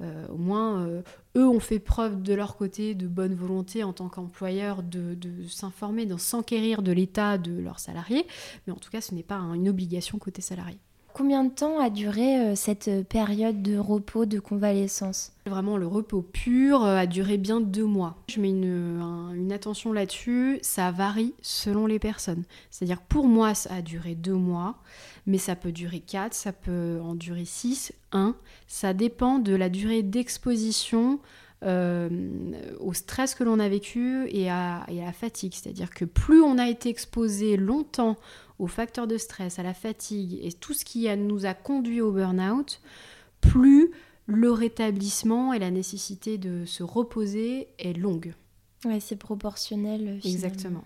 Euh, 0.01 0.27
au 0.29 0.37
moins, 0.37 0.87
euh, 0.87 1.03
eux 1.37 1.47
ont 1.47 1.61
fait 1.61 1.79
preuve 1.79 2.23
de 2.23 2.35
leur 2.35 2.57
côté 2.57 2.95
de 2.95 3.07
bonne 3.07 3.35
volonté 3.35 3.85
en 3.85 3.93
tant 3.93 4.09
qu'employeur 4.09 4.83
de, 4.83 5.17
s'informer, 5.49 6.07
de 6.07 6.17
s'enquérir 6.17 6.83
de 6.83 6.93
l'état 6.93 7.39
de 7.39 7.53
leurs 7.53 7.79
salariés. 7.79 8.27
Mais 8.67 8.73
en 8.73 8.77
tout 8.77 8.91
cas, 8.91 9.01
ce 9.01 9.15
n'est 9.15 9.23
pas 9.23 9.37
une 9.37 9.69
obligation 9.69 10.19
côté 10.19 10.43
salarié. 10.43 10.79
Combien 11.15 11.45
de 11.45 11.51
temps 11.51 11.79
a 11.79 11.91
duré 11.91 12.39
euh, 12.39 12.55
cette 12.55 13.07
période 13.09 13.63
de 13.63 13.77
repos, 13.77 14.25
de 14.25 14.41
convalescence? 14.41 15.33
Vraiment, 15.47 15.77
le 15.77 15.87
repos 15.87 16.23
pur 16.23 16.85
a 16.85 17.07
duré 17.07 17.37
bien 17.37 17.61
deux 17.61 17.85
mois. 17.85 18.17
Je 18.29 18.41
mets 18.41 18.51
une, 18.51 19.53
attention 19.53 19.93
là-dessus, 19.93 20.59
ça 20.63 20.91
varie 20.91 21.35
selon 21.43 21.87
les 21.87 21.99
personnes. 21.99 22.45
C'est-à-dire 22.71 23.01
pour 23.03 23.27
moi, 23.27 23.55
ça 23.55 23.75
a 23.75 23.83
duré 23.83 24.15
deux 24.15 24.35
mois 24.35 24.77
mais 25.27 25.39
ça 25.39 25.57
peut 25.57 25.73
durer 25.73 26.01
4, 26.01 26.35
ça 26.35 26.53
peut 26.53 26.99
en 27.03 27.15
durer 27.15 27.45
6, 27.45 27.93
1. 28.13 28.35
Ça 28.67 28.93
dépend 28.93 29.39
de 29.39 29.55
la 29.55 29.69
durée 29.69 30.03
d'exposition 30.03 31.15
euh, 31.15 31.17
au 31.63 32.93
stress 32.93 33.35
que 33.35 33.45
l'on 33.45 33.59
a 33.59 33.69
vécu 33.69 34.27
et 34.29 34.51
à, 34.51 34.85
la 34.89 35.13
fatigue. 35.13 35.55
C'est-à-dire 35.55 35.91
que 35.91 36.05
plus 36.05 36.43
on 36.43 36.59
a 36.59 36.69
été 36.69 36.89
exposé 36.89 37.57
longtemps 37.57 38.17
aux 38.59 38.67
facteurs 38.67 39.07
de 39.07 39.17
stress, 39.17 39.59
à 39.59 39.63
la 39.63 39.75
fatigue 39.75 40.39
et 40.43 40.53
tout 40.53 40.75
ce 40.75 40.85
qui 40.85 41.09
nous 41.17 41.47
a 41.47 41.55
conduit 41.55 42.01
au 42.01 42.13
burn-out, 42.13 42.81
plus 43.41 43.91
le 44.27 44.51
rétablissement 44.51 45.53
et 45.53 45.59
la 45.59 45.71
nécessité 45.71 46.39
de 46.39 46.65
se 46.65 46.83
reposer 46.83 47.69
est 47.79 47.97
longue. 47.97 48.35
Oui, 48.85 49.01
c'est 49.01 49.17
proportionnel. 49.17 50.19
Finalement. 50.21 50.21
Exactement. 50.25 50.85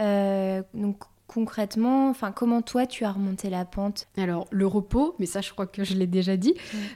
Euh, 0.00 0.62
donc 0.74 1.02
concrètement, 1.32 2.10
enfin 2.10 2.32
comment 2.32 2.62
toi 2.62 2.86
tu 2.86 3.04
as 3.04 3.12
remonté 3.12 3.48
la 3.48 3.64
pente 3.64 4.06
Alors 4.16 4.46
le 4.50 4.66
repos, 4.66 5.14
mais 5.18 5.26
ça 5.26 5.40
je 5.40 5.50
crois 5.50 5.66
que 5.66 5.84
je 5.84 5.94
l'ai 5.94 6.06
déjà 6.06 6.36
dit. 6.36 6.54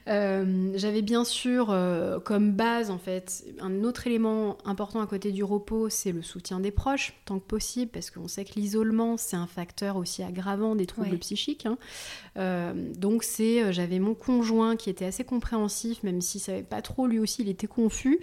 Euh, 0.09 0.73
j'avais 0.75 1.03
bien 1.03 1.25
sûr 1.25 1.71
euh, 1.71 2.21
comme 2.21 2.53
base 2.53 2.91
en 2.91 2.99
fait 2.99 3.45
un 3.61 3.83
autre 3.83 4.07
élément 4.07 4.59
important 4.65 5.01
à 5.01 5.07
côté 5.07 5.33
du 5.33 5.43
repos, 5.43 5.89
c'est 5.89 6.13
le 6.13 6.23
soutien 6.23 6.61
des 6.61 6.71
proches 6.71 7.15
tant 7.25 7.39
que 7.39 7.47
possible, 7.47 7.91
parce 7.91 8.11
qu'on 8.11 8.29
sait 8.29 8.45
que 8.45 8.55
l'isolement 8.55 9.17
c'est 9.17 9.37
un 9.37 9.47
facteur 9.47 9.97
aussi 9.97 10.23
aggravant 10.23 10.75
des 10.75 10.87
troubles 10.87 11.19
psychiques. 11.19 11.67
Hein. 11.67 11.79
Euh, 12.37 12.73
donc 12.97 13.23
c'est, 13.23 13.73
j'avais 13.73 13.99
mon 13.99 14.15
conjoint 14.15 14.77
qui 14.77 14.91
était 14.91 15.05
assez 15.05 15.25
compréhensif, 15.25 16.03
même 16.03 16.21
s'il 16.21 16.41
savait 16.41 16.63
pas 16.63 16.83
trop 16.83 17.07
lui 17.07 17.19
aussi, 17.19 17.43
il 17.43 17.49
était 17.49 17.67
confus, 17.67 18.21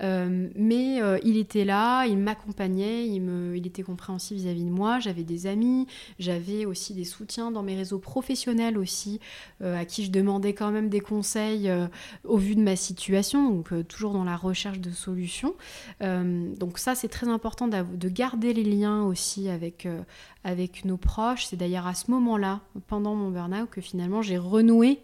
mais 0.00 1.00
il 1.22 1.36
était 1.36 1.64
là, 1.64 2.06
il 2.06 2.18
m'accompagnait, 2.18 3.06
il 3.08 3.66
était 3.66 3.82
compréhensif 3.82 4.36
vis-à-vis 4.36 4.62
-vis 4.62 4.66
de 4.66 4.70
moi. 4.70 5.00
J'avais 5.00 5.24
des 5.24 5.46
amis 5.46 5.86
j'avais 6.18 6.66
aussi 6.66 6.94
des 6.94 7.04
soutiens 7.04 7.50
dans 7.50 7.62
mes 7.62 7.76
réseaux 7.76 7.98
professionnels 7.98 8.78
aussi, 8.78 9.20
euh, 9.62 9.78
à 9.78 9.84
qui 9.84 10.04
je 10.04 10.10
demandais 10.10 10.54
quand 10.54 10.70
même 10.70 10.88
des 10.88 11.00
conseils 11.00 11.68
euh, 11.68 11.86
au 12.24 12.36
vu 12.36 12.54
de 12.54 12.62
ma 12.62 12.76
situation, 12.76 13.50
donc 13.50 13.72
euh, 13.72 13.82
toujours 13.82 14.12
dans 14.12 14.24
la 14.24 14.36
recherche 14.36 14.80
de 14.80 14.90
solutions. 14.90 15.54
donc 16.00 16.78
ça, 16.78 16.94
c'est 16.94 17.08
très 17.08 17.28
important 17.28 17.68
de 17.68 18.08
garder 18.08 18.52
les 18.52 18.64
liens 18.64 19.02
aussi 19.02 19.48
avec, 19.48 19.88
avec 20.46 20.84
nos 20.84 20.96
proches. 20.96 21.46
C'est 21.46 21.56
d'ailleurs 21.56 21.88
à 21.88 21.94
ce 21.94 22.10
moment-là, 22.12 22.60
pendant 22.86 23.16
mon 23.16 23.30
burn-out, 23.30 23.68
que 23.68 23.80
finalement 23.80 24.22
j'ai 24.22 24.38
renoué 24.38 25.00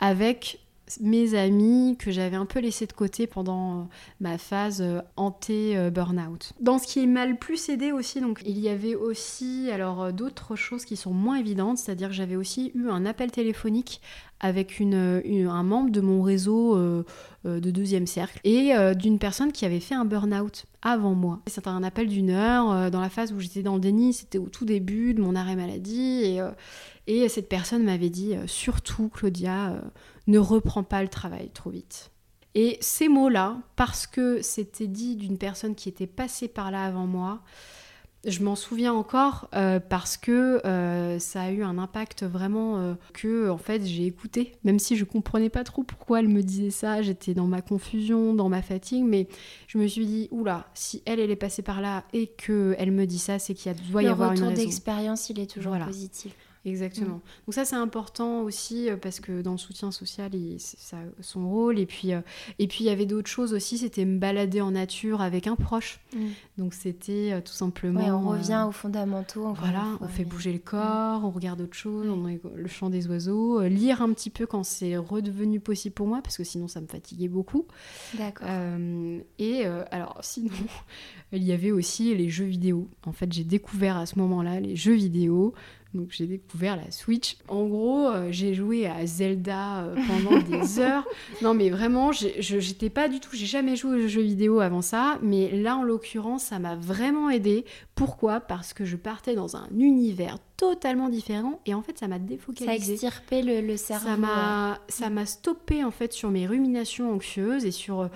avec 0.00 0.58
mes 1.00 1.34
amis 1.34 1.96
que 1.98 2.10
j'avais 2.10 2.36
un 2.36 2.46
peu 2.46 2.60
laissé 2.60 2.86
de 2.86 2.92
côté 2.92 3.26
pendant 3.26 3.80
euh, 3.80 3.82
ma 4.20 4.38
phase 4.38 4.82
euh, 4.82 5.00
anté-burnout. 5.16 6.52
Dans 6.60 6.78
ce 6.78 6.86
qui 6.86 7.06
m'a 7.06 7.26
le 7.26 7.36
plus 7.36 7.68
aidé 7.68 7.92
aussi, 7.92 8.20
donc 8.20 8.42
il 8.44 8.58
y 8.58 8.68
avait 8.68 8.94
aussi 8.94 9.70
alors 9.72 10.02
euh, 10.02 10.12
d'autres 10.12 10.56
choses 10.56 10.84
qui 10.84 10.96
sont 10.96 11.12
moins 11.12 11.36
évidentes, 11.36 11.78
c'est-à-dire 11.78 12.08
que 12.08 12.14
j'avais 12.14 12.36
aussi 12.36 12.72
eu 12.74 12.88
un 12.88 13.06
appel 13.06 13.30
téléphonique 13.30 14.00
avec 14.40 14.78
une, 14.78 15.22
un 15.48 15.62
membre 15.62 15.90
de 15.90 16.02
mon 16.02 16.20
réseau 16.20 16.76
de 16.76 17.70
deuxième 17.70 18.06
cercle 18.06 18.40
et 18.44 18.74
d'une 18.94 19.18
personne 19.18 19.52
qui 19.52 19.64
avait 19.64 19.80
fait 19.80 19.94
un 19.94 20.04
burn-out 20.04 20.66
avant 20.82 21.14
moi. 21.14 21.40
C'était 21.46 21.68
un 21.68 21.82
appel 21.82 22.08
d'une 22.08 22.28
heure 22.28 22.90
dans 22.90 23.00
la 23.00 23.08
phase 23.08 23.32
où 23.32 23.40
j'étais 23.40 23.62
dans 23.62 23.74
le 23.74 23.80
déni, 23.80 24.12
c'était 24.12 24.36
au 24.36 24.48
tout 24.48 24.66
début 24.66 25.14
de 25.14 25.22
mon 25.22 25.34
arrêt 25.34 25.56
maladie 25.56 26.38
et 27.06 27.28
cette 27.30 27.48
personne 27.48 27.84
m'avait 27.84 28.10
dit 28.10 28.34
surtout 28.46 29.08
Claudia 29.08 29.80
ne 30.26 30.38
reprends 30.38 30.82
pas 30.82 31.02
le 31.02 31.08
travail 31.08 31.50
trop 31.50 31.70
vite. 31.70 32.10
Et 32.54 32.78
ces 32.80 33.08
mots-là, 33.08 33.58
parce 33.76 34.06
que 34.06 34.40
c'était 34.40 34.86
dit 34.86 35.16
d'une 35.16 35.38
personne 35.38 35.74
qui 35.74 35.88
était 35.88 36.06
passée 36.06 36.48
par 36.48 36.70
là 36.70 36.84
avant 36.84 37.06
moi, 37.06 37.42
je 38.26 38.42
m'en 38.42 38.56
souviens 38.56 38.92
encore 38.92 39.48
euh, 39.54 39.80
parce 39.80 40.16
que 40.16 40.64
euh, 40.64 41.18
ça 41.18 41.42
a 41.42 41.50
eu 41.50 41.62
un 41.62 41.78
impact 41.78 42.24
vraiment 42.24 42.78
euh, 42.78 42.94
que 43.12 43.50
en 43.50 43.58
fait 43.58 43.84
j'ai 43.84 44.06
écouté, 44.06 44.52
même 44.64 44.78
si 44.78 44.96
je 44.96 45.04
comprenais 45.04 45.50
pas 45.50 45.64
trop 45.64 45.82
pourquoi 45.82 46.20
elle 46.20 46.28
me 46.28 46.42
disait 46.42 46.70
ça, 46.70 47.02
j'étais 47.02 47.34
dans 47.34 47.46
ma 47.46 47.60
confusion, 47.60 48.34
dans 48.34 48.48
ma 48.48 48.62
fatigue, 48.62 49.04
mais 49.04 49.28
je 49.66 49.78
me 49.78 49.86
suis 49.86 50.06
dit 50.06 50.28
oula, 50.30 50.66
si 50.74 51.02
elle 51.06 51.20
elle 51.20 51.30
est 51.30 51.36
passée 51.36 51.62
par 51.62 51.80
là 51.80 52.04
et 52.12 52.28
que 52.28 52.74
elle 52.78 52.92
me 52.92 53.06
dit 53.06 53.18
ça, 53.18 53.38
c'est 53.38 53.54
qu'il 53.54 53.74
doit 53.90 54.02
y 54.02 54.06
avoir 54.06 54.30
une 54.30 54.36
raison. 54.36 54.44
Le 54.44 54.50
retour 54.50 54.64
d'expérience, 54.64 55.30
il 55.30 55.40
est 55.40 55.50
toujours 55.50 55.76
positif. 55.78 56.34
Exactement. 56.64 57.20
Donc 57.46 57.54
ça 57.54 57.64
c'est 57.64 57.76
important 57.76 58.40
aussi 58.40 58.88
euh, 58.88 58.96
parce 58.96 59.20
que 59.20 59.42
dans 59.42 59.52
le 59.52 59.58
soutien 59.58 59.90
social, 59.90 60.34
il, 60.34 60.58
ça 60.58 60.96
son 61.20 61.48
rôle. 61.48 61.78
Et 61.78 61.86
puis 61.86 62.12
euh, 62.14 62.20
et 62.58 62.66
puis 62.66 62.84
il 62.84 62.86
y 62.86 62.90
avait 62.90 63.04
d'autres 63.06 63.28
choses 63.28 63.52
aussi. 63.52 63.76
C'était 63.78 64.04
me 64.04 64.18
balader 64.18 64.60
en 64.62 64.70
nature 64.70 65.20
avec 65.20 65.46
un 65.46 65.56
proche. 65.56 66.00
Mm. 66.14 66.18
Donc 66.58 66.74
c'était 66.74 67.32
euh, 67.32 67.40
tout 67.42 67.52
simplement. 67.52 68.00
Ouais, 68.00 68.10
on 68.10 68.32
euh, 68.32 68.36
revient 68.38 68.64
aux 68.66 68.72
fondamentaux. 68.72 69.52
Voilà, 69.54 69.84
on 70.00 70.08
fait 70.08 70.24
bouger 70.24 70.52
le 70.52 70.58
corps, 70.58 71.24
on 71.24 71.30
regarde 71.30 71.60
autre 71.60 71.74
chose, 71.74 72.08
on 72.08 72.26
est- 72.28 72.40
le 72.54 72.68
chant 72.68 72.88
des 72.88 73.06
oiseaux, 73.08 73.62
lire 73.62 74.00
un 74.00 74.12
petit 74.12 74.30
peu 74.30 74.46
quand 74.46 74.64
c'est 74.64 74.96
redevenu 74.96 75.60
possible 75.60 75.94
pour 75.94 76.06
moi 76.06 76.20
parce 76.22 76.36
que 76.38 76.44
sinon 76.44 76.68
ça 76.68 76.80
me 76.80 76.86
fatiguait 76.86 77.28
beaucoup. 77.28 77.66
D'accord. 78.16 78.48
Et 79.38 79.64
alors 79.90 80.18
sinon, 80.22 80.50
il 81.32 81.42
y 81.42 81.52
avait 81.52 81.72
aussi 81.72 82.14
les 82.14 82.30
jeux 82.30 82.44
vidéo. 82.44 82.88
En 83.04 83.12
fait, 83.12 83.30
j'ai 83.32 83.44
découvert 83.44 83.96
à 83.96 84.06
ce 84.06 84.18
moment-là 84.18 84.60
les 84.60 84.76
jeux 84.76 84.94
vidéo. 84.94 85.54
Donc 85.94 86.08
j'ai 86.10 86.26
découvert 86.26 86.76
la 86.76 86.90
Switch. 86.90 87.36
En 87.48 87.64
gros, 87.66 88.08
euh, 88.08 88.28
j'ai 88.30 88.52
joué 88.54 88.86
à 88.86 89.06
Zelda 89.06 89.84
euh, 89.84 89.94
pendant 90.08 90.38
des 90.42 90.78
heures. 90.80 91.04
Non 91.40 91.54
mais 91.54 91.70
vraiment, 91.70 92.10
j'étais 92.12 92.90
pas 92.90 93.08
du 93.08 93.20
tout, 93.20 93.30
j'ai 93.32 93.46
jamais 93.46 93.76
joué 93.76 94.04
aux 94.04 94.08
jeux 94.08 94.22
vidéo 94.22 94.60
avant 94.60 94.82
ça, 94.82 95.18
mais 95.22 95.50
là 95.52 95.76
en 95.76 95.82
l'occurrence, 95.84 96.44
ça 96.44 96.58
m'a 96.58 96.74
vraiment 96.76 97.30
aidé. 97.30 97.64
Pourquoi? 97.94 98.40
Parce 98.40 98.72
que 98.74 98.84
je 98.84 98.96
partais 98.96 99.34
dans 99.34 99.56
un 99.56 99.68
univers 99.78 100.38
totalement 100.56 101.08
différent 101.08 101.60
et 101.66 101.74
en 101.74 101.82
fait, 101.82 101.98
ça 101.98 102.08
m'a 102.08 102.16
Ça 102.16 102.22
défocalisé. 102.22 102.92
extirpait 102.92 103.42
le, 103.42 103.60
le 103.60 103.76
cerveau. 103.76 104.06
Ça 104.06 104.16
m'a, 104.16 104.78
ça 104.88 105.10
m'a 105.10 105.26
stoppé 105.26 105.84
en 105.84 105.90
fait 105.90 106.12
sur 106.12 106.30
mes 106.30 106.46
ruminations 106.46 107.12
anxieuses 107.12 107.64
et 107.64 107.70
sur 107.70 108.08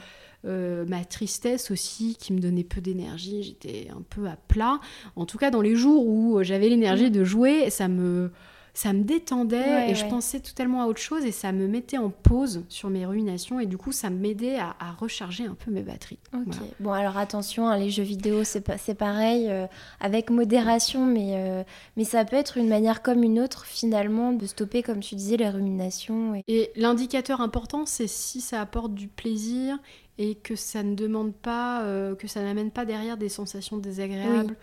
euh, 0.45 0.85
ma 0.87 1.05
tristesse 1.05 1.71
aussi 1.71 2.17
qui 2.19 2.33
me 2.33 2.39
donnait 2.39 2.65
peu 2.65 2.81
d'énergie. 2.81 3.43
J'étais 3.43 3.89
un 3.91 4.03
peu 4.03 4.27
à 4.29 4.37
plat. 4.37 4.81
En 5.17 5.27
tout 5.27 5.39
cas, 5.39 5.51
dans 5.51 5.63
les 5.63 5.75
jours 5.75 6.07
où 6.07 6.43
j'avais 6.43 6.69
l'énergie 6.69 7.11
de 7.11 7.25
jouer, 7.25 7.71
ça 7.71 7.89
me, 7.89 8.31
ça 8.73 8.93
me 8.93 9.03
détendait 9.03 9.59
Ouais, 9.59 9.91
et 9.91 9.95
je 9.97 10.07
pensais 10.07 10.39
totalement 10.39 10.83
à 10.83 10.87
autre 10.87 11.01
chose 11.01 11.25
et 11.25 11.33
ça 11.33 11.51
me 11.51 11.67
mettait 11.67 11.99
en 11.99 12.11
pause 12.11 12.63
sur 12.69 12.91
mes 12.91 13.05
ruminations 13.05 13.59
et 13.59 13.67
du 13.67 13.77
coup, 13.77 13.91
ça 13.91 14.09
m'aidait 14.11 14.57
à, 14.57 14.77
à 14.79 14.93
recharger 14.93 15.45
un 15.45 15.55
peu 15.55 15.73
mes 15.73 15.83
batteries. 15.83 16.21
Ok. 16.33 16.43
Voilà. 16.47 16.63
Bon, 16.79 16.93
alors 16.93 17.17
attention, 17.17 17.67
hein, 17.67 17.77
les 17.77 17.91
jeux 17.91 18.05
vidéo, 18.05 18.45
c'est 18.45 18.61
pas, 18.61 18.79
c'est 18.79 18.95
pareil, 18.95 19.49
euh, 19.49 19.67
avec 19.99 20.31
modération, 20.31 21.05
mais, 21.05 21.33
euh, 21.35 21.65
mais 21.97 22.05
ça 22.05 22.25
peut 22.25 22.37
être 22.37 22.57
une 22.57 22.69
manière 22.69 23.03
comme 23.03 23.25
une 23.25 23.41
autre, 23.41 23.67
finalement, 23.67 24.33
de 24.33 24.47
stopper, 24.47 24.85
comme 24.85 25.01
tu 25.01 25.17
disais, 25.17 25.37
les 25.37 25.49
ruminations. 25.49 26.37
Et... 26.37 26.45
Et 26.47 26.71
l'indicateur 26.77 27.41
important, 27.41 27.85
c'est 27.85 28.07
si 28.07 28.41
ça 28.41 28.61
apporte 28.61 28.95
du 28.95 29.09
plaisir 29.09 29.77
et 30.19 30.35
que 30.35 30.57
ça 30.57 30.83
ne 30.83 30.95
demande 30.95 31.33
pas, 31.35 31.83
euh, 31.85 32.15
que 32.15 32.27
ça 32.27 32.43
n'amène 32.43 32.71
pas 32.71 32.85
derrière 32.85 33.17
des 33.17 33.29
sensations 33.29 33.79
désagréables, 33.79 34.57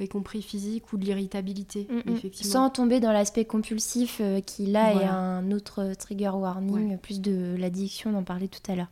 y 0.00 0.08
compris 0.08 0.42
physiques 0.42 0.92
ou 0.92 0.96
de 0.96 1.04
l'irritabilité, 1.04 1.86
Mm, 1.88 2.10
mm. 2.10 2.14
effectivement. 2.16 2.52
Sans 2.52 2.70
tomber 2.70 2.98
dans 2.98 3.12
l'aspect 3.12 3.44
compulsif, 3.44 4.18
euh, 4.20 4.40
qui 4.40 4.66
là 4.66 4.90
est 4.90 4.94
Voilà. 4.94 5.14
un 5.14 5.52
autre 5.52 5.92
trigger 5.98 6.30
warning, 6.30 6.96
plus 6.98 7.20
de 7.20 7.54
l'addiction, 7.56 8.10
on 8.12 8.18
en 8.18 8.24
parlait 8.24 8.48
tout 8.48 8.72
à 8.72 8.74
l'heure. 8.74 8.88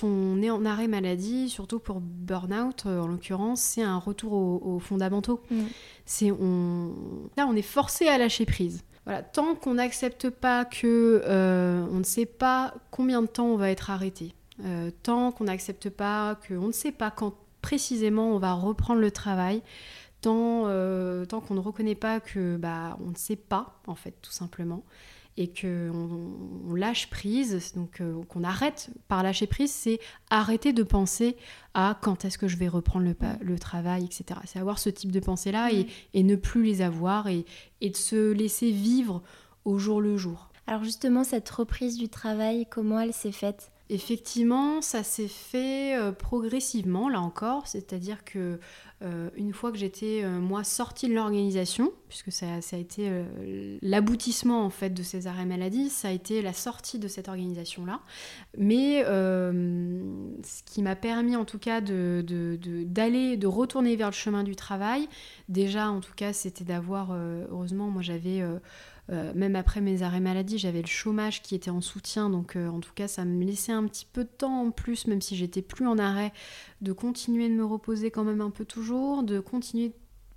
Quand 0.00 0.06
on 0.06 0.42
est 0.42 0.50
en 0.50 0.64
arrêt 0.64 0.88
maladie, 0.88 1.48
surtout 1.48 1.78
pour 1.78 2.00
burn-out 2.00 2.84
euh, 2.86 3.00
en 3.00 3.06
l'occurrence, 3.06 3.60
c'est 3.60 3.82
un 3.82 3.98
retour 3.98 4.32
aux, 4.32 4.62
aux 4.64 4.78
fondamentaux. 4.78 5.40
Mm. 5.50 5.60
C'est 6.04 6.30
on 6.30 6.92
là 7.36 7.46
on 7.48 7.54
est 7.54 7.62
forcé 7.62 8.08
à 8.08 8.18
lâcher 8.18 8.46
prise. 8.46 8.82
Voilà, 9.04 9.22
tant 9.22 9.54
qu'on 9.54 9.74
n'accepte 9.74 10.30
pas 10.30 10.64
que 10.64 11.22
euh, 11.24 11.86
on 11.92 11.98
ne 11.98 12.04
sait 12.04 12.26
pas 12.26 12.74
combien 12.90 13.22
de 13.22 13.28
temps 13.28 13.46
on 13.46 13.56
va 13.56 13.70
être 13.70 13.90
arrêté, 13.90 14.34
euh, 14.64 14.90
tant 15.04 15.30
qu'on 15.30 15.44
n'accepte 15.44 15.90
pas 15.90 16.36
qu'on 16.48 16.66
ne 16.66 16.72
sait 16.72 16.90
pas 16.90 17.12
quand 17.12 17.34
précisément 17.62 18.34
on 18.34 18.38
va 18.38 18.52
reprendre 18.54 19.00
le 19.00 19.12
travail, 19.12 19.62
tant, 20.22 20.64
euh, 20.66 21.24
tant 21.24 21.40
qu'on 21.40 21.54
ne 21.54 21.60
reconnaît 21.60 21.94
pas 21.94 22.18
que 22.18 22.56
bah 22.56 22.98
on 23.00 23.10
ne 23.10 23.16
sait 23.16 23.36
pas 23.36 23.80
en 23.86 23.94
fait 23.94 24.14
tout 24.22 24.32
simplement 24.32 24.82
et 25.36 25.48
que 25.48 25.90
on, 25.92 26.74
lâche 26.74 27.08
prise, 27.08 27.72
donc 27.74 28.00
euh, 28.00 28.22
qu'on 28.24 28.44
arrête 28.44 28.90
par 29.08 29.22
lâcher 29.22 29.46
prise, 29.46 29.70
c'est 29.70 29.98
arrêter 30.30 30.72
de 30.72 30.82
penser 30.82 31.36
à 31.74 31.98
quand 32.00 32.24
est-ce 32.24 32.38
que 32.38 32.48
je 32.48 32.56
vais 32.56 32.68
reprendre 32.68 33.06
le, 33.06 33.16
le 33.40 33.58
travail, 33.58 34.04
etc. 34.04 34.40
C'est 34.44 34.58
avoir 34.58 34.78
ce 34.78 34.90
type 34.90 35.12
de 35.12 35.20
pensée-là 35.20 35.72
et, 35.72 35.86
et 36.14 36.22
ne 36.22 36.36
plus 36.36 36.62
les 36.62 36.82
avoir 36.82 37.28
et, 37.28 37.44
et 37.80 37.90
de 37.90 37.96
se 37.96 38.32
laisser 38.32 38.70
vivre 38.70 39.22
au 39.64 39.78
jour 39.78 40.00
le 40.00 40.16
jour. 40.16 40.50
Alors 40.66 40.84
justement, 40.84 41.24
cette 41.24 41.48
reprise 41.48 41.96
du 41.96 42.08
travail, 42.08 42.66
comment 42.68 43.00
elle 43.00 43.12
s'est 43.12 43.32
faite? 43.32 43.70
Effectivement, 43.88 44.82
ça 44.82 45.04
s'est 45.04 45.28
fait 45.28 45.96
euh, 45.96 46.10
progressivement, 46.10 47.08
là 47.08 47.20
encore, 47.20 47.68
c'est-à-dire 47.68 48.24
que 48.24 48.58
une 49.02 49.52
fois 49.52 49.72
que 49.72 49.78
j'étais 49.78 50.22
euh, 50.24 50.40
moi 50.40 50.64
sortie 50.64 51.08
de 51.08 51.14
l'organisation, 51.14 51.92
puisque 52.08 52.32
ça, 52.32 52.46
a 52.54 52.76
été 52.76 53.08
euh, 53.08 53.78
l'aboutissement 53.82 54.64
en 54.64 54.70
fait 54.70 54.90
de 54.90 55.02
ces 55.02 55.26
arrêts 55.26 55.44
maladie, 55.44 55.90
ça 55.90 56.08
a 56.08 56.10
été 56.10 56.42
la 56.42 56.52
sortie 56.52 56.98
de 56.98 57.08
cette 57.08 57.28
organisation-là. 57.28 58.00
Mais 58.56 59.04
euh, 59.06 60.00
ce 60.42 60.62
qui 60.62 60.82
m'a 60.82 60.96
permis 60.96 61.36
en 61.36 61.44
tout 61.44 61.58
cas 61.58 61.80
d'aller, 61.80 63.36
de 63.36 63.46
retourner 63.46 63.96
vers 63.96 64.08
le 64.08 64.14
chemin 64.14 64.44
du 64.44 64.56
travail, 64.56 65.08
déjà 65.48 65.90
en 65.90 66.00
tout 66.00 66.14
cas 66.14 66.32
c'était 66.32 66.64
d'avoir, 66.64 67.10
euh, 67.12 67.44
heureusement 67.50 67.88
moi 67.88 68.02
j'avais... 68.02 68.42
euh, 69.12 69.32
même 69.34 69.54
après 69.54 69.80
mes 69.80 70.02
arrêts 70.02 70.20
maladie, 70.20 70.58
j'avais 70.58 70.82
le 70.82 70.88
chômage 70.88 71.42
qui 71.42 71.54
était 71.54 71.70
en 71.70 71.80
soutien, 71.80 72.28
donc 72.28 72.56
euh, 72.56 72.68
en 72.68 72.80
tout 72.80 72.92
cas, 72.94 73.06
ça 73.06 73.24
me 73.24 73.44
laissait 73.44 73.72
un 73.72 73.84
petit 73.86 74.06
peu 74.10 74.24
de 74.24 74.28
temps 74.28 74.60
en 74.62 74.70
plus, 74.70 75.06
même 75.06 75.20
si 75.22 75.36
j'étais 75.36 75.62
plus 75.62 75.86
en 75.86 75.98
arrêt, 75.98 76.32
de 76.80 76.92
continuer 76.92 77.48
de 77.48 77.54
me 77.54 77.64
reposer 77.64 78.10
quand 78.10 78.24
même 78.24 78.40
un 78.40 78.50
peu 78.50 78.64
toujours, 78.64 79.22
de 79.22 79.38
continuer, 79.38 79.92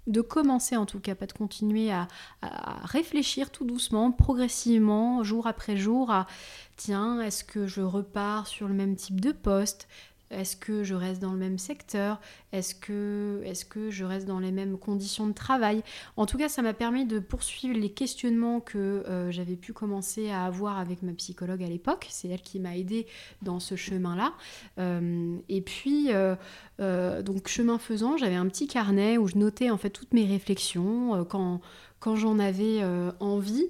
de 0.05 0.21
commencer 0.21 0.77
en 0.77 0.85
tout 0.85 0.99
cas, 0.99 1.15
pas 1.15 1.25
de 1.25 1.33
continuer 1.33 1.91
à, 1.91 2.07
à 2.41 2.85
réfléchir 2.85 3.49
tout 3.49 3.65
doucement, 3.65 4.11
progressivement, 4.11 5.23
jour 5.23 5.47
après 5.47 5.75
jour, 5.75 6.11
à 6.11 6.27
tiens, 6.77 7.21
est-ce 7.21 7.43
que 7.43 7.65
je 7.65 7.81
repars 7.81 8.45
sur 8.45 8.67
le 8.67 8.75
même 8.75 8.95
type 8.95 9.19
de 9.19 9.31
poste? 9.31 9.87
Est-ce 10.31 10.55
que 10.55 10.83
je 10.83 10.93
reste 10.93 11.21
dans 11.21 11.31
le 11.31 11.37
même 11.37 11.57
secteur? 11.57 12.19
Est-ce 12.51 12.75
que, 12.75 13.41
je 13.89 14.05
reste 14.05 14.27
dans 14.27 14.39
les 14.39 14.51
mêmes 14.51 14.77
conditions 14.77 15.27
de 15.27 15.33
travail? 15.33 15.83
En 16.17 16.25
tout 16.25 16.37
cas, 16.37 16.49
ça 16.49 16.61
m'a 16.61 16.73
permis 16.73 17.05
de 17.05 17.19
poursuivre 17.19 17.77
les 17.77 17.89
questionnements 17.89 18.59
que 18.59 18.77
euh, 18.77 19.31
j'avais 19.31 19.55
pu 19.55 19.73
commencer 19.73 20.29
à 20.29 20.45
avoir 20.45 20.77
avec 20.77 21.01
ma 21.01 21.13
psychologue 21.13 21.63
à 21.63 21.67
l'époque. 21.67 22.07
C'est 22.09 22.27
elle 22.27 22.41
qui 22.41 22.59
m'a 22.59 22.77
aidée 22.77 23.07
dans 23.41 23.59
ce 23.59 23.75
chemin-là. 23.75 24.33
Euh, 24.77 25.37
et 25.49 25.61
puis, 25.61 26.09
euh, 26.11 26.35
donc 27.21 27.47
chemin 27.47 27.79
faisant, 27.79 28.17
j'avais 28.17 28.35
un 28.35 28.47
petit 28.47 28.67
carnet 28.67 29.17
où 29.17 29.27
je 29.27 29.37
notais 29.37 29.69
en 29.69 29.77
fait 29.77 29.89
toutes 29.89 30.13
mes 30.13 30.25
réflexions 30.25 31.25
quand, 31.25 31.61
j'en 32.15 32.39
avais 32.39 32.83
envie. 33.19 33.67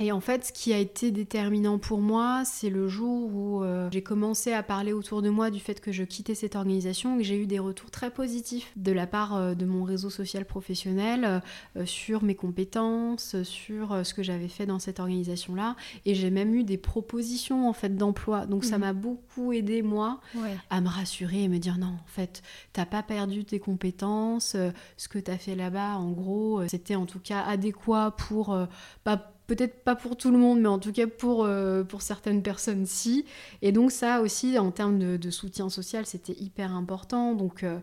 Et 0.00 0.12
en 0.12 0.20
fait, 0.20 0.44
ce 0.44 0.52
qui 0.52 0.72
a 0.72 0.78
été 0.78 1.10
déterminant 1.10 1.78
pour 1.78 1.98
moi, 2.00 2.42
c'est 2.44 2.70
le 2.70 2.86
jour 2.86 3.34
où 3.34 3.64
euh, 3.64 3.88
j'ai 3.90 4.02
commencé 4.02 4.52
à 4.52 4.62
parler 4.62 4.92
autour 4.92 5.22
de 5.22 5.28
moi 5.28 5.50
du 5.50 5.58
fait 5.58 5.80
que 5.80 5.90
je 5.90 6.04
quittais 6.04 6.36
cette 6.36 6.54
organisation 6.54 7.16
et 7.16 7.18
que 7.18 7.24
j'ai 7.24 7.36
eu 7.42 7.46
des 7.48 7.58
retours 7.58 7.90
très 7.90 8.10
positifs 8.12 8.70
de 8.76 8.92
la 8.92 9.08
part 9.08 9.34
euh, 9.34 9.54
de 9.54 9.66
mon 9.66 9.82
réseau 9.82 10.08
social 10.08 10.44
professionnel 10.44 11.42
euh, 11.76 11.84
sur 11.84 12.22
mes 12.22 12.36
compétences, 12.36 13.42
sur 13.42 14.06
ce 14.06 14.14
que 14.14 14.22
j'avais 14.22 14.46
fait 14.46 14.66
dans 14.66 14.78
cette 14.78 15.00
organisation-là. 15.00 15.74
Et 16.06 16.14
j'ai 16.14 16.30
même 16.30 16.54
eu 16.54 16.62
des 16.62 16.78
propositions 16.78 17.68
en 17.68 17.72
fait 17.72 17.96
d'emploi. 17.96 18.46
Donc 18.46 18.64
ça 18.64 18.76
Mhm. 18.78 18.84
m'a 18.84 18.92
beaucoup 18.92 19.52
aidé 19.52 19.82
moi 19.82 20.20
Ouais. 20.36 20.56
à 20.70 20.80
me 20.80 20.88
rassurer 20.88 21.42
et 21.42 21.48
me 21.48 21.58
dire 21.58 21.76
non, 21.76 21.86
en 21.88 22.06
fait, 22.06 22.42
t'as 22.72 22.86
pas 22.86 23.02
perdu 23.02 23.44
tes 23.44 23.58
compétences, 23.58 24.54
ce 24.96 25.08
que 25.08 25.18
t'as 25.18 25.38
fait 25.38 25.56
là-bas, 25.56 25.96
en 25.96 26.12
gros, 26.12 26.62
c'était 26.68 26.94
en 26.94 27.06
tout 27.06 27.18
cas 27.18 27.40
adéquat 27.42 28.12
pour, 28.16 28.56
pas- 29.02 29.32
peut-être 29.48 29.82
pas 29.82 29.96
pour 29.96 30.16
tout 30.16 30.30
le 30.30 30.38
monde, 30.38 30.60
mais 30.60 30.68
en 30.68 30.78
tout 30.78 30.92
cas 30.92 31.08
pour, 31.08 31.44
euh, 31.44 31.82
certaines 31.98 32.42
personnes, 32.42 32.86
si. 32.86 33.24
Et 33.62 33.72
donc 33.72 33.90
ça 33.90 34.20
aussi, 34.20 34.58
en 34.58 34.70
termes 34.70 34.98
de, 35.00 35.16
de 35.16 35.30
soutien 35.30 35.68
social, 35.70 36.06
c'était 36.06 36.34
hyper 36.34 36.72
important. 36.72 37.34
Donc, 37.34 37.64
euh, 37.64 37.78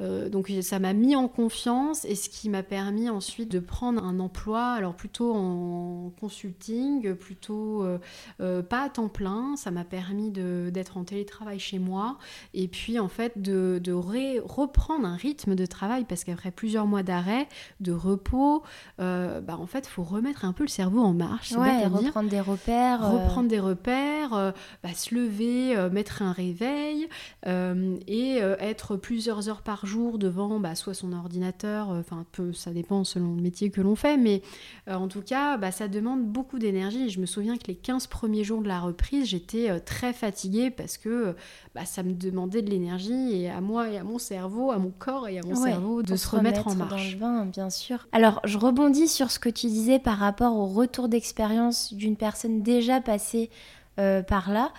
euh, 0.00 0.28
donc 0.28 0.52
ça 0.62 0.78
m'a 0.78 0.92
mis 0.92 1.16
en 1.16 1.26
confiance 1.26 2.04
et 2.04 2.14
ce 2.14 2.28
qui 2.28 2.48
m'a 2.48 2.62
permis 2.62 3.08
ensuite 3.10 3.50
de 3.50 3.58
prendre 3.58 4.04
un 4.04 4.20
emploi, 4.20 4.62
alors 4.72 4.94
plutôt 4.94 5.34
en 5.34 6.12
consulting, 6.20 7.14
plutôt 7.14 7.82
euh, 7.82 7.98
euh, 8.40 8.62
pas 8.62 8.82
à 8.84 8.88
temps 8.90 9.08
plein. 9.08 9.56
Ça 9.56 9.72
m'a 9.72 9.84
permis 9.84 10.30
d'être 10.30 10.96
en 10.96 11.04
télétravail 11.04 11.58
chez 11.58 11.80
moi 11.80 12.16
et 12.54 12.68
puis 12.68 13.00
en 13.00 13.08
fait 13.08 13.42
de, 13.42 13.80
de 13.82 13.92
ré- 13.92 14.40
reprendre 14.44 15.04
un 15.06 15.16
rythme 15.16 15.56
de 15.56 15.66
travail 15.66 16.04
parce 16.04 16.22
qu'après 16.22 16.52
plusieurs 16.52 16.86
mois 16.86 17.02
d'arrêt, 17.02 17.48
de 17.80 17.92
repos, 17.92 18.62
euh, 19.00 19.40
bah 19.40 19.56
en 19.58 19.66
fait 19.66 19.86
il 19.86 19.90
faut 19.90 20.04
remettre 20.04 20.44
un 20.44 20.52
peu 20.52 20.62
le 20.62 20.68
cerveau 20.68 21.00
en 21.00 21.12
marche. 21.12 21.52
Ouais, 21.52 21.88
dire. 21.88 21.92
reprendre 21.92 22.30
des 22.30 22.40
repères. 22.40 23.10
Reprendre 23.10 23.48
des 23.48 23.58
repères, 23.60 24.54
bah, 24.84 24.94
se 24.94 25.14
lever, 25.14 25.76
mettre 25.90 26.22
un 26.22 26.30
réveil 26.32 27.08
et 27.46 28.36
être 28.60 28.96
plusieurs 28.96 29.48
heures 29.48 29.62
par 29.62 29.86
jour 29.86 29.87
devant 30.18 30.60
bah, 30.60 30.74
soit 30.74 30.94
son 30.94 31.12
ordinateur, 31.12 31.90
euh, 31.90 32.00
enfin 32.00 32.24
peu, 32.32 32.52
ça 32.52 32.70
dépend 32.70 33.04
selon 33.04 33.34
le 33.34 33.42
métier 33.42 33.70
que 33.70 33.80
l'on 33.80 33.96
fait, 33.96 34.16
mais 34.16 34.42
euh, 34.88 34.94
en 34.94 35.08
tout 35.08 35.22
cas, 35.22 35.56
bah, 35.56 35.70
ça 35.70 35.88
demande 35.88 36.24
beaucoup 36.24 36.58
d'énergie. 36.58 37.10
Je 37.10 37.20
me 37.20 37.26
souviens 37.26 37.56
que 37.56 37.66
les 37.68 37.74
15 37.74 38.06
premiers 38.06 38.44
jours 38.44 38.62
de 38.62 38.68
la 38.68 38.80
reprise, 38.80 39.26
j'étais 39.26 39.80
très 39.80 40.12
fatiguée 40.12 40.70
parce 40.70 40.98
que 40.98 41.34
bah, 41.74 41.84
ça 41.84 42.02
me 42.02 42.12
demandait 42.12 42.62
de 42.62 42.70
l'énergie 42.70 43.42
et 43.42 43.50
à 43.50 43.60
moi 43.60 43.88
et 43.88 43.98
à 43.98 44.04
mon 44.04 44.18
cerveau, 44.18 44.70
à 44.70 44.78
mon 44.78 44.90
corps 44.90 45.28
et 45.28 45.38
à 45.38 45.42
mon 45.42 45.54
cerveau 45.54 46.02
de 46.02 46.16
se 46.16 46.28
remettre, 46.28 46.68
en 46.68 46.74
marche. 46.74 47.16
Dans 47.18 47.44
le 47.44 47.50
bien 47.50 47.70
sûr. 47.70 48.06
Alors, 48.12 48.40
je 48.44 48.58
rebondis 48.58 49.08
sur 49.08 49.30
ce 49.30 49.38
que 49.38 49.48
tu 49.48 49.66
disais 49.66 49.98
par 49.98 50.18
rapport 50.18 50.56
au 50.56 50.66
retour 50.66 51.08
d'expérience 51.08 51.92
d'une 51.94 52.16
personne 52.16 52.62
déjà 52.62 53.00
passée 53.00 53.50
par 53.96 54.52
là. 54.52 54.72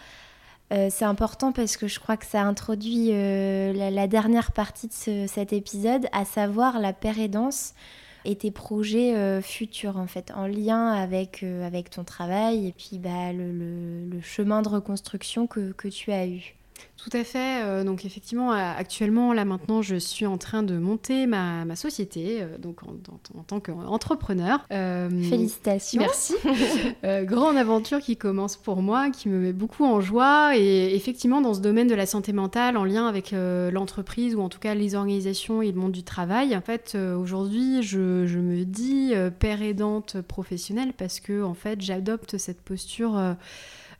Euh, 0.71 0.89
c'est 0.91 1.05
important 1.05 1.51
parce 1.51 1.77
que 1.77 1.87
je 1.87 1.99
crois 1.99 2.15
que 2.15 2.25
ça 2.25 2.43
introduit 2.43 3.09
euh, 3.11 3.73
la, 3.73 4.07
dernière 4.07 4.51
partie 4.51 4.87
de 4.87 5.25
cet 5.27 5.51
épisode, 5.51 6.07
à 6.11 6.25
savoir 6.25 6.79
la 6.79 6.93
pérédance 6.93 7.73
et 8.25 8.35
tes 8.35 8.51
projets 8.51 9.15
euh, 9.15 9.41
futurs 9.41 9.97
en 9.97 10.05
fait, 10.05 10.31
en 10.35 10.45
lien 10.45 10.91
avec, 10.91 11.43
avec 11.43 11.89
ton 11.89 12.03
travail 12.03 12.67
et 12.67 12.71
puis 12.71 12.99
bah, 12.99 13.33
le, 13.33 14.21
chemin 14.21 14.61
de 14.61 14.69
reconstruction 14.69 15.47
que, 15.47 15.71
que 15.71 15.87
tu 15.87 16.11
as 16.11 16.27
eu. 16.27 16.58
Tout 17.01 17.09
à 17.13 17.23
fait. 17.23 17.63
Euh, 17.63 17.85
donc 17.85 18.03
effectivement, 18.03 18.51
actuellement, 18.51 19.31
là 19.31 19.45
maintenant, 19.45 19.81
je 19.81 19.95
suis 19.95 20.25
en 20.25 20.37
train 20.37 20.63
de 20.63 20.77
monter 20.77 21.27
ma, 21.27 21.63
société, 21.75 22.39
euh, 22.41 22.57
donc 22.57 22.83
en, 22.83 23.43
tant 23.43 23.61
qu'entrepreneur. 23.61 24.65
Euh, 24.73 25.09
Félicitations. 25.29 26.01
Merci. 26.01 26.35
grande 27.25 27.55
aventure 27.55 27.99
qui 27.99 28.17
commence 28.17 28.57
pour 28.57 28.81
moi, 28.81 29.11
qui 29.11 29.29
me 29.29 29.39
met 29.39 29.53
beaucoup 29.53 29.85
en 29.85 30.01
joie. 30.01 30.57
Et 30.57 30.93
effectivement, 30.93 31.39
dans 31.39 31.53
ce 31.53 31.61
domaine 31.61 31.87
de 31.87 31.95
la 31.95 32.05
santé 32.05 32.33
mentale, 32.33 32.75
en 32.75 32.83
lien 32.83 33.07
avec 33.07 33.33
l'entreprise 33.33 34.35
ou 34.35 34.41
en 34.41 34.49
tout 34.49 34.59
cas 34.59 34.75
les 34.75 34.95
organisations 34.95 35.61
et 35.61 35.71
le 35.71 35.79
monde 35.79 35.93
du 35.93 36.03
travail, 36.03 36.55
en 36.55 36.61
fait, 36.61 36.95
aujourd'hui, 36.95 37.81
je, 37.81 38.25
je, 38.25 38.39
me 38.39 38.65
dis 38.65 39.13
père 39.39 39.61
aidante 39.61 40.21
professionnelle 40.21 40.93
parce 40.97 41.21
que 41.21 41.43
en 41.43 41.53
fait, 41.53 41.81
j'adopte 41.81 42.37
cette 42.37 42.61
posture 42.61 43.35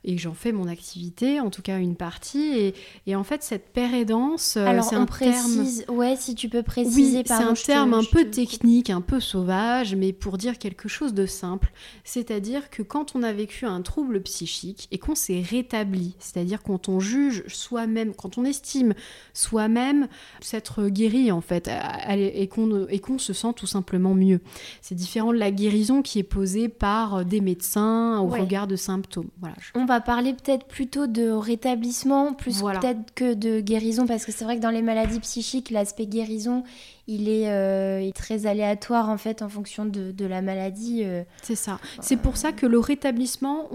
et 0.02 0.16
j'en 0.16 0.32
fais 0.32 0.52
mon 0.52 0.66
activité, 0.66 1.40
en 1.40 1.50
tout 1.50 1.60
cas 1.62 1.78
une 1.78 1.94
partie. 1.94 2.58
Et, 2.58 2.74
et 3.06 3.16
en 3.16 3.24
fait, 3.24 3.42
cette 3.42 3.72
pérédance, 3.72 4.54
euh, 4.56 4.80
c'est 4.82 4.96
un 4.96 5.04
précise, 5.04 5.84
terme. 5.84 5.98
Ouais, 5.98 6.16
si 6.16 6.34
tu 6.34 6.48
peux 6.48 6.62
préciser. 6.62 7.18
Oui, 7.18 7.24
c'est 7.26 7.32
un 7.32 7.52
terme 7.52 7.92
un 7.92 8.04
peu 8.04 8.30
technique, 8.30 8.88
un 8.88 9.02
peu 9.02 9.20
sauvage, 9.20 9.94
mais 9.94 10.12
pour 10.12 10.38
dire 10.38 10.58
quelque 10.58 10.88
chose 10.88 11.12
de 11.12 11.26
simple. 11.26 11.70
C'est-à-dire 12.04 12.70
que 12.70 12.82
quand 12.82 13.14
on 13.14 13.22
a 13.22 13.32
vécu 13.32 13.66
un 13.66 13.82
trouble 13.82 14.22
psychique 14.22 14.88
et 14.90 14.98
qu'on 14.98 15.14
s'est 15.14 15.42
rétabli, 15.42 16.14
c'est-à-dire 16.18 16.62
quand 16.62 16.88
on 16.88 16.98
juge 16.98 17.44
soi-même, 17.48 18.14
quand 18.14 18.38
on 18.38 18.44
estime 18.44 18.94
soi-même 19.34 20.08
s'être 20.40 20.88
guéri 20.88 21.30
en 21.30 21.42
fait, 21.42 21.70
et 22.08 22.48
qu'on 22.48 22.86
et 22.86 23.00
qu'on 23.00 23.18
se 23.18 23.32
sent 23.32 23.52
tout 23.54 23.66
simplement 23.66 24.14
mieux. 24.14 24.40
C'est 24.80 24.94
différent 24.94 25.32
de 25.32 25.38
la 25.38 25.50
guérison 25.50 26.00
qui 26.00 26.18
est 26.18 26.24
posée 26.24 26.68
par 26.68 27.24
des 27.24 27.40
médecins 27.40 28.18
au 28.20 28.28
regard 28.28 28.66
de 28.66 28.76
symptômes. 28.76 29.28
Voilà 29.40 29.56
va 29.90 30.00
parler 30.00 30.32
peut-être 30.32 30.66
plutôt 30.66 31.06
de 31.06 31.30
rétablissement, 31.30 32.32
plus 32.32 32.62
peut-être 32.62 33.14
que 33.14 33.34
de 33.34 33.60
guérison, 33.60 34.06
parce 34.06 34.24
que 34.24 34.32
c'est 34.32 34.44
vrai 34.44 34.56
que 34.56 34.62
dans 34.62 34.70
les 34.70 34.82
maladies 34.82 35.20
psychiques, 35.20 35.70
l'aspect 35.70 36.06
guérison, 36.06 36.62
il 37.06 37.28
est, 37.28 37.50
euh, 37.50 38.10
très 38.12 38.46
aléatoire 38.46 39.08
en 39.08 39.16
fait 39.16 39.42
en 39.42 39.48
fonction 39.48 39.84
de, 39.84 40.24
la 40.24 40.42
maladie. 40.42 41.02
Euh. 41.04 41.24
C'est 41.42 41.54
ça. 41.54 41.78
C'est 42.00 42.16
pour 42.16 42.36
ça 42.36 42.52
que 42.52 42.66
le 42.66 42.78
rétablissement, 42.78 43.68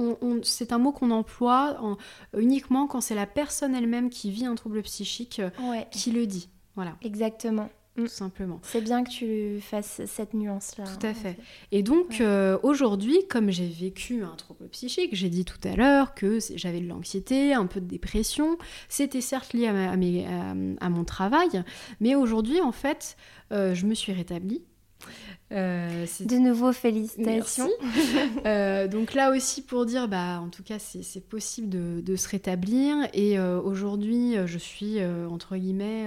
c'est 0.43 0.71
un 0.71 0.77
mot 0.77 0.91
qu'on 0.91 1.11
emploie 1.11 1.77
uniquement 2.37 2.87
quand 2.87 3.01
c'est 3.01 3.15
la 3.15 3.27
personne 3.27 3.75
elle-même 3.75 4.09
qui 4.09 4.31
vit 4.31 4.45
un 4.45 4.55
trouble 4.55 4.81
psychique 4.83 5.41
qui 5.91 6.11
le 6.11 6.25
dit. 6.25 6.49
Voilà. 6.75 6.95
Exactement. 7.01 7.69
Mm. 7.95 8.03
tout 8.03 8.07
simplement. 8.07 8.59
C'est 8.63 8.81
bien 8.81 9.03
que 9.03 9.09
tu 9.09 9.61
fasses 9.61 10.01
cette 10.05 10.33
nuance-là. 10.33 10.83
Tout 10.85 11.05
à 11.05 11.13
fait. 11.13 11.37
Et 11.71 11.81
donc, 11.81 12.19
euh, 12.19 12.57
aujourd'hui, 12.63 13.25
comme 13.29 13.51
j'ai 13.51 13.67
vécu 13.67 14.23
un 14.23 14.35
trouble 14.35 14.67
psychique, 14.69 15.15
j'ai 15.15 15.29
dit 15.29 15.45
tout 15.45 15.59
à 15.63 15.75
l'heure 15.75 16.13
que 16.13 16.39
j'avais 16.55 16.81
de 16.81 16.87
l'anxiété, 16.87 17.53
un 17.53 17.67
peu 17.67 17.79
de 17.79 17.87
dépression. 17.87 18.57
C'était 18.89 19.21
certes 19.21 19.53
lié 19.53 19.67
à, 19.67 19.91
à, 19.91 20.89
mon 20.89 21.03
travail, 21.05 21.63
mais 21.99 22.15
aujourd'hui, 22.15 22.61
en 22.61 22.71
fait, 22.71 23.15
euh, 23.51 23.73
je 23.73 23.85
me 23.85 23.93
suis 23.93 24.11
rétablie. 24.11 24.61
Euh, 25.51 26.05
de 26.21 26.35
nouveau, 26.37 26.73
félicitations. 26.73 27.69
Euh, 28.45 28.87
donc 28.87 29.13
là 29.13 29.31
aussi 29.31 29.61
pour 29.61 29.85
dire, 29.85 30.07
bah, 30.07 30.39
en 30.39 30.49
tout 30.49 30.61
cas, 30.61 30.77
c'est 30.79 31.27
possible 31.27 31.69
de, 31.69 32.15
se 32.15 32.29
rétablir. 32.29 32.95
Et 33.13 33.39
euh, 33.39 33.59
aujourd'hui, 33.59 34.35
je 34.45 34.57
suis, 34.57 34.99
entre 35.29 35.55
guillemets, 35.55 36.05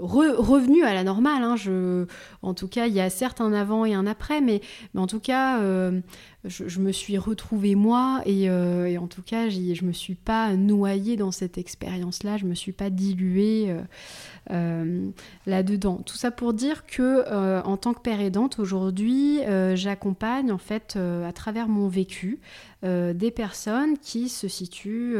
revenue 0.00 0.84
à 0.84 0.94
la 0.94 1.04
normale. 1.04 1.42
Hein. 1.42 1.56
Je, 1.56 2.06
en 2.42 2.54
tout 2.54 2.68
cas, 2.68 2.86
il 2.86 2.94
y 2.94 3.00
a 3.00 3.10
certes 3.10 3.40
un 3.40 3.52
avant 3.52 3.84
et 3.84 3.94
un 3.94 4.06
après, 4.06 4.40
mais, 4.40 4.60
mais 4.94 5.00
en 5.00 5.06
tout 5.06 5.20
cas, 5.20 5.60
je, 6.44 6.80
me 6.80 6.92
suis 6.92 7.18
retrouvée 7.18 7.74
moi. 7.74 8.20
Et, 8.26 8.44
et 8.44 8.98
en 8.98 9.06
tout 9.08 9.22
cas, 9.22 9.48
je 9.48 9.84
me 9.84 9.92
suis 9.92 10.14
pas 10.14 10.54
noyée 10.54 11.16
dans 11.16 11.32
cette 11.32 11.58
expérience-là. 11.58 12.36
Je 12.36 12.46
me 12.46 12.54
suis 12.54 12.72
pas 12.72 12.90
diluée. 12.90 13.74
Là-dedans. 15.46 15.96
Tout 16.04 16.16
ça 16.16 16.30
pour 16.30 16.52
dire 16.52 16.86
que 16.86 17.62
en 17.64 17.76
tant 17.76 17.94
que 17.94 18.00
père 18.00 18.20
aidante 18.20 18.58
aujourd'hui, 18.58 18.79
euh, 18.88 19.76
j'accompagne 19.76 20.52
en 20.52 20.58
fait 20.58 20.96
à 20.96 21.32
travers 21.32 21.68
mon 21.68 21.88
vécu 21.88 22.40
des 22.82 23.30
personnes 23.30 23.98
qui 23.98 24.30
se 24.30 24.48
situent 24.48 25.16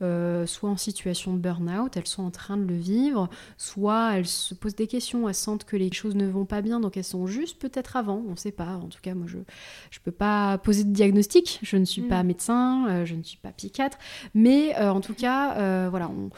soit 0.00 0.70
en 0.70 0.76
situation 0.76 1.34
de 1.34 1.38
burn-out, 1.38 1.96
elles 1.96 2.06
sont 2.06 2.22
en 2.22 2.30
train 2.30 2.56
de 2.56 2.64
le 2.64 2.74
vivre, 2.74 3.28
soit 3.58 4.12
elles 4.14 4.26
se 4.26 4.54
posent 4.54 4.74
des 4.74 4.86
questions, 4.86 5.28
elles 5.28 5.34
sentent 5.34 5.64
que 5.64 5.76
les 5.76 5.92
choses 5.92 6.14
ne 6.14 6.26
vont 6.26 6.46
pas 6.46 6.62
bien, 6.62 6.80
donc 6.80 6.96
elles 6.96 7.04
sont 7.04 7.26
juste 7.26 7.60
peut-être 7.60 7.96
avant, 7.96 8.22
on 8.26 8.32
ne 8.32 8.36
sait 8.36 8.52
pas. 8.52 8.76
En 8.76 8.88
tout 8.88 9.00
cas, 9.02 9.14
moi 9.14 9.26
je 9.26 9.36
ne 9.36 9.44
peux 10.02 10.12
pas 10.12 10.56
poser 10.58 10.84
de 10.84 10.92
diagnostic, 10.92 11.60
je 11.62 11.76
ne 11.76 11.84
suis 11.84 12.02
pas 12.02 12.22
mm. 12.22 12.26
médecin, 12.26 13.04
je 13.04 13.14
ne 13.14 13.22
suis 13.22 13.38
pas 13.38 13.50
psychiatre, 13.50 13.98
mais 14.32 14.74
en 14.78 15.02
tout 15.02 15.14
cas, 15.14 15.90
voilà, 15.90 16.08
on, 16.08 16.30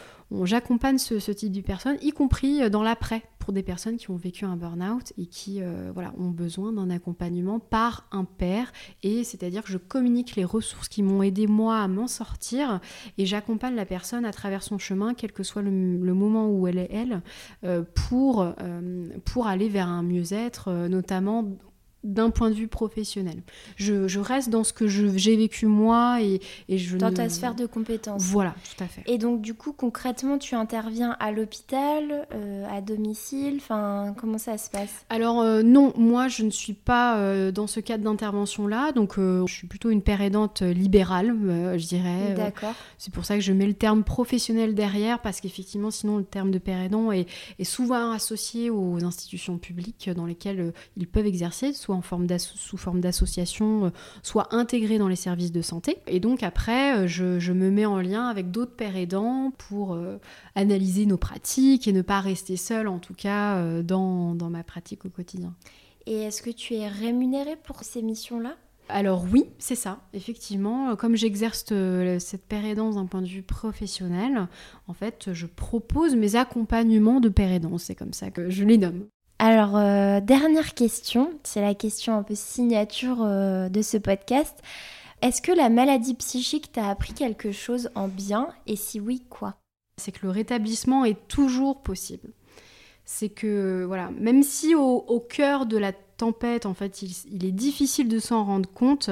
j'accompagne 0.42 0.98
ce, 0.98 1.30
type 1.30 1.52
de 1.52 1.60
personnes, 1.60 1.96
y 2.02 2.10
compris 2.10 2.62
euh, 2.62 2.68
dans 2.68 2.82
l'après, 2.82 3.22
pour 3.38 3.52
des 3.52 3.62
personnes 3.62 3.96
qui 3.96 4.10
ont 4.10 4.16
vécu 4.16 4.44
un 4.44 4.56
burn-out 4.56 5.12
et 5.18 5.26
qui 5.26 5.62
euh, 5.62 5.92
ont 6.18 6.30
besoin 6.30 6.72
d'un 6.72 6.90
accompagnement 6.90 7.60
par 7.60 8.08
un 8.10 8.24
père. 8.24 8.72
Et 9.04 9.22
c'est-à-dire 9.22 9.62
que 9.62 9.70
je 9.70 9.78
communique 9.78 10.34
les 10.34 10.44
ressources 10.44 10.88
qui 10.88 11.04
m'ont 11.04 11.22
aidé 11.22 11.46
moi 11.46 11.78
à 11.78 11.86
m'en 11.86 12.08
sortir 12.08 12.80
et 13.18 13.26
j'accompagne 13.26 13.76
la 13.76 13.86
personne 13.86 14.24
à 14.24 14.32
travers 14.32 14.64
son 14.64 14.78
chemin, 14.78 15.14
quel 15.14 15.30
que 15.30 15.44
soit 15.44 15.62
le, 15.62 15.70
moment 15.70 16.50
où 16.50 16.66
elle 16.66 16.78
est 16.78 16.88
elle, 16.90 17.22
euh, 17.62 17.84
pour, 17.94 18.52
pour 19.24 19.46
aller 19.46 19.68
vers 19.68 19.86
un 19.86 20.02
mieux-être, 20.02 20.72
notamment 20.88 21.44
d'un 22.06 22.30
point 22.30 22.50
de 22.50 22.54
vue 22.54 22.68
professionnel. 22.68 23.42
Je, 23.76 24.18
reste 24.18 24.48
dans 24.48 24.64
ce 24.64 24.72
que 24.72 24.86
j'ai 24.86 25.36
vécu 25.36 25.66
moi 25.66 26.22
et, 26.22 26.40
et 26.68 26.78
je 26.78 26.96
Dans 26.96 27.12
ta 27.12 27.28
sphère 27.28 27.54
de 27.54 27.66
compétences. 27.66 28.22
Voilà, 28.22 28.54
tout 28.76 28.84
à 28.84 28.86
fait. 28.86 29.02
Et 29.06 29.18
donc 29.18 29.42
du 29.42 29.54
coup, 29.54 29.72
concrètement, 29.72 30.38
tu 30.38 30.54
interviens 30.54 31.16
à 31.20 31.32
l'hôpital, 31.32 32.26
euh, 32.32 32.66
à 32.70 32.80
domicile, 32.80 33.56
enfin, 33.56 34.14
comment 34.18 34.38
ça 34.38 34.56
se 34.56 34.70
passe? 34.70 35.04
Alors 35.10 35.40
euh, 35.40 35.62
non, 35.62 35.92
moi 35.96 36.28
je 36.28 36.44
ne 36.44 36.50
suis 36.50 36.72
pas 36.74 37.18
euh, 37.18 37.50
dans 37.50 37.66
ce 37.66 37.80
cadre 37.80 38.04
d'intervention-là, 38.04 38.92
donc 38.92 39.16
je 39.16 39.52
suis 39.52 39.66
plutôt 39.66 39.90
une 39.90 40.02
père 40.02 40.20
aidante 40.20 40.62
libérale, 40.62 41.34
je 41.76 41.86
dirais. 41.86 42.34
D'accord. 42.36 42.74
C'est 42.98 43.12
pour 43.12 43.24
ça 43.24 43.34
que 43.34 43.42
je 43.42 43.52
mets 43.52 43.66
le 43.66 43.74
terme 43.74 44.04
professionnel 44.04 44.74
derrière, 44.74 45.20
parce 45.20 45.40
qu'effectivement, 45.40 45.90
sinon 45.90 46.18
le 46.18 46.24
terme 46.24 46.50
de 46.50 46.58
père 46.58 46.80
aidant 46.80 47.10
est, 47.10 47.26
est 47.58 47.64
souvent 47.64 48.12
associé 48.12 48.70
aux 48.70 49.04
institutions 49.04 49.58
publiques 49.58 50.10
dans 50.14 50.26
lesquelles 50.26 50.72
ils 50.96 51.08
peuvent 51.08 51.26
exercer, 51.26 51.72
soit 51.72 51.95
en 51.96 52.02
forme 52.02 52.26
sous 52.38 52.76
forme 52.76 53.00
d'association, 53.00 53.86
euh, 53.86 53.90
soit 54.22 54.54
intégrés 54.54 54.98
dans 54.98 55.08
les 55.08 55.16
services 55.16 55.52
de 55.52 55.62
santé. 55.62 55.96
Et 56.06 56.20
donc 56.20 56.42
après, 56.42 56.98
euh, 56.98 57.06
je, 57.06 57.52
me 57.52 57.70
mets 57.70 57.86
en 57.86 58.00
lien 58.00 58.28
avec 58.28 58.50
d'autres 58.50 58.74
pères 58.74 58.96
aidants 58.96 59.52
pour 59.56 59.94
euh, 59.94 60.18
analyser 60.54 61.06
nos 61.06 61.16
pratiques 61.16 61.88
et 61.88 61.92
ne 61.92 62.02
pas 62.02 62.20
rester 62.20 62.56
seule, 62.56 62.88
en 62.88 62.98
tout 62.98 63.14
cas, 63.14 63.82
dans, 63.82 64.34
dans 64.34 64.50
ma 64.50 64.62
pratique 64.62 65.04
au 65.04 65.08
quotidien. 65.08 65.54
Et 66.06 66.22
est-ce 66.22 66.42
que 66.42 66.50
tu 66.50 66.74
es 66.74 66.86
rémunérée 66.86 67.56
pour 67.56 67.82
ces 67.82 68.02
missions-là? 68.02 68.56
Alors 68.88 69.24
oui, 69.32 69.46
c'est 69.58 69.74
ça, 69.74 70.00
effectivement. 70.12 70.94
Comme 70.94 71.16
j'exerce 71.16 71.64
cette 72.18 72.44
père 72.46 72.64
aidance 72.64 72.94
d'un 72.96 73.06
point 73.06 73.22
de 73.22 73.26
vue 73.26 73.42
professionnel, 73.42 74.46
en 74.86 74.92
fait, 74.92 75.30
je 75.32 75.46
propose 75.46 76.14
mes 76.14 76.36
accompagnements 76.36 77.20
de 77.20 77.28
père 77.28 77.50
aidance, 77.50 77.84
c'est 77.84 77.96
comme 77.96 78.12
ça 78.12 78.30
que 78.30 78.50
je 78.50 78.64
les 78.64 78.78
nomme. 78.78 79.06
Alors, 79.38 79.76
euh, 79.76 80.20
dernière 80.20 80.72
question, 80.72 81.38
c'est 81.42 81.60
la 81.60 81.74
question 81.74 82.16
un 82.16 82.22
peu 82.22 82.34
signature 82.34 83.22
euh, 83.22 83.68
de 83.68 83.82
ce 83.82 83.98
podcast. 83.98 84.62
Est-ce 85.20 85.42
que 85.42 85.52
la 85.52 85.68
maladie 85.68 86.14
psychique 86.14 86.72
t'a 86.72 86.88
appris 86.88 87.12
quelque 87.12 87.52
chose 87.52 87.90
en 87.94 88.08
bien? 88.08 88.48
Et 88.66 88.76
si 88.76 88.98
oui, 88.98 89.22
quoi? 89.28 89.56
C'est 89.98 90.12
que 90.12 90.24
le 90.24 90.30
rétablissement 90.30 91.04
est 91.04 91.28
toujours 91.28 91.82
possible. 91.82 92.30
C'est 93.04 93.28
que, 93.28 93.84
voilà, 93.86 94.10
même 94.10 94.42
si 94.42 94.74
au, 94.74 95.20
cœur 95.20 95.66
de 95.66 95.76
la 95.76 95.92
tempête, 95.92 96.64
en 96.64 96.74
fait, 96.74 97.02
il, 97.02 97.44
est 97.44 97.52
difficile 97.52 98.08
de 98.08 98.18
s'en 98.18 98.44
rendre 98.44 98.68
compte 98.68 99.10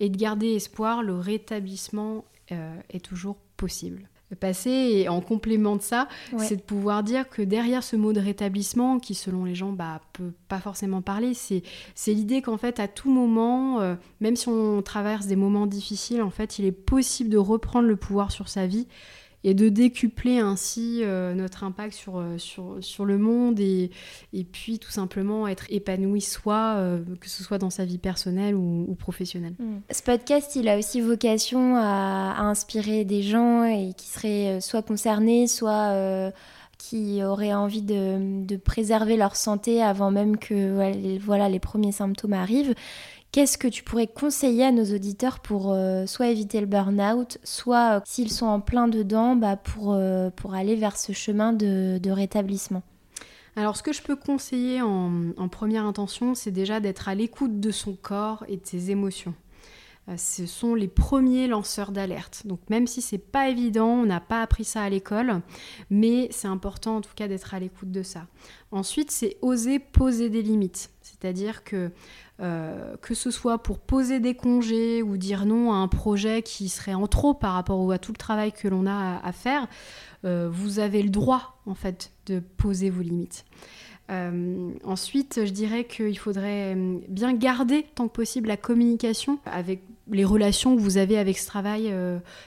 et 0.00 0.08
de 0.08 0.16
garder 0.16 0.54
espoir, 0.54 1.02
le 1.02 1.14
rétablissement 1.14 2.24
euh, 2.52 2.74
est 2.90 3.04
toujours 3.04 3.36
possible. 3.56 4.08
Passé. 4.36 4.70
Et 4.70 5.08
en 5.08 5.20
complément 5.20 5.76
de 5.76 5.82
ça, 5.82 6.08
c'est 6.38 6.56
de 6.56 6.62
pouvoir 6.62 7.02
dire 7.02 7.28
que 7.28 7.42
derrière 7.42 7.82
ce 7.82 7.96
mot 7.96 8.12
de 8.12 8.20
rétablissement, 8.20 8.98
qui 8.98 9.14
selon 9.14 9.44
les 9.44 9.54
gens 9.54 9.72
bah, 9.72 10.00
peut 10.12 10.32
pas 10.48 10.58
forcément 10.58 11.02
parler, 11.02 11.34
c'est, 11.34 11.62
c'est 11.94 12.12
l'idée 12.12 12.42
qu'en 12.42 12.56
fait, 12.56 12.80
à 12.80 12.88
tout 12.88 13.10
moment, 13.10 13.80
euh, 13.80 13.94
même 14.20 14.36
si 14.36 14.48
on 14.48 14.82
traverse 14.82 15.26
des 15.26 15.36
moments 15.36 15.66
difficiles, 15.66 16.22
en 16.22 16.30
fait, 16.30 16.58
il 16.58 16.64
est 16.64 16.72
possible 16.72 17.30
de 17.30 17.38
reprendre 17.38 17.88
le 17.88 17.96
pouvoir 17.96 18.30
sur 18.30 18.48
sa 18.48 18.66
vie 18.66 18.86
et 19.44 19.54
de 19.54 19.68
décupler 19.68 20.38
ainsi 20.38 21.00
euh, 21.02 21.34
notre 21.34 21.64
impact 21.64 21.94
sur, 21.94 22.18
euh, 22.18 22.38
sur, 22.38 22.78
sur, 22.80 23.04
le 23.04 23.18
monde 23.18 23.60
et, 23.60 23.90
et 24.32 24.44
puis 24.44 24.78
tout 24.78 24.90
simplement 24.90 25.46
être 25.46 25.66
épanoui 25.70 26.20
soi, 26.20 26.74
euh, 26.76 27.04
que 27.20 27.28
ce 27.28 27.44
soit 27.44 27.58
dans 27.58 27.70
sa 27.70 27.84
vie 27.84 27.98
personnelle 27.98 28.54
ou, 28.54 28.96
professionnelle. 28.98 29.54
Mm. 29.58 29.78
Ce 29.90 30.02
podcast, 30.02 30.56
il 30.56 30.68
a 30.68 30.76
aussi 30.76 31.00
vocation 31.00 31.76
à, 31.76 32.36
inspirer 32.40 33.04
des 33.04 33.22
gens 33.22 33.64
et 33.64 33.92
qui 33.96 34.08
seraient 34.08 34.60
soit 34.60 34.82
concernés, 34.82 35.46
soit 35.46 36.32
qui 36.78 37.22
auraient 37.24 37.54
envie 37.54 37.82
de, 37.82 38.44
de, 38.44 38.56
préserver 38.56 39.16
leur 39.16 39.36
santé 39.36 39.82
avant 39.82 40.10
même 40.10 40.36
que 40.36 40.92
les 40.92 41.58
premiers 41.60 41.92
symptômes 41.92 42.32
arrivent. 42.32 42.74
Qu'est-ce 43.30 43.58
que 43.58 43.68
tu 43.68 43.84
pourrais 43.84 44.06
conseiller 44.06 44.64
à 44.64 44.72
nos 44.72 44.84
auditeurs 44.84 45.40
pour 45.40 45.72
euh, 45.72 46.06
soit 46.06 46.28
éviter 46.28 46.60
le 46.60 46.66
burn-out, 46.66 47.38
soit 47.44 47.98
euh, 47.98 48.00
s'ils 48.06 48.32
sont 48.32 48.46
en 48.46 48.60
plein 48.60 48.88
dedans, 48.88 49.36
bah, 49.36 49.56
pour, 49.56 49.92
euh, 49.92 50.30
pour 50.30 50.54
aller 50.54 50.76
vers 50.76 50.96
ce 50.96 51.12
chemin 51.12 51.52
de, 51.52 52.10
rétablissement? 52.10 52.82
Alors, 53.54 53.76
ce 53.76 53.82
que 53.82 53.92
je 53.92 54.02
peux 54.02 54.16
conseiller 54.16 54.80
en 54.80 55.48
première 55.50 55.84
intention, 55.84 56.34
c'est 56.34 56.52
déjà 56.52 56.80
d'être 56.80 57.08
à 57.08 57.14
l'écoute 57.14 57.60
de 57.60 57.70
son 57.70 57.94
corps 57.94 58.44
et 58.48 58.56
de 58.56 58.64
ses 58.64 58.92
émotions. 58.92 59.34
Ce 60.16 60.46
sont 60.46 60.74
les 60.74 60.88
premiers 60.88 61.48
lanceurs 61.48 61.92
d'alerte. 61.92 62.46
Donc 62.46 62.60
même 62.70 62.86
si 62.86 63.02
c'est 63.02 63.18
pas 63.18 63.48
évident, 63.48 63.88
on 63.88 64.06
n'a 64.06 64.20
pas 64.20 64.42
appris 64.42 64.64
ça 64.64 64.82
à 64.82 64.88
l'école, 64.88 65.42
mais 65.90 66.28
c'est 66.30 66.48
important 66.48 66.96
en 66.96 67.00
tout 67.00 67.14
cas 67.14 67.28
d'être 67.28 67.54
à 67.54 67.60
l'écoute 67.60 67.90
de 67.90 68.02
ça. 68.02 68.26
Ensuite, 68.70 69.10
c'est 69.10 69.36
oser 69.42 69.78
poser 69.78 70.30
des 70.30 70.42
limites. 70.42 70.90
C'est-à-dire 71.02 71.64
que 71.64 71.90
euh, 72.40 72.96
que 73.02 73.14
ce 73.14 73.32
soit 73.32 73.58
pour 73.58 73.80
poser 73.80 74.20
des 74.20 74.34
congés 74.34 75.02
ou 75.02 75.16
dire 75.16 75.44
non 75.44 75.72
à 75.72 75.76
un 75.76 75.88
projet 75.88 76.42
qui 76.42 76.68
serait 76.68 76.94
en 76.94 77.08
trop 77.08 77.34
par 77.34 77.54
rapport 77.54 77.90
à 77.90 77.98
tout 77.98 78.12
le 78.12 78.16
travail 78.16 78.52
que 78.52 78.68
l'on 78.68 78.86
a 78.86 79.18
à, 79.24 79.32
faire, 79.32 79.66
euh, 80.24 80.48
vous 80.48 80.78
avez 80.78 81.02
le 81.02 81.10
droit 81.10 81.60
en 81.66 81.74
fait 81.74 82.12
de 82.26 82.38
poser 82.38 82.90
vos 82.90 83.02
limites. 83.02 83.44
Euh, 84.10 84.70
ensuite, 84.84 85.40
je 85.44 85.50
dirais 85.50 85.84
qu'il 85.84 86.16
faudrait 86.16 86.76
bien 87.08 87.34
garder 87.34 87.84
tant 87.96 88.06
que 88.06 88.12
possible 88.12 88.46
la 88.46 88.56
communication 88.56 89.40
avec 89.44 89.82
les 90.10 90.24
relations 90.24 90.76
que 90.76 90.80
vous 90.80 90.96
avez 90.96 91.18
avec 91.18 91.38
ce 91.38 91.46
travail, 91.46 91.92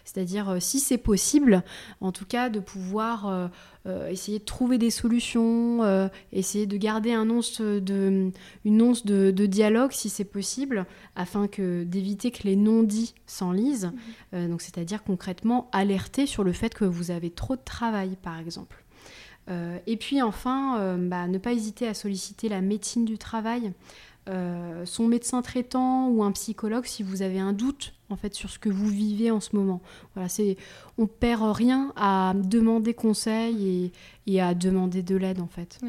c'est-à-dire 0.03 0.57
si 0.59 0.80
c'est 0.80 0.97
possible, 0.97 1.64
en 1.99 2.12
tout 2.12 2.26
cas 2.26 2.49
de 2.49 2.59
pouvoir 2.59 3.49
euh, 3.88 4.09
essayer 4.09 4.38
de 4.38 4.43
trouver 4.43 4.78
des 4.78 4.91
solutions, 4.91 5.84
euh, 5.84 6.07
essayer 6.32 6.68
de 6.68 6.78
garder 6.78 7.14
un 7.14 7.28
once 7.32 7.62
de, 7.62 8.32
une 8.64 8.82
once 8.82 9.07
de, 9.07 9.32
dialogue 9.47 9.91
si 9.91 10.09
c'est 10.09 10.26
possible, 10.26 10.86
afin 11.16 11.47
que 11.47 11.84
d'éviter 11.84 12.30
que 12.30 12.43
les 12.43 12.55
non-dits 12.55 13.16
s'enlisent. 13.26 13.86
Mhm. 13.86 13.93
Euh, 14.36 14.47
donc 14.49 14.62
c'est-à-dire 14.62 15.03
concrètement 15.03 15.68
alerter 15.72 16.28
sur 16.28 16.43
le 16.43 16.51
fait 16.53 16.76
que 16.76 16.86
vous 16.86 17.09
avez 17.09 17.32
trop 17.32 17.55
de 17.55 17.62
travail, 17.64 18.18
par 18.22 18.38
exemple. 18.38 18.84
et 19.88 19.97
puis 19.97 20.22
enfin, 20.22 20.97
bah, 20.97 21.28
ne 21.28 21.38
pas 21.38 21.51
hésiter 21.51 21.86
à 21.86 21.93
solliciter 21.93 22.47
la 22.47 22.62
médecine 22.62 23.03
du 23.03 23.18
travail. 23.18 23.74
Euh, 24.30 24.86
son 24.86 25.07
médecin 25.07 25.41
traitant 25.41 26.07
ou 26.09 26.24
un 26.24 26.32
psychologue 26.32 26.86
si 26.86 27.01
vous 27.01 27.24
avez 27.24 27.39
un 27.39 27.53
doute 27.53 27.93
en 28.11 28.15
fait 28.15 28.36
sur 28.36 28.51
ce 28.51 28.59
que 28.59 28.69
vous 28.69 28.88
vivez 28.88 29.32
en 29.32 29.39
ce 29.39 29.55
moment. 29.55 29.82
Voilà, 30.13 30.30
c'est 30.30 30.57
on 30.99 31.07
perd 31.07 31.55
rien 31.55 31.91
à 31.95 32.34
demander 32.36 32.93
conseil 32.93 33.91
et, 34.28 34.39
à 34.39 34.53
demander 34.53 35.01
de 35.01 35.15
l'aide 35.15 35.41
en 35.41 35.47
fait. 35.47 35.80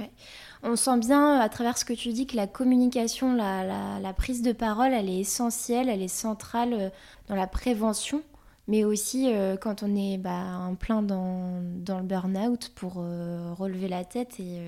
On 0.62 0.76
sent 0.76 0.98
bien 0.98 1.40
à 1.40 1.48
travers 1.50 1.76
ce 1.76 1.84
que 1.84 1.92
tu 1.92 2.14
dis 2.14 2.26
que 2.26 2.36
la 2.36 2.46
communication, 2.46 3.34
la, 3.34 4.14
prise 4.16 4.40
de 4.40 4.52
parole, 4.52 4.94
elle 4.94 5.10
est 5.10 5.20
essentielle, 5.20 5.90
elle 5.90 6.02
est 6.02 6.08
centrale 6.08 6.72
euh, 6.72 6.88
dans 7.28 7.36
la 7.36 7.46
prévention 7.46 8.22
mais 8.68 8.84
aussi 8.84 9.34
euh, 9.34 9.56
quand 9.56 9.82
on 9.82 9.96
est 9.96 10.18
bah, 10.18 10.60
en 10.60 10.76
plein 10.76 11.02
dans, 11.02 11.60
dans 11.62 11.98
le 11.98 12.04
burn-out 12.04 12.70
pour 12.76 12.94
relever 12.94 13.88
la 13.88 14.04
tête 14.04 14.38
et, 14.38 14.62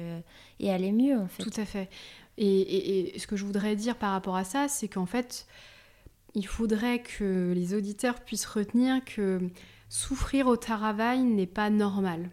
et, 0.59 0.71
aller 0.71 0.91
mieux 0.91 1.17
en 1.17 1.29
fait. 1.29 1.45
Tout 1.45 1.61
à 1.61 1.65
fait. 1.65 1.89
Et, 2.39 3.15
ce 3.19 3.27
que 3.27 3.37
je 3.37 3.45
voudrais 3.45 3.77
dire 3.77 3.97
par 3.97 4.13
rapport 4.13 4.37
à 4.37 4.45
ça, 4.45 4.69
c'est 4.69 4.89
qu'en 4.89 5.07
fait, 5.07 5.47
il 6.35 6.47
faudrait 6.47 7.01
que 7.01 7.53
les 7.55 7.75
auditeurs 7.75 8.21
puissent 8.21 8.47
retenir 8.47 9.05
que 9.05 9.41
souffrir 9.89 10.47
au 10.49 10.57
travail 10.57 11.23
n'est 11.23 11.47
pas 11.47 11.71
normal. 11.71 12.31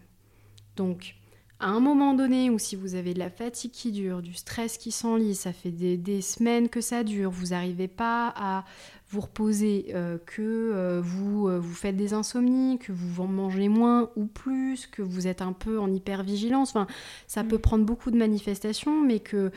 Donc, 0.76 1.14
à 1.60 1.68
un 1.68 1.78
moment 1.78 2.14
donné 2.14 2.50
où 2.50 2.58
si 2.58 2.74
vous 2.74 2.96
avez 2.96 3.14
de 3.14 3.20
la 3.20 3.30
fatigue 3.30 3.70
qui 3.70 3.92
dure, 3.92 4.20
du 4.20 4.34
stress 4.34 4.78
qui 4.78 4.90
s'enlise, 4.90 5.38
ça 5.38 5.52
fait 5.52 5.70
des, 5.70 6.20
semaines 6.20 6.68
que 6.68 6.80
ça 6.80 7.04
dure, 7.04 7.30
vous 7.30 7.48
n'arrivez 7.48 7.86
pas 7.86 8.34
à 8.36 8.64
vous 9.12 9.20
reposez, 9.20 9.92
euh, 9.94 10.16
que 10.24 10.40
euh, 10.40 11.00
vous, 11.04 11.46
euh, 11.46 11.58
vous 11.58 11.74
faites 11.74 11.96
des 11.96 12.14
insomnies, 12.14 12.78
que 12.78 12.92
vous 12.92 13.22
en 13.22 13.26
mangez 13.26 13.68
moins 13.68 14.08
ou 14.16 14.24
plus, 14.24 14.86
que 14.86 15.02
vous 15.02 15.26
êtes 15.26 15.42
un 15.42 15.52
peu 15.52 15.78
en 15.78 15.92
hypervigilance. 15.92 16.70
Enfin, 16.70 16.86
ça 17.26 17.44
peut 17.44 17.56
mm. 17.56 17.60
prendre 17.60 17.84
beaucoup 17.84 18.10
de 18.10 18.16
manifestations, 18.16 19.04
mais 19.04 19.20
que, 19.20 19.52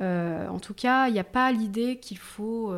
en 0.00 0.60
tout 0.60 0.74
cas, 0.74 1.08
il 1.08 1.12
n'y 1.12 1.18
a 1.18 1.24
pas 1.24 1.50
l'idée 1.50 1.98
qu'il 1.98 2.18
faut... 2.18 2.72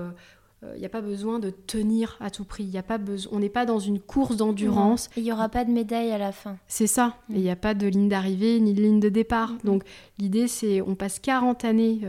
il 0.74 0.78
n'y 0.78 0.86
a 0.86 0.88
pas 0.88 1.02
besoin 1.02 1.38
de 1.38 1.50
tenir 1.50 2.16
à 2.20 2.30
tout 2.30 2.44
prix. 2.44 2.64
Y 2.64 2.78
a 2.78 2.82
pas 2.82 2.98
on 3.30 3.40
n'est 3.40 3.50
pas 3.50 3.66
dans 3.66 3.78
une 3.78 4.00
course 4.00 4.36
d'endurance. 4.36 5.10
Il 5.16 5.24
n'y 5.24 5.32
aura 5.32 5.48
pas 5.50 5.64
de 5.64 5.70
médaille 5.70 6.12
à 6.12 6.18
la 6.18 6.32
fin. 6.32 6.56
C'est 6.66 6.86
ça. 6.86 7.18
Mm. 7.28 7.34
il 7.34 7.42
n'y 7.42 7.50
a 7.50 7.56
pas 7.56 7.74
de 7.74 7.86
ligne 7.86 8.08
d'arrivée 8.08 8.58
ni 8.58 8.72
de 8.72 8.80
ligne 8.80 9.00
de 9.00 9.10
départ. 9.10 9.52
Mm. 9.52 9.58
Donc 9.64 9.84
l'idée, 10.18 10.48
c'est 10.48 10.80
on 10.80 10.94
passe 10.94 11.18
40 11.18 11.64
années 11.66 12.00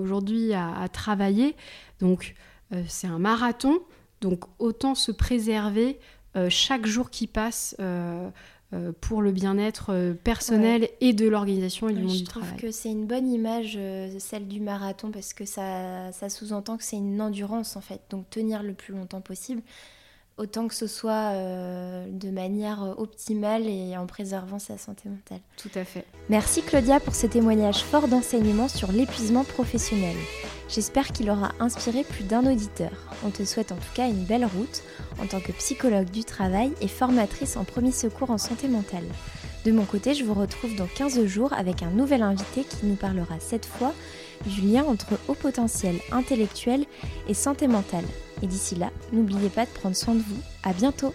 aujourd'hui 0.00 0.54
à, 0.54 0.74
à, 0.80 0.88
travailler. 0.88 1.54
Donc 2.00 2.34
euh, 2.36 2.40
c'est 2.88 3.06
un 3.06 3.18
marathon, 3.18 3.78
donc 4.20 4.44
autant 4.58 4.94
se 4.94 5.12
préserver 5.12 5.98
euh, 6.36 6.48
chaque 6.50 6.86
jour 6.86 7.10
qui 7.10 7.26
passe 7.26 7.76
euh, 7.80 8.30
pour 9.00 9.22
le 9.22 9.30
bien-être 9.30 10.14
personnel 10.24 10.88
et 11.00 11.12
de 11.12 11.28
l'organisation 11.28 11.88
et 11.88 11.94
du 11.94 12.02
monde 12.02 12.16
du 12.16 12.24
travail. 12.24 12.48
Je 12.48 12.56
trouve 12.56 12.62
que 12.62 12.70
c'est 12.72 12.90
une 12.90 13.06
bonne 13.06 13.30
image, 13.30 13.78
celle 14.18 14.48
du 14.48 14.60
marathon, 14.60 15.10
parce 15.10 15.32
que 15.32 15.44
ça, 15.44 16.10
ça 16.12 16.28
sous-entend 16.28 16.76
que 16.76 16.84
c'est 16.84 16.96
une 16.96 17.22
endurance 17.22 17.76
en 17.76 17.80
fait, 17.80 18.00
donc 18.10 18.28
tenir 18.28 18.62
le 18.62 18.74
plus 18.74 18.92
longtemps 18.92 19.20
possible 19.20 19.62
autant 20.36 20.68
que 20.68 20.74
ce 20.74 20.86
soit 20.86 21.32
euh, 21.32 22.06
de 22.10 22.30
manière 22.30 22.94
optimale 22.98 23.66
et 23.66 23.96
en 23.96 24.06
préservant 24.06 24.58
sa 24.58 24.76
santé 24.76 25.08
mentale. 25.08 25.40
Tout 25.56 25.70
à 25.74 25.84
fait. 25.84 26.04
Merci 26.28 26.62
Claudia 26.62 27.00
pour 27.00 27.14
ce 27.14 27.26
témoignage 27.26 27.82
fort 27.82 28.08
d'enseignement 28.08 28.68
sur 28.68 28.92
l'épuisement 28.92 29.44
professionnel. 29.44 30.16
J'espère 30.68 31.12
qu'il 31.12 31.30
aura 31.30 31.52
inspiré 31.60 32.02
plus 32.02 32.24
d'un 32.24 32.44
auditeur. 32.50 32.90
On 33.24 33.30
te 33.30 33.44
souhaite 33.44 33.72
en 33.72 33.76
tout 33.76 33.92
cas 33.94 34.08
une 34.08 34.24
belle 34.24 34.44
route 34.44 34.82
en 35.22 35.26
tant 35.26 35.40
que 35.40 35.52
psychologue 35.52 36.10
du 36.10 36.24
travail 36.24 36.72
et 36.80 36.88
formatrice 36.88 37.56
en 37.56 37.64
premier 37.64 37.92
secours 37.92 38.30
en 38.30 38.38
santé 38.38 38.68
mentale. 38.68 39.06
De 39.64 39.72
mon 39.72 39.84
côté, 39.84 40.14
je 40.14 40.24
vous 40.24 40.34
retrouve 40.34 40.76
dans 40.76 40.86
15 40.86 41.24
jours 41.24 41.52
avec 41.52 41.82
un 41.82 41.90
nouvel 41.90 42.22
invité 42.22 42.62
qui 42.62 42.86
nous 42.86 42.94
parlera 42.94 43.40
cette 43.40 43.66
fois 43.66 43.94
du 44.44 44.60
lien 44.62 44.84
entre 44.84 45.18
haut 45.28 45.34
potentiel 45.34 45.96
intellectuel 46.12 46.84
et 47.28 47.34
santé 47.34 47.66
mentale. 47.68 48.04
Et 48.42 48.46
d'ici 48.46 48.74
là, 48.74 48.90
n'oubliez 49.12 49.48
pas 49.48 49.64
de 49.64 49.70
prendre 49.70 49.96
soin 49.96 50.14
de 50.14 50.20
vous. 50.20 50.40
À 50.62 50.72
bientôt! 50.72 51.14